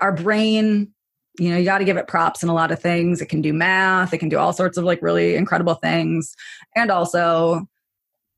our 0.00 0.12
brain 0.12 0.92
you 1.38 1.50
know 1.50 1.56
you 1.58 1.64
got 1.64 1.78
to 1.78 1.84
give 1.84 1.96
it 1.96 2.08
props 2.08 2.42
and 2.42 2.50
a 2.50 2.54
lot 2.54 2.72
of 2.72 2.80
things. 2.80 3.20
It 3.20 3.26
can 3.26 3.40
do 3.40 3.52
math. 3.52 4.12
It 4.12 4.18
can 4.18 4.28
do 4.28 4.38
all 4.38 4.52
sorts 4.52 4.76
of 4.76 4.84
like 4.84 5.00
really 5.00 5.36
incredible 5.36 5.74
things. 5.74 6.34
And 6.74 6.90
also 6.90 7.68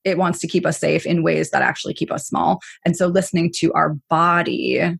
it 0.05 0.19
wants 0.19 0.41
to 0.41 0.49
keep 0.49 0.67
us 0.67 0.79
safe 0.79 1.07
in 1.07 1.23
ways 1.23 1.51
that 1.51 1.62
actually 1.62 1.95
keep 1.95 2.12
us 2.12 2.27
small. 2.27 2.61
And 2.85 2.97
so 2.97 3.07
listening 3.07 3.53
to 3.57 3.73
our 3.73 3.97
body 4.11 4.99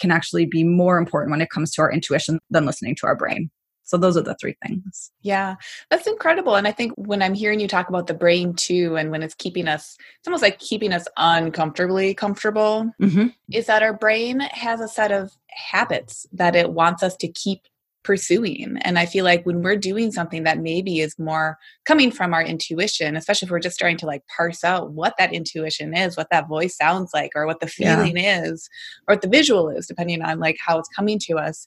can 0.00 0.10
actually 0.10 0.46
be 0.46 0.64
more 0.64 0.98
important 0.98 1.30
when 1.30 1.40
it 1.40 1.50
comes 1.50 1.72
to 1.72 1.82
our 1.82 1.92
intuition 1.92 2.40
than 2.50 2.66
listening 2.66 2.96
to 2.96 3.06
our 3.06 3.16
brain. 3.16 3.50
So 3.84 3.98
those 3.98 4.16
are 4.16 4.22
the 4.22 4.34
three 4.40 4.56
things. 4.66 5.12
Yeah, 5.20 5.56
that's 5.90 6.06
incredible. 6.06 6.56
And 6.56 6.66
I 6.66 6.72
think 6.72 6.92
when 6.96 7.22
I'm 7.22 7.34
hearing 7.34 7.60
you 7.60 7.68
talk 7.68 7.90
about 7.90 8.06
the 8.06 8.14
brain 8.14 8.54
too, 8.54 8.96
and 8.96 9.10
when 9.10 9.22
it's 9.22 9.34
keeping 9.34 9.68
us, 9.68 9.96
it's 10.18 10.26
almost 10.26 10.42
like 10.42 10.58
keeping 10.58 10.92
us 10.92 11.06
uncomfortably 11.18 12.14
comfortable, 12.14 12.90
mm-hmm. 13.00 13.26
is 13.52 13.66
that 13.66 13.82
our 13.82 13.92
brain 13.92 14.40
has 14.40 14.80
a 14.80 14.88
set 14.88 15.12
of 15.12 15.32
habits 15.50 16.26
that 16.32 16.56
it 16.56 16.72
wants 16.72 17.02
us 17.02 17.14
to 17.18 17.28
keep 17.28 17.60
pursuing. 18.04 18.76
And 18.82 18.98
I 18.98 19.06
feel 19.06 19.24
like 19.24 19.44
when 19.44 19.62
we're 19.62 19.76
doing 19.76 20.12
something 20.12 20.44
that 20.44 20.58
maybe 20.58 21.00
is 21.00 21.18
more 21.18 21.58
coming 21.84 22.10
from 22.10 22.32
our 22.32 22.42
intuition, 22.42 23.16
especially 23.16 23.46
if 23.46 23.50
we're 23.50 23.58
just 23.58 23.74
starting 23.74 23.96
to 23.98 24.06
like 24.06 24.22
parse 24.28 24.62
out 24.62 24.92
what 24.92 25.14
that 25.18 25.32
intuition 25.32 25.96
is, 25.96 26.16
what 26.16 26.28
that 26.30 26.48
voice 26.48 26.76
sounds 26.76 27.10
like, 27.12 27.32
or 27.34 27.46
what 27.46 27.60
the 27.60 27.66
feeling 27.66 28.16
yeah. 28.16 28.44
is, 28.44 28.68
or 29.08 29.14
what 29.14 29.22
the 29.22 29.28
visual 29.28 29.70
is, 29.70 29.86
depending 29.86 30.22
on 30.22 30.38
like 30.38 30.56
how 30.64 30.78
it's 30.78 30.88
coming 30.88 31.18
to 31.20 31.38
us. 31.38 31.66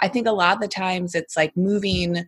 I 0.00 0.08
think 0.08 0.26
a 0.26 0.32
lot 0.32 0.56
of 0.56 0.60
the 0.60 0.68
times 0.68 1.14
it's 1.14 1.36
like 1.36 1.56
moving 1.56 2.26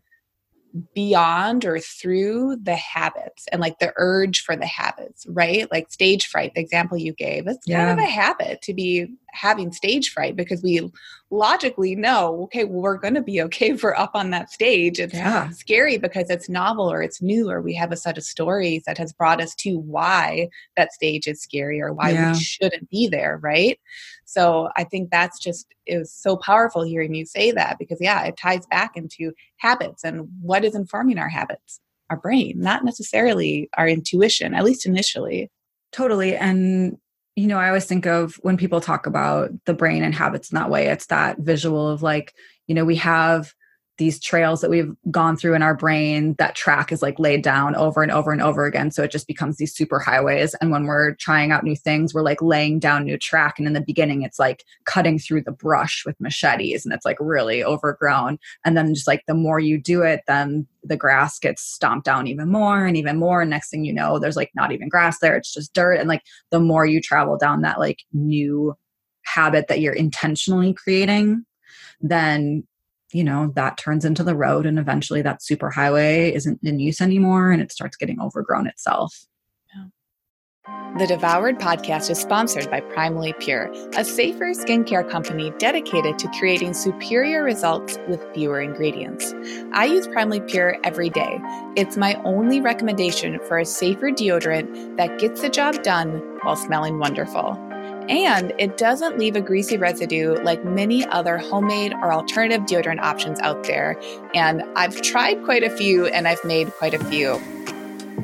beyond 0.95 1.65
or 1.65 1.79
through 1.79 2.57
the 2.63 2.75
habits 2.75 3.47
and 3.53 3.61
like 3.61 3.79
the 3.79 3.93
urge 3.97 4.41
for 4.41 4.57
the 4.57 4.67
habits, 4.67 5.25
right? 5.29 5.71
Like 5.71 5.93
stage 5.93 6.27
fright, 6.27 6.53
the 6.55 6.61
example 6.61 6.99
you 6.99 7.13
gave, 7.13 7.47
it's 7.47 7.67
yeah. 7.67 7.87
kind 7.87 8.01
of 8.01 8.05
a 8.05 8.11
habit 8.11 8.63
to 8.63 8.75
be 8.75 9.09
having 9.35 9.73
stage 9.73 10.11
fright 10.11 10.37
because 10.37 10.63
we 10.63 10.91
logically 11.31 11.95
know, 11.97 12.43
okay, 12.45 12.65
well, 12.65 12.83
we're 12.83 12.97
going 12.97 13.15
to 13.15 13.23
be 13.23 13.43
okay 13.43 13.71
if 13.71 13.83
we're 13.83 13.95
up 13.95 14.13
on 14.15 14.31
that 14.31 14.51
stage. 14.51 14.99
It's 15.01 15.15
yeah. 15.15 15.51
scary 15.51 15.99
because 15.99 16.31
it's 16.31 16.49
novel 16.49 16.91
or 16.91 17.03
it's 17.03 17.21
new 17.21 17.51
or 17.51 17.61
we 17.61 17.75
have 17.75 17.93
a 17.93 17.97
set 17.97 18.17
of 18.17 18.25
stories 18.25 18.85
that 18.87 18.99
has 18.99 19.13
brought 19.13 19.43
us 19.43 19.55
to 19.57 19.79
why 19.79 20.49
that 20.77 20.93
stage 20.93 21.27
is 21.27 21.43
scary 21.43 21.81
or 21.81 21.93
why 21.93 22.11
yeah. 22.11 22.33
we 22.33 22.39
shouldn't 22.39 22.89
be 22.91 23.09
there, 23.09 23.39
right? 23.43 23.79
So 24.25 24.69
I 24.77 24.85
think 24.85 25.11
that's 25.11 25.39
just 25.39 25.67
is 25.87 26.13
so 26.13 26.37
powerful 26.37 26.83
hearing 26.83 27.15
you 27.15 27.27
say 27.27 27.51
that 27.51 27.79
because 27.79 27.99
yeah, 28.01 28.25
it 28.25 28.37
ties 28.37 28.67
back 28.67 28.97
into 28.97 29.33
habits 29.59 30.05
and 30.05 30.29
what 30.41 30.65
is 30.65 30.75
informing 30.75 31.19
our 31.19 31.29
habits? 31.29 31.81
Our 32.11 32.19
brain, 32.19 32.61
not 32.61 32.85
necessarily 32.85 33.69
our 33.77 33.89
intuition, 33.89 34.55
at 34.55 34.65
least 34.65 34.87
initially. 34.87 35.51
Totally. 35.91 36.37
And 36.37 36.99
you 37.37 37.47
know, 37.47 37.59
I 37.59 37.69
always 37.69 37.87
think 37.87 38.07
of 38.07 38.35
when 38.43 38.57
people 38.57 38.81
talk 38.81 39.07
about 39.07 39.51
the 39.65 39.75
brain 39.75 40.05
and 40.05 40.15
habits 40.15 40.53
in 40.53 40.57
that 40.57 40.71
way, 40.71 40.87
it's 40.87 41.07
that 41.07 41.39
visual 41.39 41.89
of 41.89 42.03
like, 42.03 42.33
you 42.67 42.75
know, 42.75 42.85
we 42.85 42.97
have 42.97 43.53
these 43.99 44.19
trails 44.19 44.61
that 44.61 44.71
we've 44.71 44.93
gone 45.11 45.37
through 45.37 45.55
in 45.55 45.63
our 45.63 45.75
brain 45.75 46.35
that 46.39 46.57
track 46.57 46.91
is 46.91 47.01
like 47.01 47.19
laid 47.19 47.43
down 47.43 47.77
over 47.77 48.03
and 48.03 48.11
over 48.11 48.33
and 48.33 48.43
over 48.43 48.65
again. 48.65 48.91
So 48.91 49.05
it 49.05 49.11
just 49.11 49.29
becomes 49.29 49.57
these 49.57 49.75
super 49.75 50.01
highways. 50.01 50.55
And 50.55 50.71
when 50.71 50.85
we're 50.85 51.15
trying 51.15 51.53
out 51.53 51.63
new 51.63 51.77
things 51.77 52.13
we're 52.13 52.23
like 52.23 52.43
laying 52.43 52.81
down 52.81 53.05
new 53.05 53.17
track. 53.17 53.59
And 53.59 53.67
in 53.69 53.73
the 53.73 53.81
beginning 53.81 54.23
it's 54.23 54.39
like 54.39 54.65
cutting 54.85 55.19
through 55.19 55.43
the 55.43 55.53
brush 55.53 56.03
with 56.05 56.21
machetes 56.21 56.85
and 56.85 56.93
it's 56.93 57.05
like 57.05 57.19
really 57.21 57.63
overgrown. 57.63 58.39
And 58.65 58.77
then 58.77 58.95
just 58.95 59.07
like 59.07 59.23
the 59.27 59.35
more 59.35 59.61
you 59.61 59.81
do 59.81 60.03
it 60.03 60.23
then 60.27 60.67
the 60.83 60.97
grass 60.97 61.39
gets 61.39 61.63
stomped 61.63 62.05
down 62.05 62.27
even 62.27 62.51
more 62.51 62.85
and 62.85 62.97
even 62.97 63.19
more. 63.19 63.43
And 63.43 63.51
next 63.51 63.71
thing 63.71 63.85
you 63.85 63.93
know 63.93 64.19
there's 64.19 64.37
like 64.37 64.51
not 64.57 64.73
even 64.73 64.89
grass 64.89 65.21
there. 65.21 65.37
It's 65.37 65.53
just 65.53 65.73
dirt. 65.73 66.01
And 66.01 66.09
like 66.09 66.23
the 66.51 66.61
more 66.61 66.85
you 66.85 67.01
travel 67.01 67.39
down 67.39 67.63
that 67.63 67.79
like 67.79 68.01
new 68.13 68.75
habit 69.25 69.69
that 69.69 69.81
you're 69.81 69.95
intentionally 69.95 70.75
creating 70.75 71.45
then 72.01 72.65
you 73.15 73.23
know, 73.23 73.53
that 73.55 73.79
turns 73.79 74.05
into 74.05 74.25
the 74.25 74.35
road 74.35 74.67
and 74.67 74.77
eventually 74.77 75.23
that 75.23 75.41
superhighway 75.41 76.33
isn't 76.33 76.59
in 76.65 76.81
use 76.81 77.01
anymore 77.01 77.53
and 77.53 77.63
it 77.63 77.71
starts 77.71 77.97
getting 77.97 78.21
overgrown 78.21 78.67
itself. 78.67 79.27
The 80.99 81.07
Devoured 81.07 81.59
podcast 81.59 82.11
is 82.11 82.19
sponsored 82.19 82.71
by 82.71 82.81
Primally 82.81 83.39
Pure, 83.39 83.71
a 83.97 84.05
safer 84.05 84.47
skincare 84.47 85.09
company 85.09 85.53
dedicated 85.59 86.19
to 86.21 86.29
creating 86.39 86.73
superior 86.73 87.43
results 87.43 87.99
with 88.09 88.25
fewer 88.33 88.61
ingredients. 88.61 89.35
I 89.73 89.87
use 89.87 90.07
Primally 90.07 90.47
Pure 90.49 90.79
every 90.83 91.11
day. 91.11 91.39
It's 91.77 91.97
my 91.97 92.15
only 92.25 92.61
recommendation 92.61 93.39
for 93.47 93.59
a 93.59 93.65
safer 93.65 94.11
deodorant 94.11 94.97
that 94.97 95.19
gets 95.19 95.41
the 95.43 95.51
job 95.51 95.83
done 95.83 96.19
while 96.43 96.57
smelling 96.57 96.99
wonderful. 96.99 97.59
And 98.09 98.53
it 98.59 98.77
doesn't 98.77 99.19
leave 99.19 99.37
a 99.37 99.41
greasy 99.41 99.77
residue 99.77 100.35
like 100.43 100.65
many 100.65 101.07
other 101.07 101.39
homemade 101.39 101.95
or 101.95 102.13
alternative 102.13 102.67
deodorant 102.67 103.01
options 103.01 103.41
out 103.41 103.65
there. 103.65 103.99
And 104.35 104.63
I've 104.77 105.01
tried 105.03 105.43
quite 105.45 105.63
a 105.63 105.71
few 105.71 106.07
and 106.07 106.29
I've 106.29 106.45
made 106.45 106.71
quite 106.73 106.95
a 106.95 107.05
few. 107.05 107.41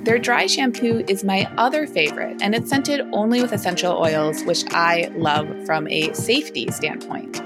Their 0.05 0.19
dry 0.19 0.47
shampoo 0.47 1.05
is 1.09 1.25
my 1.25 1.51
other 1.59 1.87
favorite, 1.87 2.41
and 2.41 2.55
it's 2.55 2.71
scented 2.71 3.03
only 3.13 3.43
with 3.43 3.53
essential 3.53 3.99
oils, 3.99 4.43
which 4.45 4.65
I 4.71 5.11
love 5.15 5.47
from 5.67 5.87
a 5.89 6.13
safety 6.15 6.71
standpoint. 6.71 7.43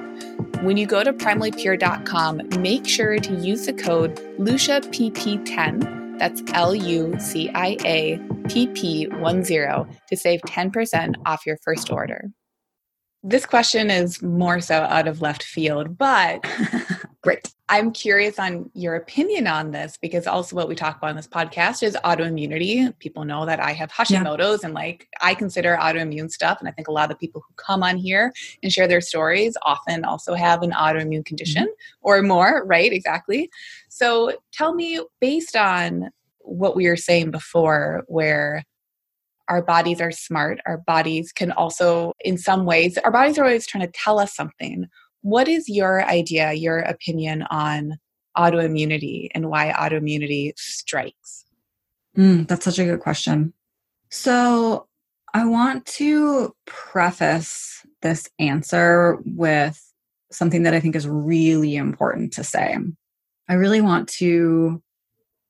When 0.62 0.76
you 0.76 0.86
go 0.86 1.02
to 1.02 1.12
primallypure.com, 1.12 2.42
make 2.60 2.86
sure 2.86 3.18
to 3.18 3.34
use 3.34 3.66
the 3.66 3.72
code 3.72 4.16
LuciaPP10 4.38 6.03
that's 6.18 6.42
L 6.52 6.74
U 6.74 7.14
C 7.18 7.50
I 7.54 7.76
A 7.84 8.20
P 8.48 8.66
P 8.68 9.06
10 9.06 9.42
to 9.44 10.16
save 10.16 10.40
10% 10.42 11.14
off 11.26 11.46
your 11.46 11.58
first 11.64 11.90
order. 11.90 12.30
This 13.22 13.46
question 13.46 13.90
is 13.90 14.22
more 14.22 14.60
so 14.60 14.82
out 14.82 15.08
of 15.08 15.22
left 15.22 15.42
field, 15.42 15.96
but 15.96 16.44
great. 17.22 17.53
I'm 17.68 17.92
curious 17.92 18.38
on 18.38 18.70
your 18.74 18.94
opinion 18.94 19.46
on 19.46 19.70
this 19.70 19.96
because 19.96 20.26
also 20.26 20.54
what 20.54 20.68
we 20.68 20.74
talk 20.74 20.98
about 20.98 21.10
in 21.10 21.16
this 21.16 21.26
podcast 21.26 21.82
is 21.82 21.96
autoimmunity. 22.04 22.96
People 22.98 23.24
know 23.24 23.46
that 23.46 23.58
I 23.58 23.72
have 23.72 23.90
Hashimoto's 23.90 24.60
yeah. 24.62 24.66
and 24.66 24.74
like 24.74 25.08
I 25.22 25.34
consider 25.34 25.78
autoimmune 25.80 26.30
stuff. 26.30 26.58
And 26.60 26.68
I 26.68 26.72
think 26.72 26.88
a 26.88 26.92
lot 26.92 27.04
of 27.04 27.16
the 27.16 27.26
people 27.26 27.42
who 27.46 27.54
come 27.56 27.82
on 27.82 27.96
here 27.96 28.32
and 28.62 28.70
share 28.70 28.86
their 28.86 29.00
stories 29.00 29.56
often 29.62 30.04
also 30.04 30.34
have 30.34 30.62
an 30.62 30.72
autoimmune 30.72 31.24
condition 31.24 31.64
mm-hmm. 31.64 31.98
or 32.02 32.20
more, 32.20 32.64
right? 32.66 32.92
Exactly. 32.92 33.48
So 33.88 34.32
tell 34.52 34.74
me, 34.74 35.00
based 35.20 35.56
on 35.56 36.10
what 36.40 36.76
we 36.76 36.86
were 36.86 36.96
saying 36.96 37.30
before, 37.30 38.04
where 38.08 38.62
our 39.48 39.62
bodies 39.62 40.00
are 40.00 40.12
smart, 40.12 40.60
our 40.66 40.78
bodies 40.78 41.32
can 41.32 41.52
also, 41.52 42.12
in 42.20 42.36
some 42.38 42.64
ways, 42.66 42.98
our 42.98 43.10
bodies 43.10 43.38
are 43.38 43.44
always 43.44 43.66
trying 43.66 43.86
to 43.86 43.92
tell 43.92 44.18
us 44.18 44.34
something. 44.34 44.86
What 45.24 45.48
is 45.48 45.70
your 45.70 46.04
idea, 46.04 46.52
your 46.52 46.80
opinion 46.80 47.44
on 47.44 47.96
autoimmunity 48.36 49.28
and 49.34 49.48
why 49.48 49.72
autoimmunity 49.72 50.52
strikes? 50.58 51.46
Mm, 52.14 52.46
that's 52.46 52.66
such 52.66 52.78
a 52.78 52.84
good 52.84 53.00
question. 53.00 53.54
So, 54.10 54.86
I 55.32 55.46
want 55.46 55.86
to 55.86 56.54
preface 56.66 57.86
this 58.02 58.28
answer 58.38 59.16
with 59.24 59.80
something 60.30 60.62
that 60.64 60.74
I 60.74 60.80
think 60.80 60.94
is 60.94 61.08
really 61.08 61.74
important 61.74 62.34
to 62.34 62.44
say. 62.44 62.76
I 63.48 63.54
really 63.54 63.80
want 63.80 64.10
to 64.20 64.82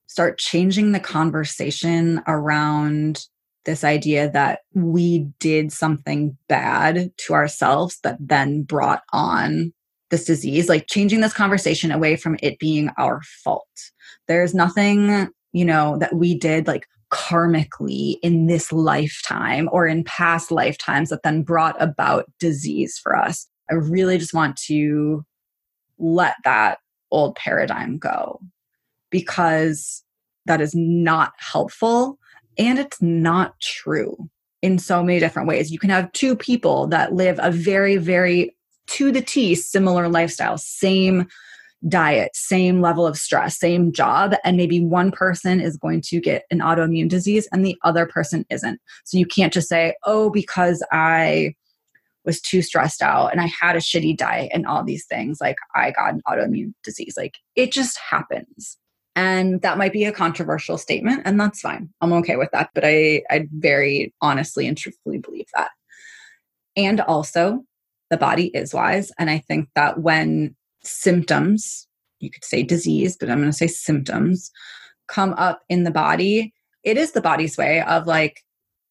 start 0.07 0.39
changing 0.39 0.93
the 0.93 1.01
conversation 1.01 2.23
around 2.29 3.27
this 3.65 3.85
idea 3.85 4.31
that 4.31 4.61
we 4.75 5.21
did 5.41 5.73
something 5.73 6.37
bad 6.49 7.13
to 7.17 7.33
ourselves 7.33 7.99
that 8.03 8.19
then 8.21 8.63
brought 8.63 9.03
on 9.13 9.73
this 10.11 10.25
disease, 10.25 10.69
like 10.69 10.87
changing 10.89 11.21
this 11.21 11.33
conversation 11.33 11.91
away 11.91 12.17
from 12.17 12.37
it 12.43 12.59
being 12.59 12.91
our 12.99 13.21
fault. 13.43 13.91
There's 14.29 14.55
nothing, 14.55 15.29
you 15.53 15.65
know, 15.65 15.99
that 15.99 16.15
we 16.15 16.39
did 16.39 16.67
like 16.67 16.87
karmically 17.11 18.17
in 18.23 18.47
this 18.47 18.73
lifetime 18.73 19.69
or 19.73 19.87
in 19.87 20.05
past 20.05 20.51
lifetimes 20.51 21.11
that 21.11 21.23
then 21.23 21.43
brought 21.43 21.81
about 21.81 22.31
disease 22.39 22.99
for 23.03 23.17
us. 23.17 23.47
I 23.71 23.75
really 23.75 24.19
just 24.19 24.35
want 24.35 24.57
to 24.67 25.25
let 25.99 26.35
that 26.45 26.79
old 27.11 27.37
paradigm 27.37 27.99
go 27.99 28.41
because 29.11 30.03
that 30.47 30.61
is 30.61 30.75
not 30.75 31.33
helpful 31.39 32.19
and 32.59 32.79
it's 32.79 33.01
not 33.01 33.59
true 33.61 34.29
in 34.63 34.79
so 34.79 35.03
many 35.03 35.21
different 35.21 35.49
ways. 35.49 35.71
You 35.71 35.79
can 35.79 35.91
have 35.91 36.11
two 36.13 36.35
people 36.35 36.87
that 36.89 37.13
live 37.13 37.39
a 37.43 37.51
very, 37.51 37.97
very 37.97 38.57
to 38.87 39.13
the 39.13 39.23
T 39.23 39.55
similar 39.55 40.09
lifestyle, 40.09 40.59
same 40.59 41.27
diet, 41.89 42.35
same 42.35 42.81
level 42.81 43.07
of 43.07 43.19
stress, 43.19 43.59
same 43.59 43.93
job, 43.93 44.35
and 44.43 44.57
maybe 44.57 44.81
one 44.81 45.11
person 45.11 45.61
is 45.61 45.77
going 45.77 46.01
to 46.01 46.21
get 46.21 46.45
an 46.51 46.61
autoimmune 46.61 47.09
disease 47.09 47.47
and 47.53 47.65
the 47.65 47.77
other 47.85 48.07
person 48.07 48.47
isn't. 48.51 48.81
So 49.05 49.19
you 49.19 49.27
can't 49.27 49.53
just 49.53 49.69
say, 49.69 49.95
oh, 50.05 50.31
because 50.31 50.83
I 50.93 51.55
was 52.25 52.41
too 52.41 52.63
stressed 52.63 53.03
out 53.03 53.33
and 53.33 53.41
I 53.41 53.51
had 53.61 53.77
a 53.77 53.81
shitty 53.81 54.17
diet 54.17 54.51
and 54.55 54.67
all 54.67 54.83
these 54.83 55.05
things, 55.05 55.39
like 55.41 55.57
I 55.75 55.91
got 55.91 56.15
an 56.15 56.23
autoimmune 56.27 56.73
disease. 56.83 57.15
Like 57.17 57.37
it 57.55 57.71
just 57.71 57.99
happens. 57.99 58.79
And 59.17 59.63
that 59.63 59.79
might 59.79 59.93
be 59.93 60.05
a 60.05 60.13
controversial 60.13 60.77
statement, 60.77 61.23
and 61.25 61.39
that's 61.39 61.61
fine. 61.61 61.89
I'm 62.01 62.13
okay 62.15 62.37
with 62.37 62.51
that. 62.53 62.71
But 62.75 62.85
I, 62.85 63.23
I 63.31 63.47
very 63.53 64.13
honestly 64.21 64.67
and 64.67 64.77
truthfully 64.77 65.19
believe 65.19 65.47
that. 65.55 65.71
And 66.77 67.01
also, 67.01 67.65
the 68.11 68.17
body 68.17 68.47
is 68.49 68.75
wise. 68.75 69.13
And 69.19 69.31
I 69.31 69.39
think 69.39 69.69
that 69.75 70.01
when 70.01 70.57
symptoms, 70.83 71.87
you 72.19 72.31
could 72.31 72.45
say 72.45 72.63
disease, 72.63 73.17
but 73.17 73.31
I'm 73.31 73.39
going 73.39 73.51
to 73.51 73.57
say 73.57 73.69
symptoms, 73.69 74.51
come 75.07 75.35
up 75.35 75.63
in 75.69 75.85
the 75.85 75.91
body, 75.91 76.53
it 76.83 76.97
is 76.97 77.13
the 77.13 77.21
body's 77.21 77.57
way 77.57 77.83
of 77.83 78.07
like 78.07 78.43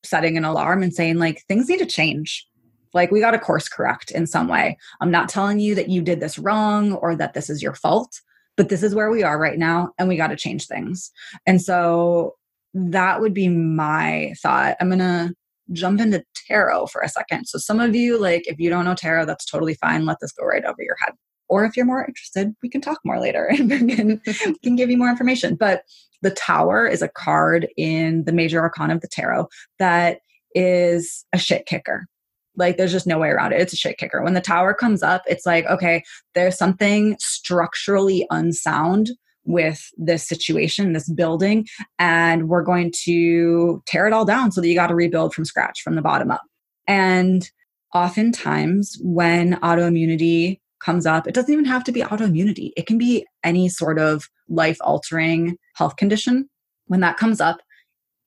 setting 0.03 0.37
an 0.37 0.45
alarm 0.45 0.83
and 0.83 0.93
saying, 0.93 1.17
like, 1.17 1.43
things 1.47 1.69
need 1.69 1.79
to 1.79 1.85
change. 1.85 2.47
Like, 2.93 3.11
we 3.11 3.19
got 3.19 3.31
to 3.31 3.39
course 3.39 3.67
correct 3.67 4.11
in 4.11 4.27
some 4.27 4.47
way. 4.47 4.77
I'm 5.01 5.11
not 5.11 5.29
telling 5.29 5.59
you 5.59 5.75
that 5.75 5.89
you 5.89 6.01
did 6.01 6.19
this 6.19 6.37
wrong 6.37 6.93
or 6.93 7.15
that 7.15 7.33
this 7.33 7.49
is 7.49 7.61
your 7.61 7.73
fault 7.73 8.21
but 8.57 8.69
this 8.69 8.83
is 8.83 8.95
where 8.95 9.09
we 9.09 9.23
are 9.23 9.39
right 9.39 9.57
now 9.57 9.91
and 9.97 10.07
we 10.07 10.17
got 10.17 10.27
to 10.27 10.35
change 10.35 10.67
things. 10.67 11.11
And 11.45 11.61
so 11.61 12.35
that 12.73 13.21
would 13.21 13.33
be 13.33 13.49
my 13.49 14.33
thought. 14.41 14.77
I'm 14.79 14.89
going 14.89 14.99
to 14.99 15.33
jump 15.71 15.99
into 15.99 16.23
tarot 16.47 16.87
for 16.87 17.01
a 17.01 17.09
second. 17.09 17.45
So 17.45 17.57
some 17.57 17.79
of 17.79 17.95
you 17.95 18.19
like 18.19 18.47
if 18.47 18.59
you 18.59 18.69
don't 18.69 18.85
know 18.85 18.95
tarot 18.95 19.25
that's 19.25 19.45
totally 19.45 19.75
fine. 19.75 20.05
Let 20.05 20.17
this 20.19 20.31
go 20.31 20.45
right 20.45 20.65
over 20.65 20.81
your 20.81 20.97
head. 20.99 21.13
Or 21.49 21.65
if 21.65 21.75
you're 21.77 21.85
more 21.85 22.05
interested, 22.05 22.53
we 22.61 22.69
can 22.69 22.81
talk 22.81 22.99
more 23.03 23.19
later 23.19 23.45
and 23.51 23.69
we 23.69 23.95
can, 23.95 24.21
we 24.25 24.59
can 24.63 24.75
give 24.75 24.89
you 24.89 24.97
more 24.97 25.09
information. 25.09 25.55
But 25.55 25.83
the 26.21 26.31
tower 26.31 26.87
is 26.87 27.01
a 27.01 27.09
card 27.09 27.67
in 27.77 28.23
the 28.23 28.31
major 28.31 28.61
arcana 28.61 28.95
of 28.95 29.01
the 29.01 29.07
tarot 29.07 29.47
that 29.79 30.19
is 30.55 31.25
a 31.33 31.37
shit 31.37 31.65
kicker. 31.65 32.07
Like 32.55 32.77
there's 32.77 32.91
just 32.91 33.07
no 33.07 33.17
way 33.17 33.29
around 33.29 33.53
it. 33.53 33.61
It's 33.61 33.73
a 33.73 33.77
shit 33.77 33.97
kicker. 33.97 34.21
When 34.21 34.33
the 34.33 34.41
tower 34.41 34.73
comes 34.73 35.01
up, 35.01 35.23
it's 35.27 35.45
like, 35.45 35.65
okay, 35.65 36.03
there's 36.35 36.57
something 36.57 37.15
structurally 37.19 38.27
unsound 38.29 39.11
with 39.45 39.89
this 39.97 40.27
situation, 40.27 40.93
this 40.93 41.09
building, 41.09 41.67
and 41.99 42.47
we're 42.47 42.63
going 42.63 42.93
to 43.03 43.83
tear 43.85 44.07
it 44.07 44.13
all 44.13 44.25
down 44.25 44.51
so 44.51 44.61
that 44.61 44.67
you 44.67 44.75
got 44.75 44.87
to 44.87 44.95
rebuild 44.95 45.33
from 45.33 45.45
scratch 45.45 45.81
from 45.81 45.95
the 45.95 46.01
bottom 46.01 46.31
up. 46.31 46.41
And 46.87 47.49
oftentimes, 47.93 48.97
when 49.01 49.55
autoimmunity 49.55 50.59
comes 50.79 51.05
up, 51.05 51.27
it 51.27 51.33
doesn't 51.33 51.51
even 51.51 51.65
have 51.65 51.83
to 51.85 51.91
be 51.91 52.01
autoimmunity, 52.01 52.71
it 52.77 52.87
can 52.87 52.97
be 52.97 53.25
any 53.43 53.69
sort 53.69 53.99
of 53.99 54.29
life 54.47 54.77
altering 54.81 55.57
health 55.75 55.95
condition. 55.95 56.49
When 56.87 56.99
that 57.01 57.17
comes 57.17 57.41
up, 57.41 57.61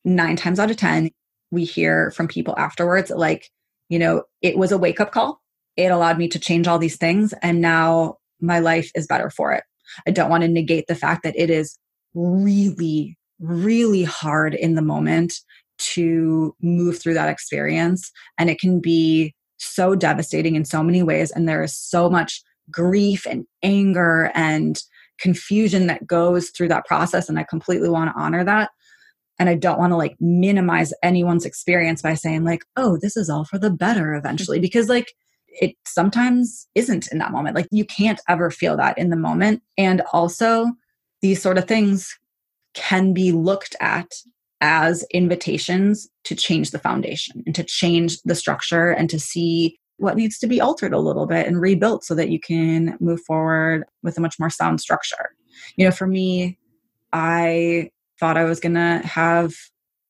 nine 0.04 0.36
times 0.36 0.58
out 0.58 0.70
of 0.70 0.76
10, 0.76 1.10
we 1.50 1.64
hear 1.64 2.10
from 2.10 2.28
people 2.28 2.54
afterwards, 2.58 3.10
like, 3.10 3.50
you 3.88 3.98
know, 3.98 4.22
it 4.42 4.58
was 4.58 4.72
a 4.72 4.78
wake 4.78 5.00
up 5.00 5.12
call. 5.12 5.40
It 5.76 5.92
allowed 5.92 6.18
me 6.18 6.28
to 6.28 6.38
change 6.38 6.66
all 6.66 6.78
these 6.78 6.96
things. 6.96 7.34
And 7.42 7.60
now 7.60 8.16
my 8.40 8.58
life 8.58 8.90
is 8.94 9.06
better 9.06 9.30
for 9.30 9.52
it. 9.52 9.64
I 10.06 10.10
don't 10.10 10.30
want 10.30 10.42
to 10.42 10.48
negate 10.48 10.86
the 10.86 10.94
fact 10.94 11.22
that 11.22 11.36
it 11.36 11.50
is 11.50 11.78
really, 12.14 13.16
really 13.38 14.04
hard 14.04 14.54
in 14.54 14.74
the 14.74 14.82
moment 14.82 15.34
to 15.78 16.54
move 16.60 16.98
through 16.98 17.14
that 17.14 17.28
experience. 17.28 18.10
And 18.38 18.48
it 18.48 18.58
can 18.58 18.80
be 18.80 19.34
so 19.58 19.94
devastating 19.94 20.56
in 20.56 20.64
so 20.64 20.82
many 20.82 21.02
ways. 21.02 21.30
And 21.30 21.48
there 21.48 21.62
is 21.62 21.76
so 21.76 22.08
much 22.10 22.42
grief 22.70 23.26
and 23.26 23.46
anger 23.62 24.30
and 24.34 24.82
confusion 25.18 25.86
that 25.86 26.06
goes 26.06 26.50
through 26.50 26.68
that 26.68 26.86
process. 26.86 27.28
And 27.28 27.38
I 27.38 27.44
completely 27.44 27.88
want 27.88 28.10
to 28.10 28.20
honor 28.20 28.44
that. 28.44 28.70
And 29.38 29.48
I 29.48 29.54
don't 29.54 29.78
want 29.78 29.92
to 29.92 29.96
like 29.96 30.16
minimize 30.20 30.92
anyone's 31.02 31.44
experience 31.44 32.02
by 32.02 32.14
saying, 32.14 32.44
like, 32.44 32.64
oh, 32.76 32.98
this 33.00 33.16
is 33.16 33.28
all 33.28 33.44
for 33.44 33.58
the 33.58 33.70
better 33.70 34.14
eventually. 34.14 34.58
Because, 34.58 34.88
like, 34.88 35.12
it 35.60 35.74
sometimes 35.86 36.68
isn't 36.74 37.08
in 37.10 37.18
that 37.18 37.32
moment. 37.32 37.56
Like 37.56 37.68
you 37.70 37.84
can't 37.84 38.20
ever 38.28 38.50
feel 38.50 38.76
that 38.76 38.98
in 38.98 39.10
the 39.10 39.16
moment. 39.16 39.62
And 39.78 40.02
also, 40.12 40.66
these 41.22 41.40
sort 41.40 41.58
of 41.58 41.66
things 41.66 42.16
can 42.74 43.12
be 43.14 43.32
looked 43.32 43.74
at 43.80 44.06
as 44.60 45.04
invitations 45.12 46.08
to 46.24 46.34
change 46.34 46.70
the 46.70 46.78
foundation 46.78 47.42
and 47.46 47.54
to 47.54 47.64
change 47.64 48.20
the 48.22 48.34
structure 48.34 48.90
and 48.90 49.08
to 49.10 49.18
see 49.18 49.78
what 49.98 50.16
needs 50.16 50.38
to 50.38 50.46
be 50.46 50.60
altered 50.60 50.92
a 50.92 50.98
little 50.98 51.26
bit 51.26 51.46
and 51.46 51.60
rebuilt 51.60 52.04
so 52.04 52.14
that 52.14 52.28
you 52.28 52.38
can 52.38 52.96
move 53.00 53.20
forward 53.22 53.84
with 54.02 54.18
a 54.18 54.20
much 54.20 54.38
more 54.38 54.50
sound 54.50 54.80
structure. 54.80 55.30
You 55.76 55.86
know, 55.86 55.90
for 55.90 56.06
me, 56.06 56.58
I 57.12 57.90
thought 58.18 58.36
I 58.36 58.44
was 58.44 58.60
going 58.60 58.74
to 58.74 59.00
have 59.04 59.54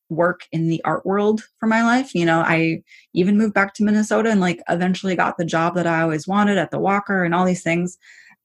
work 0.09 0.43
in 0.53 0.69
the 0.69 0.83
art 0.85 1.05
world 1.05 1.43
for 1.59 1.67
my 1.67 1.83
life. 1.83 2.15
You 2.15 2.25
know, 2.25 2.41
I 2.41 2.83
even 3.13 3.39
moved 3.39 3.55
back 3.55 3.75
to 3.75 3.85
Minnesota 3.85 4.31
and 4.31 4.41
like 4.41 4.61
eventually 4.69 5.17
got 5.17 5.37
the 5.37 5.45
job 5.45 5.75
that 5.75 5.87
I 5.87 6.03
always 6.03 6.29
wanted 6.29 6.59
at 6.59 6.71
the 6.71 6.79
Walker 6.79 7.25
and 7.25 7.35
all 7.35 7.45
these 7.45 7.63
things. 7.63 7.99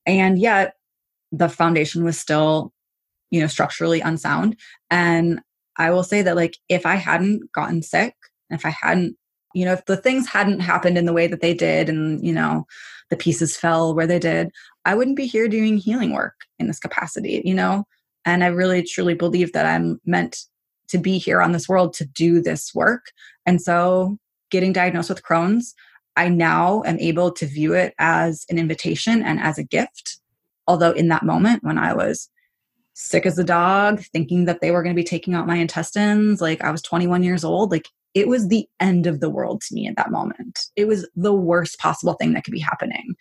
And 0.06 0.40
yet 0.40 0.74
the 1.32 1.50
foundation 1.50 2.04
was 2.04 2.18
still, 2.20 2.74
you 3.30 3.40
know, 3.40 3.48
structurally 3.48 4.02
unsound. 4.02 4.58
And 4.90 5.42
I 5.78 5.92
will 5.92 6.04
say 6.04 6.22
that 6.24 6.36
like 6.36 6.58
if 6.70 6.86
I 6.86 6.96
hadn't 6.96 7.52
gotten 7.52 7.82
sick, 7.82 8.16
if 8.50 8.66
I 8.66 8.70
hadn't, 8.70 9.16
you 9.54 9.66
know, 9.66 9.74
if 9.74 9.86
the 9.86 9.98
things 9.98 10.28
hadn't 10.28 10.62
happened 10.62 10.98
in 10.98 11.06
the 11.06 11.14
way 11.14 11.28
that 11.28 11.42
they 11.42 11.54
did 11.54 11.90
and, 11.90 12.26
you 12.26 12.34
know, 12.34 12.66
the 13.10 13.18
pieces 13.18 13.58
fell 13.58 13.94
where 13.94 14.08
they 14.08 14.20
did, 14.20 14.50
I 14.86 14.96
wouldn't 14.96 15.18
be 15.18 15.28
here 15.28 15.48
doing 15.48 15.78
healing 15.78 16.14
work 16.14 16.36
in 16.58 16.68
this 16.68 16.80
capacity, 16.80 17.42
you 17.46 17.54
know? 17.54 17.86
And 18.26 18.44
I 18.44 18.48
really 18.48 18.84
truly 18.84 19.14
believe 19.14 19.54
that 19.54 19.66
I'm 19.66 20.00
meant 20.06 20.46
to 20.90 20.98
be 20.98 21.18
here 21.18 21.42
on 21.42 21.52
this 21.52 21.68
world 21.68 21.94
to 21.96 22.06
do 22.06 22.42
this 22.42 22.74
work. 22.76 23.12
And 23.46 23.62
so, 23.62 24.18
getting 24.50 24.74
diagnosed 24.74 25.10
with 25.10 25.24
Crohn's, 25.24 25.74
I 26.18 26.28
now 26.28 26.84
am 26.86 27.00
able 27.00 27.32
to 27.32 27.46
view 27.46 27.74
it 27.74 27.94
as 27.98 28.46
an 28.50 28.58
invitation 28.58 29.24
and 29.24 29.40
as 29.40 29.58
a 29.58 29.64
gift. 29.64 30.20
Although, 30.68 30.92
in 30.92 31.08
that 31.08 31.24
moment 31.24 31.64
when 31.64 31.78
I 31.78 31.94
was 31.94 32.30
sick 32.94 33.26
as 33.26 33.40
a 33.40 33.44
dog, 33.44 34.02
thinking 34.14 34.46
that 34.46 34.62
they 34.62 34.72
were 34.72 34.84
going 34.84 34.96
to 34.96 35.00
be 35.00 35.06
taking 35.06 35.34
out 35.34 35.48
my 35.48 35.56
intestines, 35.56 36.42
like 36.42 36.62
I 36.62 36.72
was 36.72 36.82
21 36.82 37.24
years 37.24 37.44
old, 37.44 37.72
like 37.72 37.88
it 38.14 38.28
was 38.28 38.48
the 38.48 38.68
end 38.80 39.08
of 39.08 39.22
the 39.22 39.30
world 39.30 39.62
to 39.62 39.74
me 39.74 39.88
at 39.88 39.96
that 39.96 40.12
moment. 40.12 40.60
It 40.76 40.86
was 40.86 41.08
the 41.16 41.34
worst 41.34 41.80
possible 41.80 42.14
thing 42.14 42.34
that 42.34 42.44
could 42.44 42.54
be 42.54 42.60
happening 42.60 43.16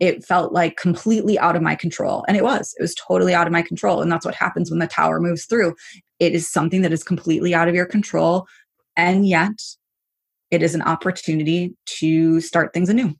it 0.00 0.24
felt 0.24 0.52
like 0.52 0.76
completely 0.76 1.38
out 1.38 1.56
of 1.56 1.62
my 1.62 1.74
control. 1.74 2.24
And 2.28 2.36
it 2.36 2.44
was, 2.44 2.74
it 2.78 2.82
was 2.82 2.94
totally 2.94 3.34
out 3.34 3.46
of 3.46 3.52
my 3.52 3.62
control. 3.62 4.00
And 4.00 4.10
that's 4.10 4.24
what 4.24 4.34
happens 4.34 4.70
when 4.70 4.78
the 4.78 4.86
tower 4.86 5.20
moves 5.20 5.44
through. 5.44 5.74
It 6.20 6.34
is 6.34 6.48
something 6.48 6.82
that 6.82 6.92
is 6.92 7.02
completely 7.02 7.54
out 7.54 7.68
of 7.68 7.74
your 7.74 7.86
control. 7.86 8.46
And 8.96 9.26
yet, 9.26 9.60
it 10.50 10.62
is 10.62 10.74
an 10.74 10.82
opportunity 10.82 11.74
to 11.98 12.40
start 12.40 12.72
things 12.72 12.88
anew. 12.88 13.14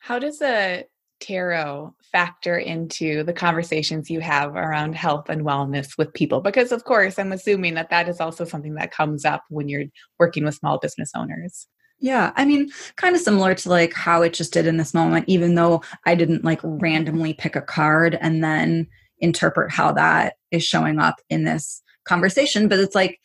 How 0.00 0.18
does 0.18 0.42
a 0.42 0.84
tarot 1.18 1.94
factor 2.12 2.58
into 2.58 3.22
the 3.24 3.32
conversations 3.32 4.10
you 4.10 4.20
have 4.20 4.54
around 4.54 4.94
health 4.94 5.28
and 5.28 5.42
wellness 5.42 5.96
with 5.96 6.12
people? 6.12 6.40
Because, 6.40 6.72
of 6.72 6.84
course, 6.84 7.18
I'm 7.18 7.32
assuming 7.32 7.74
that 7.74 7.90
that 7.90 8.08
is 8.08 8.20
also 8.20 8.44
something 8.44 8.74
that 8.74 8.92
comes 8.92 9.24
up 9.24 9.44
when 9.48 9.68
you're 9.68 9.86
working 10.18 10.44
with 10.44 10.54
small 10.54 10.78
business 10.78 11.10
owners. 11.16 11.66
Yeah, 11.98 12.32
I 12.36 12.44
mean, 12.44 12.70
kind 12.96 13.14
of 13.14 13.22
similar 13.22 13.54
to 13.54 13.68
like 13.70 13.94
how 13.94 14.22
it 14.22 14.34
just 14.34 14.52
did 14.52 14.66
in 14.66 14.76
this 14.76 14.92
moment, 14.92 15.24
even 15.28 15.54
though 15.54 15.82
I 16.04 16.14
didn't 16.14 16.44
like 16.44 16.60
randomly 16.62 17.32
pick 17.32 17.56
a 17.56 17.62
card 17.62 18.18
and 18.20 18.44
then 18.44 18.86
interpret 19.20 19.72
how 19.72 19.92
that 19.92 20.34
is 20.50 20.62
showing 20.62 20.98
up 20.98 21.16
in 21.30 21.44
this 21.44 21.82
conversation. 22.04 22.68
But 22.68 22.80
it's 22.80 22.94
like 22.94 23.18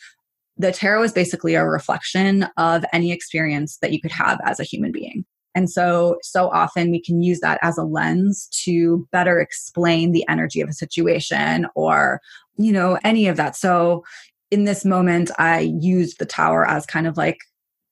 the 0.57 0.71
tarot 0.71 1.03
is 1.03 1.11
basically 1.11 1.55
a 1.55 1.65
reflection 1.65 2.47
of 2.57 2.85
any 2.93 3.11
experience 3.11 3.77
that 3.81 3.91
you 3.91 3.99
could 3.99 4.11
have 4.11 4.39
as 4.45 4.59
a 4.59 4.63
human 4.63 4.91
being. 4.91 5.25
And 5.53 5.69
so, 5.69 6.17
so 6.21 6.49
often 6.49 6.91
we 6.91 7.01
can 7.01 7.21
use 7.21 7.41
that 7.41 7.59
as 7.61 7.77
a 7.77 7.83
lens 7.83 8.47
to 8.63 9.05
better 9.11 9.39
explain 9.39 10.11
the 10.11 10.25
energy 10.29 10.61
of 10.61 10.69
a 10.69 10.73
situation 10.73 11.67
or, 11.75 12.21
you 12.57 12.71
know, 12.71 12.97
any 13.03 13.27
of 13.27 13.35
that. 13.37 13.57
So, 13.57 14.03
in 14.49 14.65
this 14.65 14.83
moment, 14.83 15.31
I 15.37 15.59
used 15.59 16.19
the 16.19 16.25
tower 16.25 16.67
as 16.67 16.85
kind 16.85 17.07
of 17.07 17.15
like 17.15 17.39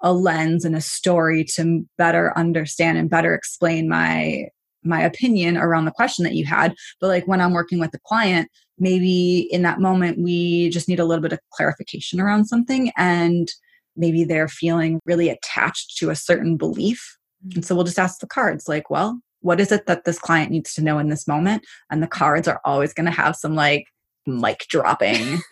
a 0.02 0.14
lens 0.14 0.66
and 0.66 0.76
a 0.76 0.82
story 0.82 1.44
to 1.44 1.86
better 1.98 2.38
understand 2.38 2.98
and 2.98 3.10
better 3.10 3.34
explain 3.34 3.90
my 3.90 4.48
my 4.82 5.02
opinion 5.02 5.58
around 5.58 5.86
the 5.86 5.92
question 5.92 6.24
that 6.24 6.36
you 6.36 6.46
had. 6.46 6.74
But 7.02 7.08
like 7.08 7.28
when 7.28 7.42
i'm 7.42 7.54
working 7.54 7.80
with 7.80 7.92
the 7.92 8.00
client 8.00 8.50
maybe 8.78 9.48
in 9.52 9.62
that 9.64 9.82
moment 9.82 10.18
we 10.20 10.70
just 10.70 10.88
need 10.88 11.00
a 11.00 11.06
little 11.06 11.22
bit 11.22 11.34
of 11.34 11.40
clarification 11.52 12.22
around 12.22 12.46
something 12.46 12.92
and 12.98 13.50
maybe 13.98 14.24
they're 14.24 14.48
feeling 14.48 15.02
really 15.06 15.28
attached 15.28 15.98
to 15.98 16.10
a 16.10 16.16
certain 16.16 16.56
belief. 16.56 17.18
Mm-hmm. 17.46 17.58
And 17.58 17.66
so 17.66 17.76
we'll 17.76 17.84
just 17.84 18.00
ask 18.00 18.20
the 18.20 18.28
cards 18.28 18.68
like 18.68 18.90
well 18.90 19.20
what 19.42 19.60
is 19.60 19.72
it 19.72 19.86
that 19.86 20.04
this 20.04 20.20
client 20.20 20.52
needs 20.52 20.74
to 20.74 20.84
know 20.84 21.00
in 21.00 21.10
this 21.10 21.28
moment? 21.28 21.66
And 21.90 22.04
the 22.04 22.08
cards 22.08 22.48
are 22.48 22.62
always 22.66 22.94
going 22.94 23.06
to 23.06 23.12
have 23.12 23.36
some 23.36 23.56
like 23.56 23.86
mic 24.30 24.66
dropping. 24.70 25.42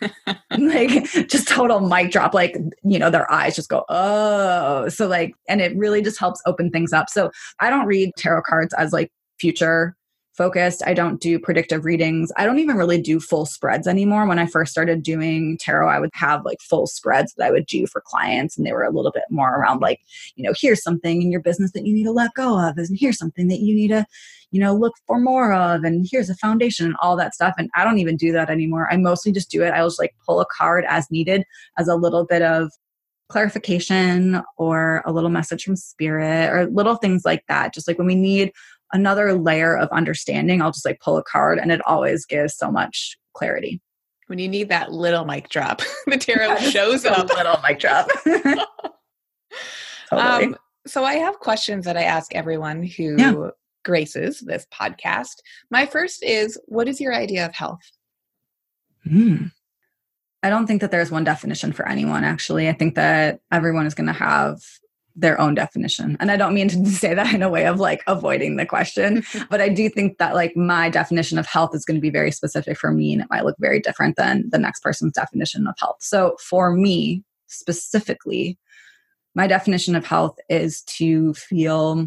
Like 0.58 1.04
just 1.28 1.46
total 1.46 1.78
mic 1.80 2.10
drop. 2.10 2.34
Like 2.34 2.56
you 2.82 2.98
know 2.98 3.10
their 3.10 3.30
eyes 3.30 3.54
just 3.54 3.68
go 3.68 3.84
oh. 3.88 4.88
So 4.88 5.06
like 5.06 5.34
and 5.48 5.60
it 5.60 5.76
really 5.76 6.02
just 6.02 6.18
helps 6.18 6.42
open 6.46 6.70
things 6.70 6.92
up. 6.92 7.08
So 7.08 7.30
i 7.60 7.70
don't 7.70 7.86
read 7.86 8.10
tarot 8.16 8.42
cards 8.42 8.74
as 8.74 8.92
like 8.92 9.12
future 9.38 9.94
focused. 10.38 10.82
I 10.86 10.94
don't 10.94 11.20
do 11.20 11.38
predictive 11.38 11.84
readings. 11.84 12.30
I 12.36 12.46
don't 12.46 12.60
even 12.60 12.76
really 12.76 13.02
do 13.02 13.18
full 13.18 13.44
spreads 13.44 13.88
anymore. 13.88 14.26
When 14.26 14.38
I 14.38 14.46
first 14.46 14.70
started 14.70 15.02
doing 15.02 15.58
tarot, 15.60 15.90
I 15.90 15.98
would 15.98 16.10
have 16.14 16.44
like 16.44 16.60
full 16.60 16.86
spreads 16.86 17.34
that 17.34 17.44
I 17.44 17.50
would 17.50 17.66
do 17.66 17.88
for 17.88 18.00
clients, 18.00 18.56
and 18.56 18.64
they 18.64 18.72
were 18.72 18.84
a 18.84 18.92
little 18.92 19.10
bit 19.10 19.24
more 19.30 19.56
around 19.56 19.80
like, 19.80 20.00
you 20.36 20.44
know, 20.44 20.54
here's 20.58 20.82
something 20.82 21.20
in 21.20 21.32
your 21.32 21.42
business 21.42 21.72
that 21.72 21.84
you 21.84 21.92
need 21.92 22.04
to 22.04 22.12
let 22.12 22.32
go 22.34 22.58
of, 22.58 22.78
and 22.78 22.88
here's 22.98 23.18
something 23.18 23.48
that 23.48 23.60
you 23.60 23.74
need 23.74 23.88
to, 23.88 24.06
you 24.52 24.60
know, 24.60 24.74
look 24.74 24.94
for 25.06 25.18
more 25.18 25.52
of, 25.52 25.82
and 25.82 26.06
here's 26.08 26.30
a 26.30 26.36
foundation 26.36 26.86
and 26.86 26.96
all 27.02 27.16
that 27.16 27.34
stuff. 27.34 27.54
And 27.58 27.68
I 27.74 27.82
don't 27.82 27.98
even 27.98 28.16
do 28.16 28.32
that 28.32 28.48
anymore. 28.48 28.88
I 28.90 28.96
mostly 28.96 29.32
just 29.32 29.50
do 29.50 29.62
it. 29.64 29.70
I'll 29.70 29.88
just 29.88 29.98
like 29.98 30.14
pull 30.24 30.40
a 30.40 30.46
card 30.46 30.84
as 30.88 31.10
needed 31.10 31.42
as 31.76 31.88
a 31.88 31.96
little 31.96 32.24
bit 32.24 32.42
of 32.42 32.70
clarification 33.28 34.42
or 34.56 35.02
a 35.04 35.12
little 35.12 35.28
message 35.28 35.64
from 35.64 35.76
spirit 35.76 36.50
or 36.50 36.66
little 36.70 36.96
things 36.96 37.26
like 37.26 37.44
that. 37.48 37.74
Just 37.74 37.86
like 37.86 37.98
when 37.98 38.06
we 38.06 38.14
need 38.14 38.52
another 38.92 39.34
layer 39.34 39.76
of 39.76 39.88
understanding, 39.90 40.62
I'll 40.62 40.72
just 40.72 40.84
like 40.84 41.00
pull 41.00 41.16
a 41.16 41.22
card 41.22 41.58
and 41.58 41.70
it 41.72 41.80
always 41.86 42.24
gives 42.24 42.56
so 42.56 42.70
much 42.70 43.16
clarity. 43.34 43.80
When 44.26 44.38
you 44.38 44.48
need 44.48 44.68
that 44.68 44.92
little 44.92 45.24
mic 45.24 45.48
drop, 45.48 45.82
the 46.06 46.18
tarot 46.18 46.56
shows 46.58 47.04
up. 47.04 47.28
little 47.28 47.58
mic 47.66 47.78
drop. 47.78 48.08
totally. 50.10 50.44
Um, 50.46 50.56
so 50.86 51.04
I 51.04 51.14
have 51.14 51.38
questions 51.38 51.84
that 51.84 51.96
I 51.96 52.02
ask 52.02 52.34
everyone 52.34 52.82
who 52.82 53.16
yeah. 53.18 53.50
graces 53.84 54.40
this 54.40 54.66
podcast. 54.72 55.36
My 55.70 55.86
first 55.86 56.22
is 56.22 56.58
what 56.66 56.88
is 56.88 57.00
your 57.00 57.14
idea 57.14 57.46
of 57.46 57.54
health? 57.54 57.80
Hmm. 59.04 59.46
I 60.42 60.50
don't 60.50 60.66
think 60.66 60.80
that 60.82 60.90
there's 60.90 61.10
one 61.10 61.24
definition 61.24 61.72
for 61.72 61.88
anyone, 61.88 62.22
actually. 62.22 62.68
I 62.68 62.72
think 62.72 62.94
that 62.94 63.40
everyone 63.50 63.86
is 63.86 63.94
going 63.94 64.06
to 64.06 64.12
have 64.12 64.60
their 65.18 65.40
own 65.40 65.54
definition. 65.54 66.16
And 66.20 66.30
I 66.30 66.36
don't 66.36 66.54
mean 66.54 66.68
to 66.68 66.86
say 66.90 67.12
that 67.12 67.34
in 67.34 67.42
a 67.42 67.50
way 67.50 67.66
of 67.66 67.80
like 67.80 68.02
avoiding 68.06 68.56
the 68.56 68.66
question, 68.66 69.24
but 69.50 69.60
I 69.60 69.68
do 69.68 69.88
think 69.88 70.18
that 70.18 70.34
like 70.34 70.56
my 70.56 70.88
definition 70.88 71.38
of 71.38 71.46
health 71.46 71.74
is 71.74 71.84
going 71.84 71.96
to 71.96 72.00
be 72.00 72.10
very 72.10 72.30
specific 72.30 72.78
for 72.78 72.92
me 72.92 73.12
and 73.12 73.22
it 73.22 73.28
might 73.30 73.44
look 73.44 73.56
very 73.58 73.80
different 73.80 74.16
than 74.16 74.48
the 74.50 74.58
next 74.58 74.80
person's 74.80 75.12
definition 75.12 75.66
of 75.66 75.74
health. 75.78 75.96
So 76.00 76.36
for 76.40 76.72
me 76.72 77.24
specifically, 77.48 78.58
my 79.34 79.46
definition 79.46 79.94
of 79.94 80.04
health 80.04 80.38
is 80.48 80.82
to 80.82 81.34
feel 81.34 82.06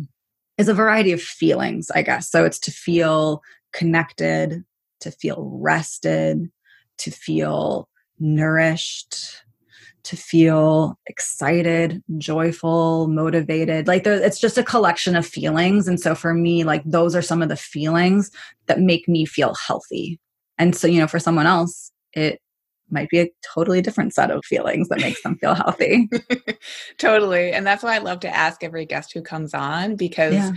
is 0.57 0.68
a 0.68 0.74
variety 0.74 1.12
of 1.12 1.22
feelings, 1.22 1.89
I 1.91 2.01
guess. 2.01 2.30
So 2.30 2.45
it's 2.45 2.59
to 2.59 2.72
feel 2.72 3.41
connected, 3.74 4.64
to 4.99 5.12
feel 5.12 5.49
rested, 5.59 6.51
to 6.99 7.12
feel 7.12 7.89
nourished, 8.20 9.43
to 10.03 10.17
feel 10.17 10.97
excited, 11.07 12.01
joyful, 12.17 13.07
motivated. 13.07 13.87
Like 13.87 14.03
there, 14.03 14.21
it's 14.21 14.39
just 14.39 14.57
a 14.57 14.63
collection 14.63 15.15
of 15.15 15.25
feelings. 15.25 15.87
And 15.87 15.99
so 15.99 16.15
for 16.15 16.33
me, 16.33 16.63
like 16.63 16.83
those 16.85 17.15
are 17.15 17.21
some 17.21 17.41
of 17.41 17.49
the 17.49 17.55
feelings 17.55 18.31
that 18.67 18.79
make 18.79 19.07
me 19.07 19.25
feel 19.25 19.53
healthy. 19.67 20.19
And 20.57 20.75
so, 20.75 20.87
you 20.87 20.99
know, 20.99 21.07
for 21.07 21.19
someone 21.19 21.47
else, 21.47 21.91
it 22.13 22.39
might 22.89 23.09
be 23.09 23.19
a 23.19 23.29
totally 23.53 23.81
different 23.81 24.13
set 24.13 24.31
of 24.31 24.43
feelings 24.43 24.89
that 24.89 24.99
makes 24.99 25.23
them 25.23 25.37
feel 25.37 25.55
healthy. 25.55 26.09
totally. 26.97 27.51
And 27.51 27.65
that's 27.65 27.83
why 27.83 27.95
I 27.95 27.99
love 27.99 28.19
to 28.21 28.35
ask 28.35 28.63
every 28.63 28.85
guest 28.85 29.13
who 29.13 29.21
comes 29.21 29.53
on 29.53 29.95
because 29.95 30.33
yeah 30.33 30.51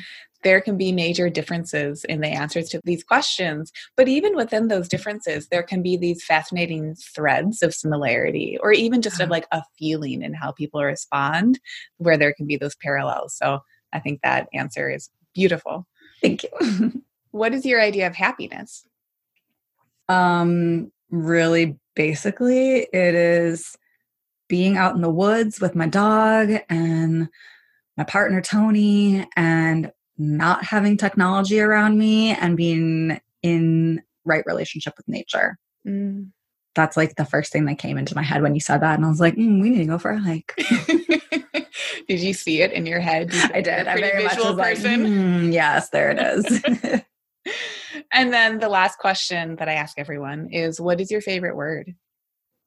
there 0.45 0.61
can 0.61 0.76
be 0.76 0.92
major 0.92 1.28
differences 1.28 2.05
in 2.05 2.20
the 2.20 2.28
answers 2.28 2.68
to 2.68 2.80
these 2.84 3.03
questions. 3.03 3.72
But 3.97 4.09
even 4.09 4.36
within 4.36 4.68
those 4.68 4.88
differences, 4.88 5.49
there 5.49 5.62
can 5.62 5.82
be 5.82 5.97
these 5.97 6.24
fascinating 6.24 6.95
threads 6.95 7.62
of 7.62 7.74
similarity, 7.74 8.59
or 8.62 8.70
even 8.72 9.03
just 9.03 9.16
of 9.16 9.24
uh-huh. 9.24 9.30
like 9.30 9.47
a 9.51 9.62
feeling 9.78 10.22
in 10.22 10.34
how 10.34 10.53
people 10.53 10.82
respond, 10.84 11.59
where 11.97 12.16
there 12.16 12.34
can 12.34 12.47
be 12.47 12.57
those 12.57 12.76
parallels. 12.76 13.34
So 13.34 13.61
I 13.92 13.99
think 13.99 14.20
that 14.22 14.49
answer 14.53 14.88
is 14.90 15.11
beautiful. 15.34 15.86
Thank 16.20 16.45
you. 16.45 17.03
what 17.30 17.53
is 17.53 17.66
your 17.66 17.80
idea 17.80 18.07
of 18.07 18.14
happiness? 18.14 18.86
Um, 20.09 20.92
really 21.11 21.78
basically, 21.97 22.80
it 22.92 23.14
is 23.14 23.76
being 24.49 24.76
out 24.76 24.95
in 24.95 25.01
the 25.01 25.11
woods 25.11 25.61
with 25.61 25.74
my 25.74 25.86
dog 25.86 26.51
and 26.68 27.28
my 27.97 28.05
partner 28.05 28.40
Tony 28.40 29.26
and 29.36 29.90
not 30.17 30.65
having 30.65 30.97
technology 30.97 31.61
around 31.61 31.99
me 31.99 32.31
and 32.31 32.57
being 32.57 33.21
in 33.43 34.03
right 34.25 34.45
relationship 34.47 34.95
with 34.97 35.09
nature. 35.09 35.59
Mm. 35.87 36.31
That's 36.75 36.97
like 36.97 37.15
the 37.17 37.25
first 37.25 37.53
thing 37.53 37.67
that 37.67 37.79
came 37.79 37.99
into 37.99 38.17
my 38.17 38.23
head 38.23 38.43
when 38.43 38.55
you 38.55 38.61
said 38.61 38.81
that. 38.81 38.97
And 38.97 39.05
I 39.05 39.09
was 39.09 39.21
like, 39.21 39.37
mm, 39.37 39.61
we 39.61 39.71
need 39.71 39.79
to 39.79 39.85
go 39.85 39.99
for 39.99 40.11
a 40.11 40.21
hike. 40.21 40.55
did 42.09 42.21
you 42.21 42.35
see 42.35 42.62
it 42.62 42.73
in 42.73 42.87
your 42.87 43.01
head? 43.01 43.33
You 43.33 43.43
I 43.55 43.61
did. 43.61 43.87
I'm 43.87 43.99
very 43.99 44.25
much 44.25 44.37
person. 44.37 45.03
Like, 45.03 45.12
mm, 45.12 45.53
yes, 45.53 45.91
there 45.91 46.11
it 46.11 46.19
is. 46.19 47.03
and 48.12 48.33
then 48.33 48.59
the 48.59 48.69
last 48.69 48.99
question 48.99 49.57
that 49.57 49.69
I 49.69 49.75
ask 49.75 49.99
everyone 49.99 50.49
is 50.51 50.81
what 50.81 51.01
is 51.01 51.11
your 51.11 51.21
favorite 51.21 51.57
word? 51.57 51.95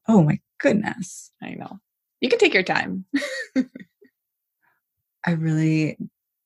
Oh 0.06 0.22
my 0.22 0.40
goodness. 0.58 1.32
I 1.42 1.50
know. 1.50 1.78
You 2.20 2.28
can 2.28 2.38
take 2.38 2.54
your 2.54 2.62
time. 2.62 3.04
I 5.26 5.32
really 5.32 5.98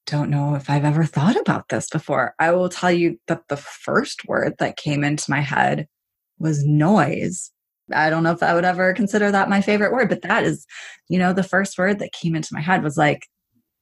don't 0.06 0.30
know 0.30 0.54
if 0.54 0.68
I've 0.68 0.84
ever 0.84 1.04
thought 1.04 1.40
about 1.40 1.68
this 1.68 1.88
before. 1.88 2.34
I 2.38 2.50
will 2.52 2.68
tell 2.68 2.90
you 2.90 3.18
that 3.28 3.48
the 3.48 3.56
first 3.56 4.26
word 4.26 4.54
that 4.58 4.76
came 4.76 5.04
into 5.04 5.30
my 5.30 5.40
head 5.40 5.88
was 6.38 6.64
noise. 6.64 7.50
I 7.92 8.10
don't 8.10 8.22
know 8.22 8.32
if 8.32 8.42
I 8.42 8.54
would 8.54 8.64
ever 8.64 8.94
consider 8.94 9.30
that 9.30 9.48
my 9.48 9.60
favorite 9.60 9.92
word, 9.92 10.08
but 10.08 10.22
that 10.22 10.44
is, 10.44 10.66
you 11.08 11.18
know, 11.18 11.32
the 11.32 11.42
first 11.42 11.78
word 11.78 11.98
that 11.98 12.12
came 12.12 12.34
into 12.34 12.54
my 12.54 12.60
head 12.60 12.82
was 12.82 12.96
like 12.96 13.26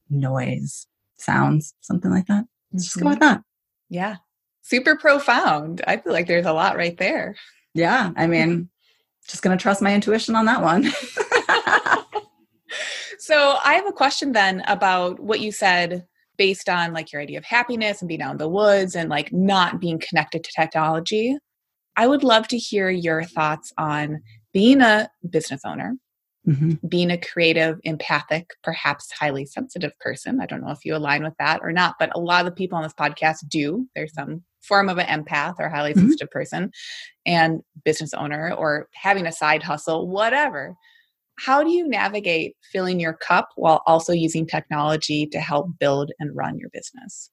noise, 0.08 0.86
sounds, 1.18 1.74
something 1.80 2.10
like 2.10 2.26
that. 2.26 2.44
Let's 2.72 2.84
just 2.84 2.96
mm-hmm. 2.96 3.04
go 3.04 3.10
with 3.10 3.20
that. 3.20 3.42
Yeah. 3.88 4.16
Super 4.62 4.96
profound. 4.96 5.82
I 5.86 5.96
feel 5.96 6.12
like 6.12 6.26
there's 6.26 6.46
a 6.46 6.52
lot 6.52 6.76
right 6.76 6.96
there. 6.96 7.34
Yeah. 7.74 8.12
I 8.16 8.26
mean, 8.26 8.68
just 9.26 9.42
going 9.42 9.56
to 9.56 9.62
trust 9.62 9.82
my 9.82 9.94
intuition 9.94 10.36
on 10.36 10.46
that 10.46 10.62
one. 10.62 10.84
so 13.18 13.56
I 13.64 13.74
have 13.74 13.86
a 13.86 13.92
question 13.92 14.32
then 14.32 14.62
about 14.66 15.20
what 15.20 15.40
you 15.40 15.52
said 15.52 16.06
based 16.40 16.70
on 16.70 16.94
like 16.94 17.12
your 17.12 17.20
idea 17.20 17.36
of 17.36 17.44
happiness 17.44 18.00
and 18.00 18.08
being 18.08 18.22
out 18.22 18.30
in 18.30 18.38
the 18.38 18.48
woods 18.48 18.96
and 18.96 19.10
like 19.10 19.30
not 19.30 19.78
being 19.78 19.98
connected 19.98 20.42
to 20.42 20.50
technology. 20.56 21.36
I 21.98 22.06
would 22.06 22.24
love 22.24 22.48
to 22.48 22.56
hear 22.56 22.88
your 22.88 23.24
thoughts 23.24 23.74
on 23.76 24.22
being 24.54 24.80
a 24.80 25.10
business 25.28 25.60
owner, 25.66 25.96
mm-hmm. 26.48 26.86
being 26.88 27.10
a 27.10 27.18
creative, 27.18 27.78
empathic, 27.84 28.52
perhaps 28.64 29.12
highly 29.12 29.44
sensitive 29.44 29.92
person. 29.98 30.40
I 30.40 30.46
don't 30.46 30.62
know 30.62 30.70
if 30.70 30.82
you 30.82 30.96
align 30.96 31.24
with 31.24 31.34
that 31.38 31.60
or 31.62 31.72
not, 31.72 31.96
but 31.98 32.10
a 32.14 32.18
lot 32.18 32.40
of 32.40 32.46
the 32.46 32.56
people 32.56 32.78
on 32.78 32.84
this 32.84 32.94
podcast 32.94 33.46
do. 33.50 33.86
There's 33.94 34.14
some 34.14 34.42
form 34.62 34.88
of 34.88 34.96
an 34.96 35.08
empath 35.08 35.56
or 35.58 35.68
highly 35.68 35.90
mm-hmm. 35.90 36.00
sensitive 36.00 36.30
person 36.30 36.70
and 37.26 37.60
business 37.84 38.14
owner 38.14 38.54
or 38.56 38.88
having 38.94 39.26
a 39.26 39.32
side 39.32 39.62
hustle, 39.62 40.08
whatever 40.08 40.74
how 41.44 41.62
do 41.62 41.70
you 41.70 41.88
navigate 41.88 42.56
filling 42.70 43.00
your 43.00 43.14
cup 43.14 43.48
while 43.56 43.82
also 43.86 44.12
using 44.12 44.46
technology 44.46 45.26
to 45.26 45.40
help 45.40 45.68
build 45.78 46.12
and 46.18 46.36
run 46.36 46.58
your 46.58 46.68
business? 46.70 47.30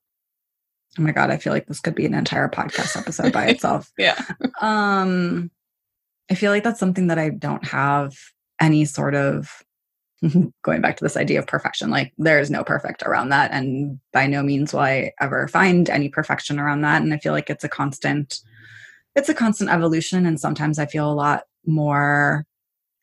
Oh 0.97 1.01
my 1.01 1.12
god, 1.12 1.30
I 1.30 1.38
feel 1.38 1.51
like 1.51 1.68
this 1.68 1.82
could 1.82 1.95
be 1.95 2.05
an 2.05 2.14
entire 2.14 2.47
podcast 2.47 2.95
episode 2.95 3.34
by 3.34 3.45
itself. 3.49 3.91
yeah. 3.97 4.20
Um 4.62 5.51
I 6.30 6.36
feel 6.36 6.51
like 6.51 6.64
that's 6.64 6.80
something 6.80 7.08
that 7.08 7.20
I 7.20 7.30
don't 7.30 7.66
have 7.66 8.16
any 8.60 8.86
sort 8.86 9.16
of 9.16 9.64
going 10.64 10.82
back 10.82 10.97
to 10.97 11.03
this 11.03 11.18
idea 11.18 11.39
of 11.39 11.47
perfection. 11.47 11.89
Like 11.89 12.14
there 12.18 12.39
is 12.39 12.49
no 12.49 12.64
perfect 12.64 13.03
around 13.03 13.30
that 13.30 13.51
and 13.51 13.99
by 14.14 14.28
no 14.28 14.41
means 14.41 14.74
will 14.74 14.82
I 14.82 15.12
ever 15.20 15.47
find 15.47 15.89
any 15.89 16.10
perfection 16.10 16.60
around 16.60 16.82
that 16.82 17.01
and 17.01 17.14
I 17.14 17.18
feel 17.18 17.34
like 17.34 17.49
it's 17.49 17.64
a 17.64 17.70
constant 17.70 18.39
it's 19.16 19.30
a 19.30 19.34
constant 19.34 19.70
evolution 19.70 20.26
and 20.26 20.39
sometimes 20.39 20.80
I 20.80 20.86
feel 20.86 21.12
a 21.12 21.14
lot 21.14 21.43
more 21.66 22.45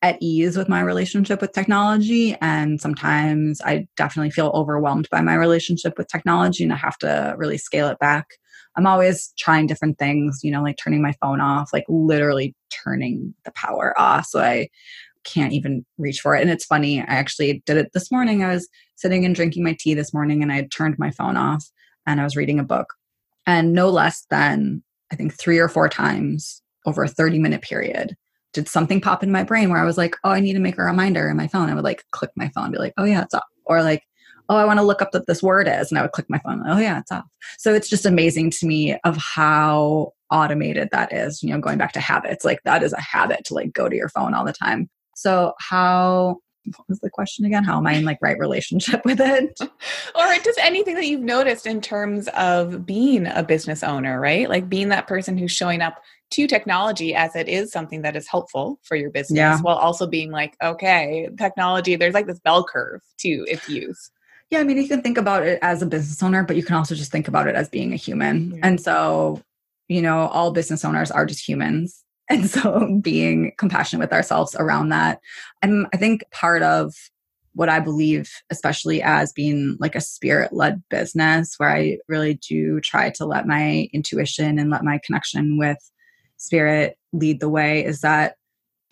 at 0.04 0.18
ease 0.20 0.54
with 0.54 0.68
my 0.68 0.82
relationship 0.82 1.40
with 1.40 1.52
technology. 1.52 2.36
And 2.42 2.78
sometimes 2.78 3.62
I 3.62 3.88
definitely 3.96 4.30
feel 4.30 4.48
overwhelmed 4.48 5.08
by 5.10 5.22
my 5.22 5.34
relationship 5.34 5.94
with 5.96 6.08
technology 6.08 6.62
and 6.62 6.74
I 6.74 6.76
have 6.76 6.98
to 6.98 7.34
really 7.38 7.56
scale 7.56 7.88
it 7.88 7.98
back. 8.00 8.26
I'm 8.76 8.86
always 8.86 9.32
trying 9.38 9.66
different 9.66 9.98
things, 9.98 10.40
you 10.42 10.50
know, 10.50 10.62
like 10.62 10.76
turning 10.76 11.00
my 11.00 11.14
phone 11.22 11.40
off, 11.40 11.70
like 11.72 11.86
literally 11.88 12.54
turning 12.70 13.32
the 13.46 13.52
power 13.52 13.98
off. 13.98 14.26
So 14.26 14.40
I 14.40 14.68
can't 15.24 15.54
even 15.54 15.86
reach 15.96 16.20
for 16.20 16.36
it. 16.36 16.42
And 16.42 16.50
it's 16.50 16.66
funny, 16.66 17.00
I 17.00 17.04
actually 17.04 17.62
did 17.64 17.78
it 17.78 17.92
this 17.94 18.12
morning. 18.12 18.44
I 18.44 18.52
was 18.52 18.68
sitting 18.96 19.24
and 19.24 19.34
drinking 19.34 19.64
my 19.64 19.74
tea 19.80 19.94
this 19.94 20.12
morning 20.12 20.42
and 20.42 20.52
I 20.52 20.56
had 20.56 20.70
turned 20.70 20.98
my 20.98 21.12
phone 21.12 21.38
off 21.38 21.64
and 22.06 22.20
I 22.20 22.24
was 22.24 22.36
reading 22.36 22.58
a 22.58 22.64
book. 22.64 22.92
And 23.46 23.72
no 23.72 23.88
less 23.88 24.26
than, 24.28 24.82
I 25.10 25.16
think, 25.16 25.32
three 25.32 25.58
or 25.58 25.68
four 25.70 25.88
times 25.88 26.60
over 26.84 27.04
a 27.04 27.08
30 27.08 27.38
minute 27.38 27.62
period, 27.62 28.16
did 28.54 28.68
something 28.68 29.00
pop 29.00 29.22
in 29.22 29.30
my 29.30 29.42
brain 29.42 29.68
where 29.68 29.80
I 29.80 29.84
was 29.84 29.98
like, 29.98 30.16
oh, 30.24 30.30
I 30.30 30.40
need 30.40 30.54
to 30.54 30.60
make 30.60 30.78
a 30.78 30.82
reminder 30.82 31.28
in 31.28 31.36
my 31.36 31.48
phone. 31.48 31.68
I 31.68 31.74
would 31.74 31.84
like 31.84 32.04
click 32.12 32.30
my 32.36 32.48
phone, 32.54 32.70
be 32.70 32.78
like, 32.78 32.94
oh 32.96 33.04
yeah, 33.04 33.22
it's 33.22 33.34
off. 33.34 33.44
Or 33.66 33.82
like, 33.82 34.02
oh, 34.48 34.56
I 34.56 34.64
want 34.64 34.78
to 34.78 34.84
look 34.84 35.02
up 35.02 35.12
what 35.12 35.26
this 35.26 35.42
word 35.42 35.68
is. 35.68 35.90
And 35.90 35.98
I 35.98 36.02
would 36.02 36.12
click 36.12 36.26
my 36.28 36.38
phone. 36.38 36.62
Oh 36.66 36.78
yeah, 36.78 37.00
it's 37.00 37.12
off. 37.12 37.24
So 37.58 37.74
it's 37.74 37.88
just 37.88 38.06
amazing 38.06 38.50
to 38.52 38.66
me 38.66 38.96
of 39.04 39.16
how 39.16 40.12
automated 40.30 40.88
that 40.92 41.12
is, 41.12 41.42
you 41.42 41.50
know, 41.50 41.60
going 41.60 41.78
back 41.78 41.92
to 41.92 42.00
habits. 42.00 42.44
Like 42.44 42.60
that 42.64 42.82
is 42.82 42.92
a 42.92 43.00
habit 43.00 43.44
to 43.46 43.54
like 43.54 43.72
go 43.72 43.88
to 43.88 43.96
your 43.96 44.08
phone 44.08 44.34
all 44.34 44.44
the 44.44 44.52
time. 44.52 44.88
So 45.14 45.54
how 45.60 46.38
what 46.76 46.88
was 46.88 47.00
the 47.00 47.10
question 47.10 47.44
again? 47.44 47.64
How 47.64 47.76
am 47.76 47.86
I 47.86 47.92
in 47.92 48.04
like 48.04 48.18
right 48.22 48.38
relationship 48.38 49.02
with 49.04 49.20
it? 49.20 49.58
or 49.60 50.34
just 50.42 50.58
anything 50.62 50.94
that 50.94 51.06
you've 51.06 51.20
noticed 51.20 51.66
in 51.66 51.80
terms 51.80 52.28
of 52.28 52.86
being 52.86 53.26
a 53.26 53.42
business 53.42 53.82
owner, 53.82 54.20
right? 54.20 54.48
Like 54.48 54.68
being 54.68 54.88
that 54.88 55.06
person 55.06 55.36
who's 55.36 55.52
showing 55.52 55.82
up 55.82 56.00
to 56.30 56.46
technology 56.46 57.14
as 57.14 57.36
it 57.36 57.48
is 57.48 57.70
something 57.70 58.02
that 58.02 58.16
is 58.16 58.28
helpful 58.28 58.80
for 58.82 58.96
your 58.96 59.10
business 59.10 59.36
yeah. 59.36 59.60
while 59.60 59.76
also 59.76 60.06
being 60.06 60.30
like, 60.30 60.56
okay, 60.62 61.28
technology, 61.38 61.96
there's 61.96 62.14
like 62.14 62.26
this 62.26 62.40
bell 62.40 62.64
curve 62.64 63.00
to 63.18 63.44
its 63.48 63.68
use. 63.68 64.10
Yeah, 64.50 64.60
I 64.60 64.64
mean, 64.64 64.76
you 64.76 64.88
can 64.88 65.02
think 65.02 65.18
about 65.18 65.44
it 65.44 65.58
as 65.62 65.82
a 65.82 65.86
business 65.86 66.22
owner, 66.22 66.42
but 66.42 66.56
you 66.56 66.62
can 66.62 66.76
also 66.76 66.94
just 66.94 67.10
think 67.10 67.28
about 67.28 67.46
it 67.46 67.54
as 67.54 67.68
being 67.68 67.92
a 67.92 67.96
human. 67.96 68.52
Yeah. 68.52 68.60
And 68.62 68.80
so, 68.80 69.42
you 69.88 70.02
know, 70.02 70.28
all 70.28 70.52
business 70.52 70.84
owners 70.84 71.10
are 71.10 71.26
just 71.26 71.46
humans. 71.46 72.00
And 72.30 72.48
so 72.48 73.00
being 73.02 73.52
compassionate 73.58 74.00
with 74.00 74.14
ourselves 74.14 74.56
around 74.58 74.88
that. 74.88 75.20
And 75.60 75.86
I 75.92 75.98
think 75.98 76.24
part 76.30 76.62
of 76.62 76.94
what 77.52 77.68
I 77.68 77.80
believe, 77.80 78.30
especially 78.50 79.02
as 79.02 79.30
being 79.30 79.76
like 79.78 79.94
a 79.94 80.00
spirit 80.00 80.50
led 80.50 80.82
business, 80.88 81.54
where 81.58 81.70
I 81.70 81.98
really 82.08 82.34
do 82.48 82.80
try 82.80 83.10
to 83.10 83.26
let 83.26 83.46
my 83.46 83.88
intuition 83.92 84.58
and 84.58 84.70
let 84.70 84.84
my 84.84 85.00
connection 85.04 85.58
with 85.58 85.78
spirit 86.44 86.96
lead 87.12 87.40
the 87.40 87.48
way, 87.48 87.84
is 87.84 88.00
that 88.00 88.36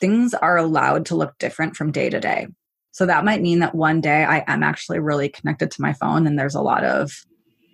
things 0.01 0.35
are 0.35 0.57
allowed 0.57 1.07
to 1.07 1.15
look 1.15 1.39
different 1.39 1.77
from 1.77 1.93
day 1.93 2.11
to 2.11 2.21
day. 2.21 2.49
So 2.93 3.07
that 3.07 3.25
might 3.25 3.41
mean 3.41 3.61
that 3.61 3.75
one 3.75 4.01
day 4.01 4.25
I 4.25 4.45
am 4.47 4.63
actually 4.63 4.99
really 4.99 5.29
connected 5.29 5.71
to 5.71 5.83
my 5.83 5.93
phone 5.95 6.27
and 6.27 6.39
there's 6.39 6.55
a 6.55 6.61
lot 6.61 6.85
of 6.85 7.13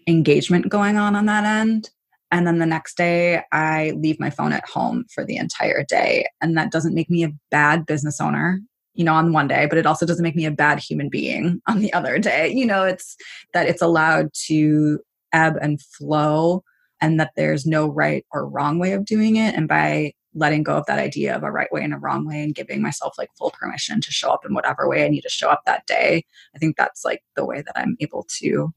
engagement 0.06 0.68
going 0.68 0.96
on 0.96 1.16
on 1.16 1.26
that 1.26 1.44
end. 1.44 1.90
And 2.30 2.46
then 2.46 2.58
the 2.58 2.66
next 2.66 2.96
day, 2.96 3.42
I 3.52 3.92
leave 3.96 4.20
my 4.20 4.30
phone 4.30 4.52
at 4.52 4.68
home 4.68 5.06
for 5.12 5.24
the 5.24 5.36
entire 5.36 5.82
day. 5.82 6.26
And 6.42 6.56
that 6.56 6.70
doesn't 6.70 6.94
make 6.94 7.08
me 7.08 7.24
a 7.24 7.32
bad 7.50 7.86
business 7.86 8.20
owner, 8.20 8.60
you 8.94 9.04
know, 9.04 9.14
on 9.14 9.32
one 9.32 9.48
day, 9.48 9.66
but 9.66 9.78
it 9.78 9.86
also 9.86 10.04
doesn't 10.04 10.22
make 10.22 10.36
me 10.36 10.44
a 10.44 10.50
bad 10.50 10.78
human 10.78 11.08
being 11.08 11.62
on 11.66 11.80
the 11.80 11.92
other 11.94 12.18
day. 12.18 12.52
You 12.52 12.66
know, 12.66 12.84
it's 12.84 13.16
that 13.54 13.66
it's 13.66 13.82
allowed 13.82 14.28
to 14.46 15.00
ebb 15.32 15.56
and 15.62 15.80
flow 15.80 16.62
and 17.00 17.18
that 17.20 17.32
there's 17.36 17.66
no 17.66 17.88
right 17.88 18.24
or 18.32 18.48
wrong 18.48 18.78
way 18.78 18.92
of 18.92 19.04
doing 19.04 19.36
it. 19.36 19.54
And 19.54 19.68
by 19.68 20.12
letting 20.34 20.62
go 20.62 20.76
of 20.76 20.86
that 20.86 20.98
idea 20.98 21.34
of 21.34 21.42
a 21.42 21.50
right 21.50 21.72
way 21.72 21.82
and 21.82 21.94
a 21.94 21.98
wrong 21.98 22.26
way 22.26 22.42
and 22.42 22.54
giving 22.54 22.82
myself 22.82 23.14
like 23.18 23.30
full 23.36 23.50
permission 23.50 24.00
to 24.00 24.10
show 24.10 24.30
up 24.30 24.44
in 24.44 24.54
whatever 24.54 24.88
way 24.88 25.04
I 25.04 25.08
need 25.08 25.22
to 25.22 25.28
show 25.28 25.48
up 25.48 25.62
that 25.66 25.86
day, 25.86 26.24
I 26.54 26.58
think 26.58 26.76
that's 26.76 27.04
like 27.04 27.22
the 27.34 27.44
way 27.44 27.62
that 27.62 27.76
I'm 27.76 27.96
able 28.00 28.26
to 28.38 28.72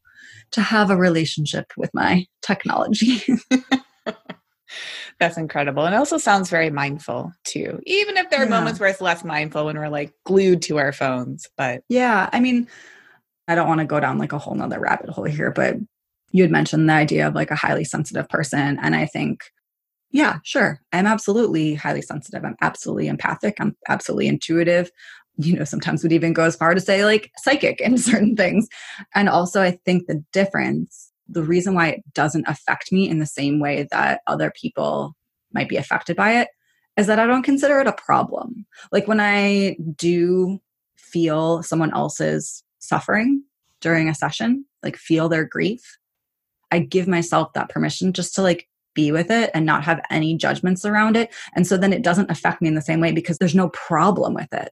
to 0.51 0.61
have 0.61 0.89
a 0.89 0.97
relationship 0.97 1.72
with 1.78 1.91
my 1.93 2.26
technology. 2.41 3.24
That's 5.19 5.38
incredible. 5.38 5.86
And 5.86 5.95
also 5.95 6.17
sounds 6.17 6.49
very 6.49 6.69
mindful 6.69 7.32
too. 7.43 7.80
Even 7.86 8.17
if 8.17 8.30
there 8.30 8.41
are 8.41 8.45
yeah. 8.45 8.49
moments 8.49 8.80
where 8.80 8.89
it's 8.89 9.01
less 9.01 9.24
mindful 9.24 9.65
when 9.65 9.78
we're 9.78 9.89
like 9.89 10.13
glued 10.26 10.61
to 10.63 10.78
our 10.78 10.91
phones. 10.91 11.47
But 11.57 11.84
yeah, 11.89 12.30
I 12.34 12.39
mean, 12.39 12.67
I 13.47 13.55
don't 13.55 13.67
want 13.67 13.80
to 13.80 13.86
go 13.86 13.99
down 13.99 14.17
like 14.17 14.34
a 14.34 14.39
whole 14.39 14.55
nother 14.55 14.80
rabbit 14.80 15.09
hole 15.09 15.26
here, 15.26 15.51
but 15.51 15.76
you 16.32 16.44
had 16.44 16.52
mentioned 16.52 16.90
the 16.90 16.94
idea 16.94 17.28
of 17.28 17.36
like 17.36 17.52
a 17.52 17.56
highly 17.56 17.84
sensitive 17.84 18.28
person. 18.30 18.80
And 18.82 18.96
I 18.96 19.06
think, 19.06 19.44
yeah, 20.12 20.40
sure. 20.44 20.82
I'm 20.92 21.08
absolutely 21.08 21.76
highly 21.76 22.02
sensitive. 22.02 22.44
I'm 22.44 22.58
absolutely 22.62 23.08
empathic. 23.08 23.56
I'm 23.60 23.76
absolutely 23.88 24.28
intuitive. 24.28 24.92
You 25.38 25.58
know, 25.58 25.64
sometimes 25.64 26.04
would 26.04 26.14
even 26.14 26.34
go 26.34 26.44
as 26.44 26.56
far 26.56 26.74
to 26.74 26.82
say 26.82 27.06
like 27.06 27.32
psychic 27.38 27.80
in 27.80 27.98
certain 27.98 28.36
things. 28.36 28.68
And 29.16 29.30
also, 29.30 29.62
I 29.62 29.80
think 29.86 30.08
the 30.08 30.24
difference, 30.32 31.12
the 31.28 31.44
reason 31.44 31.74
why 31.74 31.90
it 31.90 32.14
doesn't 32.14 32.48
affect 32.48 32.92
me 32.92 33.10
in 33.10 33.20
the 33.20 33.26
same 33.26 33.60
way 33.60 33.88
that 33.92 34.22
other 34.28 34.52
people 34.52 35.16
might 35.54 35.70
be 35.70 35.78
affected 35.78 36.16
by 36.16 36.40
it 36.40 36.50
is 36.98 37.08
that 37.08 37.20
I 37.20 37.26
don't 37.26 37.44
consider 37.44 37.80
it 37.80 37.88
a 37.88 37.94
problem. 37.94 38.66
Like 38.92 39.08
when 39.08 39.20
I 39.20 39.78
do 39.96 40.60
feel 40.98 41.64
someone 41.64 41.94
else's 41.94 42.64
suffering 42.80 43.44
during 43.80 44.10
a 44.10 44.16
session, 44.16 44.66
like 44.84 44.98
feel 44.98 45.30
their 45.30 45.46
grief, 45.46 45.98
I 46.72 46.80
give 46.80 47.07
myself 47.07 47.53
that 47.53 47.69
permission 47.69 48.13
just 48.13 48.36
to 48.36 48.41
like 48.41 48.67
be 48.93 49.11
with 49.11 49.32
it 49.32 49.51
and 49.53 49.65
not 49.65 49.84
have 49.84 50.01
any 50.09 50.36
judgments 50.36 50.86
around 50.86 51.15
it. 51.15 51.34
And 51.55 51.65
so 51.65 51.78
then 51.78 51.93
it 51.93 52.03
doesn't 52.03 52.32
affect 52.32 52.61
me 52.61 52.67
in 52.67 52.76
the 52.76 52.82
same 52.82 52.99
way 52.99 53.11
because 53.11 53.38
there's 53.38 53.55
no 53.55 53.69
problem 53.69 54.34
with 54.34 54.53
it. 54.53 54.72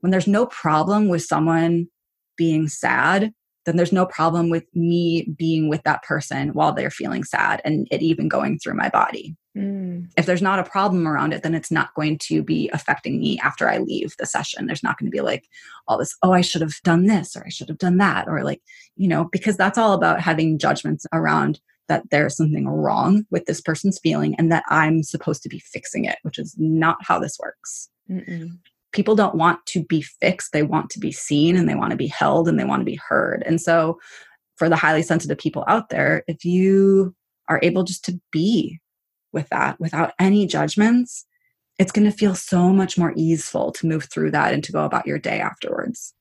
When 0.00 0.10
there's 0.10 0.26
no 0.26 0.46
problem 0.46 1.08
with 1.08 1.22
someone 1.22 1.88
being 2.36 2.68
sad, 2.68 3.32
then 3.66 3.76
there's 3.76 3.92
no 3.92 4.06
problem 4.06 4.48
with 4.48 4.64
me 4.74 5.28
being 5.36 5.68
with 5.68 5.82
that 5.82 6.02
person 6.02 6.48
while 6.50 6.72
they're 6.72 6.90
feeling 6.90 7.24
sad 7.24 7.60
and 7.64 7.86
it 7.90 8.02
even 8.02 8.28
going 8.28 8.58
through 8.58 8.74
my 8.74 8.88
body. 8.88 9.36
Mm. 9.56 10.08
If 10.16 10.26
there's 10.26 10.42
not 10.42 10.58
a 10.58 10.64
problem 10.64 11.06
around 11.06 11.32
it, 11.32 11.42
then 11.42 11.54
it's 11.54 11.70
not 11.70 11.94
going 11.94 12.18
to 12.18 12.42
be 12.42 12.70
affecting 12.72 13.20
me 13.20 13.38
after 13.40 13.68
I 13.68 13.78
leave 13.78 14.14
the 14.18 14.26
session. 14.26 14.66
There's 14.66 14.82
not 14.82 14.98
going 14.98 15.10
to 15.10 15.14
be 15.14 15.20
like 15.20 15.48
all 15.88 15.98
this, 15.98 16.16
oh, 16.22 16.32
I 16.32 16.40
should 16.40 16.62
have 16.62 16.74
done 16.84 17.06
this 17.06 17.36
or 17.36 17.44
I 17.44 17.50
should 17.50 17.68
have 17.68 17.78
done 17.78 17.98
that, 17.98 18.28
or 18.28 18.44
like, 18.44 18.62
you 18.96 19.08
know, 19.08 19.28
because 19.30 19.56
that's 19.56 19.78
all 19.78 19.92
about 19.92 20.20
having 20.20 20.58
judgments 20.58 21.06
around 21.12 21.60
that 21.88 22.08
there's 22.10 22.36
something 22.36 22.68
wrong 22.68 23.26
with 23.30 23.46
this 23.46 23.60
person's 23.60 23.98
feeling 23.98 24.36
and 24.36 24.52
that 24.52 24.62
I'm 24.68 25.02
supposed 25.02 25.42
to 25.42 25.48
be 25.48 25.58
fixing 25.58 26.04
it, 26.04 26.18
which 26.22 26.38
is 26.38 26.54
not 26.56 26.98
how 27.02 27.18
this 27.18 27.36
works. 27.40 27.90
Mm-mm. 28.08 28.58
People 28.92 29.14
don't 29.14 29.34
want 29.34 29.64
to 29.66 29.84
be 29.84 30.02
fixed. 30.02 30.52
They 30.52 30.62
want 30.62 30.90
to 30.90 30.98
be 30.98 31.12
seen 31.12 31.56
and 31.56 31.68
they 31.68 31.74
want 31.74 31.92
to 31.92 31.96
be 31.96 32.08
held 32.08 32.48
and 32.48 32.58
they 32.58 32.64
want 32.64 32.80
to 32.80 32.84
be 32.84 33.00
heard. 33.08 33.42
And 33.46 33.60
so, 33.60 33.98
for 34.56 34.68
the 34.68 34.76
highly 34.76 35.02
sensitive 35.02 35.38
people 35.38 35.64
out 35.68 35.88
there, 35.88 36.22
if 36.26 36.44
you 36.44 37.14
are 37.48 37.60
able 37.62 37.82
just 37.82 38.04
to 38.04 38.20
be 38.30 38.78
with 39.32 39.48
that 39.48 39.80
without 39.80 40.12
any 40.18 40.46
judgments, 40.46 41.24
it's 41.78 41.92
going 41.92 42.04
to 42.04 42.16
feel 42.16 42.34
so 42.34 42.68
much 42.70 42.98
more 42.98 43.14
easeful 43.16 43.72
to 43.72 43.86
move 43.86 44.04
through 44.04 44.30
that 44.32 44.52
and 44.52 44.62
to 44.64 44.72
go 44.72 44.84
about 44.84 45.06
your 45.06 45.18
day 45.18 45.40
afterwards. 45.40 46.14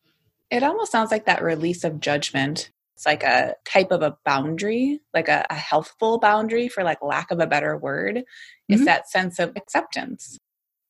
It 0.49 0.63
almost 0.63 0.91
sounds 0.91 1.11
like 1.11 1.25
that 1.25 1.43
release 1.43 1.83
of 1.83 1.99
judgment. 1.99 2.71
It's 2.95 3.05
like 3.05 3.23
a 3.23 3.55
type 3.65 3.91
of 3.91 4.01
a 4.01 4.17
boundary, 4.25 4.99
like 5.13 5.27
a, 5.27 5.45
a 5.49 5.55
healthful 5.55 6.17
boundary, 6.19 6.69
for 6.69 6.83
like 6.83 7.01
lack 7.01 7.29
of 7.29 7.39
a 7.39 7.47
better 7.47 7.77
word. 7.77 8.15
Mm-hmm. 8.15 8.73
Is 8.73 8.85
that 8.85 9.09
sense 9.09 9.37
of 9.37 9.51
acceptance. 9.55 10.37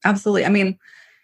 Absolutely. 0.05 0.45
I 0.45 0.49
mean, 0.49 0.77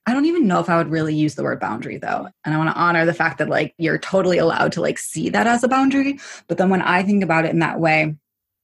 I 0.08 0.14
don't 0.14 0.26
even 0.26 0.48
know 0.48 0.60
if 0.60 0.70
I 0.70 0.78
would 0.78 0.90
really 0.90 1.16
use 1.16 1.36
the 1.36 1.44
word 1.44 1.60
boundary 1.60 1.98
though. 1.98 2.28
And 2.44 2.54
I 2.54 2.58
want 2.58 2.70
to 2.70 2.80
honor 2.80 3.06
the 3.06 3.14
fact 3.14 3.40
that 3.40 3.50
like 3.50 3.74
you're 3.78 3.98
totally 3.98 4.38
allowed 4.38 4.72
to 4.74 4.82
like 4.82 5.00
see 5.00 5.30
that 5.30 5.48
as 5.48 5.64
a 5.64 5.68
boundary. 5.68 6.20
But 6.48 6.58
then 6.58 6.70
when 6.70 6.82
I 6.82 7.02
think 7.02 7.24
about 7.24 7.46
it 7.46 7.52
in 7.52 7.60
that 7.60 7.80
way, 7.80 8.16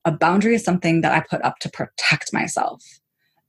a 0.06 0.12
boundary 0.12 0.56
is 0.56 0.64
something 0.64 1.02
that 1.02 1.14
I 1.14 1.22
put 1.22 1.44
up 1.44 1.60
to 1.60 1.70
protect 1.70 2.34
myself. 2.34 2.84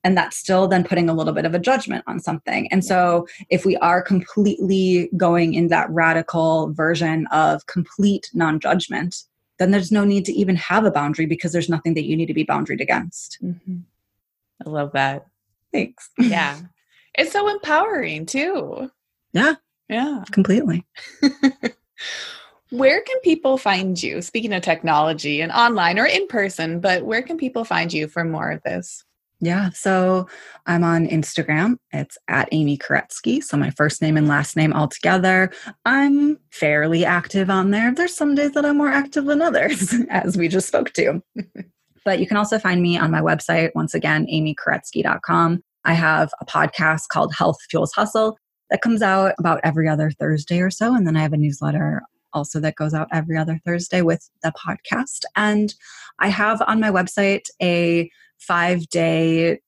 And 0.04 0.16
that's 0.16 0.36
still 0.36 0.66
then 0.66 0.84
putting 0.84 1.08
a 1.08 1.14
little 1.14 1.32
bit 1.32 1.44
of 1.44 1.54
a 1.54 1.60
judgment 1.60 2.02
on 2.08 2.18
something. 2.18 2.66
And 2.72 2.84
so, 2.84 3.28
if 3.50 3.64
we 3.64 3.76
are 3.76 4.02
completely 4.02 5.08
going 5.16 5.54
in 5.54 5.68
that 5.68 5.88
radical 5.90 6.72
version 6.72 7.28
of 7.28 7.66
complete 7.66 8.28
non 8.34 8.58
judgment, 8.58 9.22
then 9.60 9.70
there's 9.70 9.92
no 9.92 10.04
need 10.04 10.24
to 10.24 10.32
even 10.32 10.56
have 10.56 10.84
a 10.84 10.90
boundary 10.90 11.26
because 11.26 11.52
there's 11.52 11.68
nothing 11.68 11.94
that 11.94 12.04
you 12.04 12.16
need 12.16 12.26
to 12.26 12.34
be 12.34 12.44
boundaried 12.44 12.80
against. 12.80 13.38
Mm-hmm. 13.40 13.76
I 14.66 14.68
love 14.68 14.90
that. 14.92 15.26
Thanks. 15.72 16.10
Yeah. 16.18 16.58
it's 17.16 17.32
so 17.32 17.48
empowering 17.48 18.26
too. 18.26 18.90
Yeah. 19.32 19.54
Yeah. 19.88 20.24
Completely. 20.30 20.86
Where 22.70 23.02
can 23.02 23.20
people 23.20 23.58
find 23.58 24.02
you? 24.02 24.22
Speaking 24.22 24.54
of 24.54 24.62
technology 24.62 25.42
and 25.42 25.52
online 25.52 25.98
or 25.98 26.06
in 26.06 26.26
person, 26.26 26.80
but 26.80 27.04
where 27.04 27.20
can 27.20 27.36
people 27.36 27.66
find 27.66 27.92
you 27.92 28.08
for 28.08 28.24
more 28.24 28.50
of 28.50 28.62
this? 28.62 29.04
Yeah, 29.40 29.70
so 29.70 30.28
I'm 30.66 30.84
on 30.84 31.06
Instagram. 31.08 31.76
It's 31.92 32.16
at 32.28 32.48
Amy 32.52 32.78
Kuretsky. 32.78 33.42
So 33.42 33.56
my 33.56 33.70
first 33.70 34.00
name 34.00 34.16
and 34.16 34.28
last 34.28 34.56
name 34.56 34.72
all 34.72 34.86
together. 34.86 35.50
I'm 35.84 36.38
fairly 36.50 37.04
active 37.04 37.50
on 37.50 37.72
there. 37.72 37.92
There's 37.92 38.14
some 38.14 38.36
days 38.36 38.52
that 38.52 38.64
I'm 38.64 38.78
more 38.78 38.88
active 38.88 39.24
than 39.24 39.42
others, 39.42 39.92
as 40.10 40.38
we 40.38 40.46
just 40.46 40.68
spoke 40.68 40.92
to. 40.92 41.22
but 42.04 42.20
you 42.20 42.26
can 42.26 42.36
also 42.36 42.58
find 42.58 42.80
me 42.80 42.96
on 42.96 43.10
my 43.10 43.20
website, 43.20 43.72
once 43.74 43.94
again, 43.94 44.26
amykuretsky.com. 44.32 45.62
I 45.84 45.94
have 45.94 46.30
a 46.40 46.46
podcast 46.46 47.08
called 47.08 47.34
Health 47.34 47.58
Fuels 47.70 47.92
Hustle 47.92 48.38
that 48.70 48.82
comes 48.82 49.02
out 49.02 49.34
about 49.38 49.60
every 49.62 49.88
other 49.88 50.10
Thursday 50.10 50.60
or 50.60 50.70
so. 50.70 50.94
And 50.94 51.06
then 51.06 51.16
I 51.16 51.22
have 51.22 51.32
a 51.32 51.36
newsletter 51.36 52.02
also 52.32 52.60
that 52.60 52.76
goes 52.76 52.94
out 52.94 53.08
every 53.12 53.36
other 53.36 53.60
Thursday 53.64 54.02
with 54.02 54.28
the 54.42 54.52
podcast. 54.52 55.24
And 55.36 55.74
I 56.18 56.28
have 56.28 56.62
on 56.66 56.80
my 56.80 56.90
website 56.90 57.44
a 57.60 58.10
five 58.38 58.88
day 58.88 59.60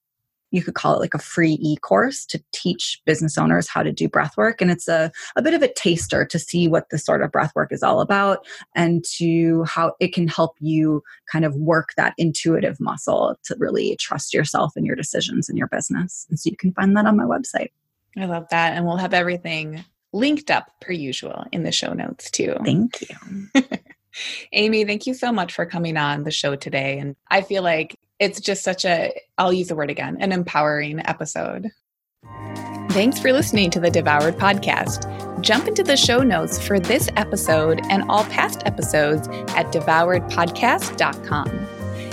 you 0.51 0.61
could 0.63 0.75
call 0.75 0.95
it 0.95 0.99
like 0.99 1.13
a 1.13 1.19
free 1.19 1.57
e-course 1.61 2.25
to 2.25 2.41
teach 2.53 3.01
business 3.05 3.37
owners 3.37 3.67
how 3.67 3.83
to 3.83 3.91
do 3.91 4.07
breath 4.07 4.37
work 4.37 4.61
and 4.61 4.71
it's 4.71 4.87
a, 4.87 5.11
a 5.35 5.41
bit 5.41 5.53
of 5.53 5.61
a 5.61 5.71
taster 5.73 6.25
to 6.25 6.39
see 6.39 6.67
what 6.67 6.89
this 6.89 7.05
sort 7.05 7.21
of 7.21 7.31
breath 7.31 7.51
work 7.55 7.71
is 7.71 7.83
all 7.83 8.01
about 8.01 8.45
and 8.75 9.03
to 9.03 9.63
how 9.63 9.93
it 9.99 10.13
can 10.13 10.27
help 10.27 10.55
you 10.59 11.03
kind 11.31 11.45
of 11.45 11.55
work 11.55 11.89
that 11.97 12.13
intuitive 12.17 12.79
muscle 12.79 13.35
to 13.43 13.55
really 13.59 13.95
trust 13.97 14.33
yourself 14.33 14.73
and 14.75 14.85
your 14.85 14.95
decisions 14.95 15.49
in 15.49 15.57
your 15.57 15.67
business 15.67 16.25
and 16.29 16.39
so 16.39 16.49
you 16.49 16.57
can 16.57 16.73
find 16.73 16.95
that 16.95 17.05
on 17.05 17.17
my 17.17 17.23
website 17.23 17.69
i 18.17 18.25
love 18.25 18.45
that 18.51 18.73
and 18.73 18.85
we'll 18.85 18.97
have 18.97 19.13
everything 19.13 19.83
linked 20.15 20.49
up 20.49 20.71
per 20.79 20.93
usual 20.93 21.45
in 21.51 21.63
the 21.63 21.71
show 21.71 21.93
notes 21.93 22.31
too. 22.31 22.55
Thank 22.63 23.01
you. 23.01 23.47
Amy, 24.53 24.85
thank 24.85 25.07
you 25.07 25.13
so 25.13 25.31
much 25.31 25.53
for 25.53 25.65
coming 25.65 25.97
on 25.97 26.23
the 26.23 26.31
show 26.31 26.55
today. 26.55 26.99
And 26.99 27.15
I 27.29 27.41
feel 27.41 27.63
like 27.63 27.97
it's 28.19 28.39
just 28.39 28.63
such 28.63 28.85
a, 28.85 29.13
I'll 29.37 29.53
use 29.53 29.67
the 29.67 29.75
word 29.75 29.89
again, 29.89 30.17
an 30.19 30.31
empowering 30.31 31.01
episode. 31.05 31.69
Thanks 32.89 33.19
for 33.19 33.33
listening 33.33 33.71
to 33.71 33.79
the 33.81 33.91
Devoured 33.91 34.35
Podcast. 34.35 35.41
Jump 35.41 35.67
into 35.67 35.83
the 35.83 35.97
show 35.97 36.19
notes 36.19 36.65
for 36.65 36.79
this 36.79 37.09
episode 37.17 37.81
and 37.89 38.03
all 38.09 38.23
past 38.25 38.61
episodes 38.65 39.27
at 39.49 39.71
devouredpodcast.com. 39.73 41.49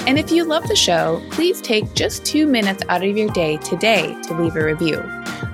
And 0.04 0.18
if 0.18 0.32
you 0.32 0.42
love 0.42 0.66
the 0.66 0.74
show, 0.74 1.22
please 1.30 1.60
take 1.60 1.94
just 1.94 2.26
two 2.26 2.48
minutes 2.48 2.82
out 2.88 3.04
of 3.04 3.16
your 3.16 3.30
day 3.30 3.58
today 3.58 4.20
to 4.22 4.34
leave 4.34 4.56
a 4.56 4.64
review. 4.64 5.00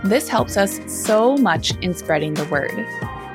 This 0.05 0.29
helps 0.29 0.57
us 0.57 0.81
so 0.87 1.37
much 1.37 1.77
in 1.83 1.93
spreading 1.93 2.33
the 2.33 2.47
word. 2.47 2.73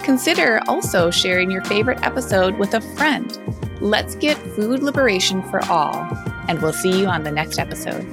Consider 0.03 0.59
also 0.67 1.09
sharing 1.09 1.49
your 1.49 1.63
favorite 1.63 2.03
episode 2.03 2.57
with 2.59 2.73
a 2.73 2.81
friend. 2.81 3.39
Let's 3.79 4.15
get 4.15 4.37
food 4.37 4.83
liberation 4.83 5.41
for 5.43 5.63
all, 5.65 6.05
and 6.49 6.61
we'll 6.61 6.73
see 6.73 6.99
you 6.99 7.07
on 7.07 7.23
the 7.23 7.31
next 7.31 7.57
episode. 7.57 8.05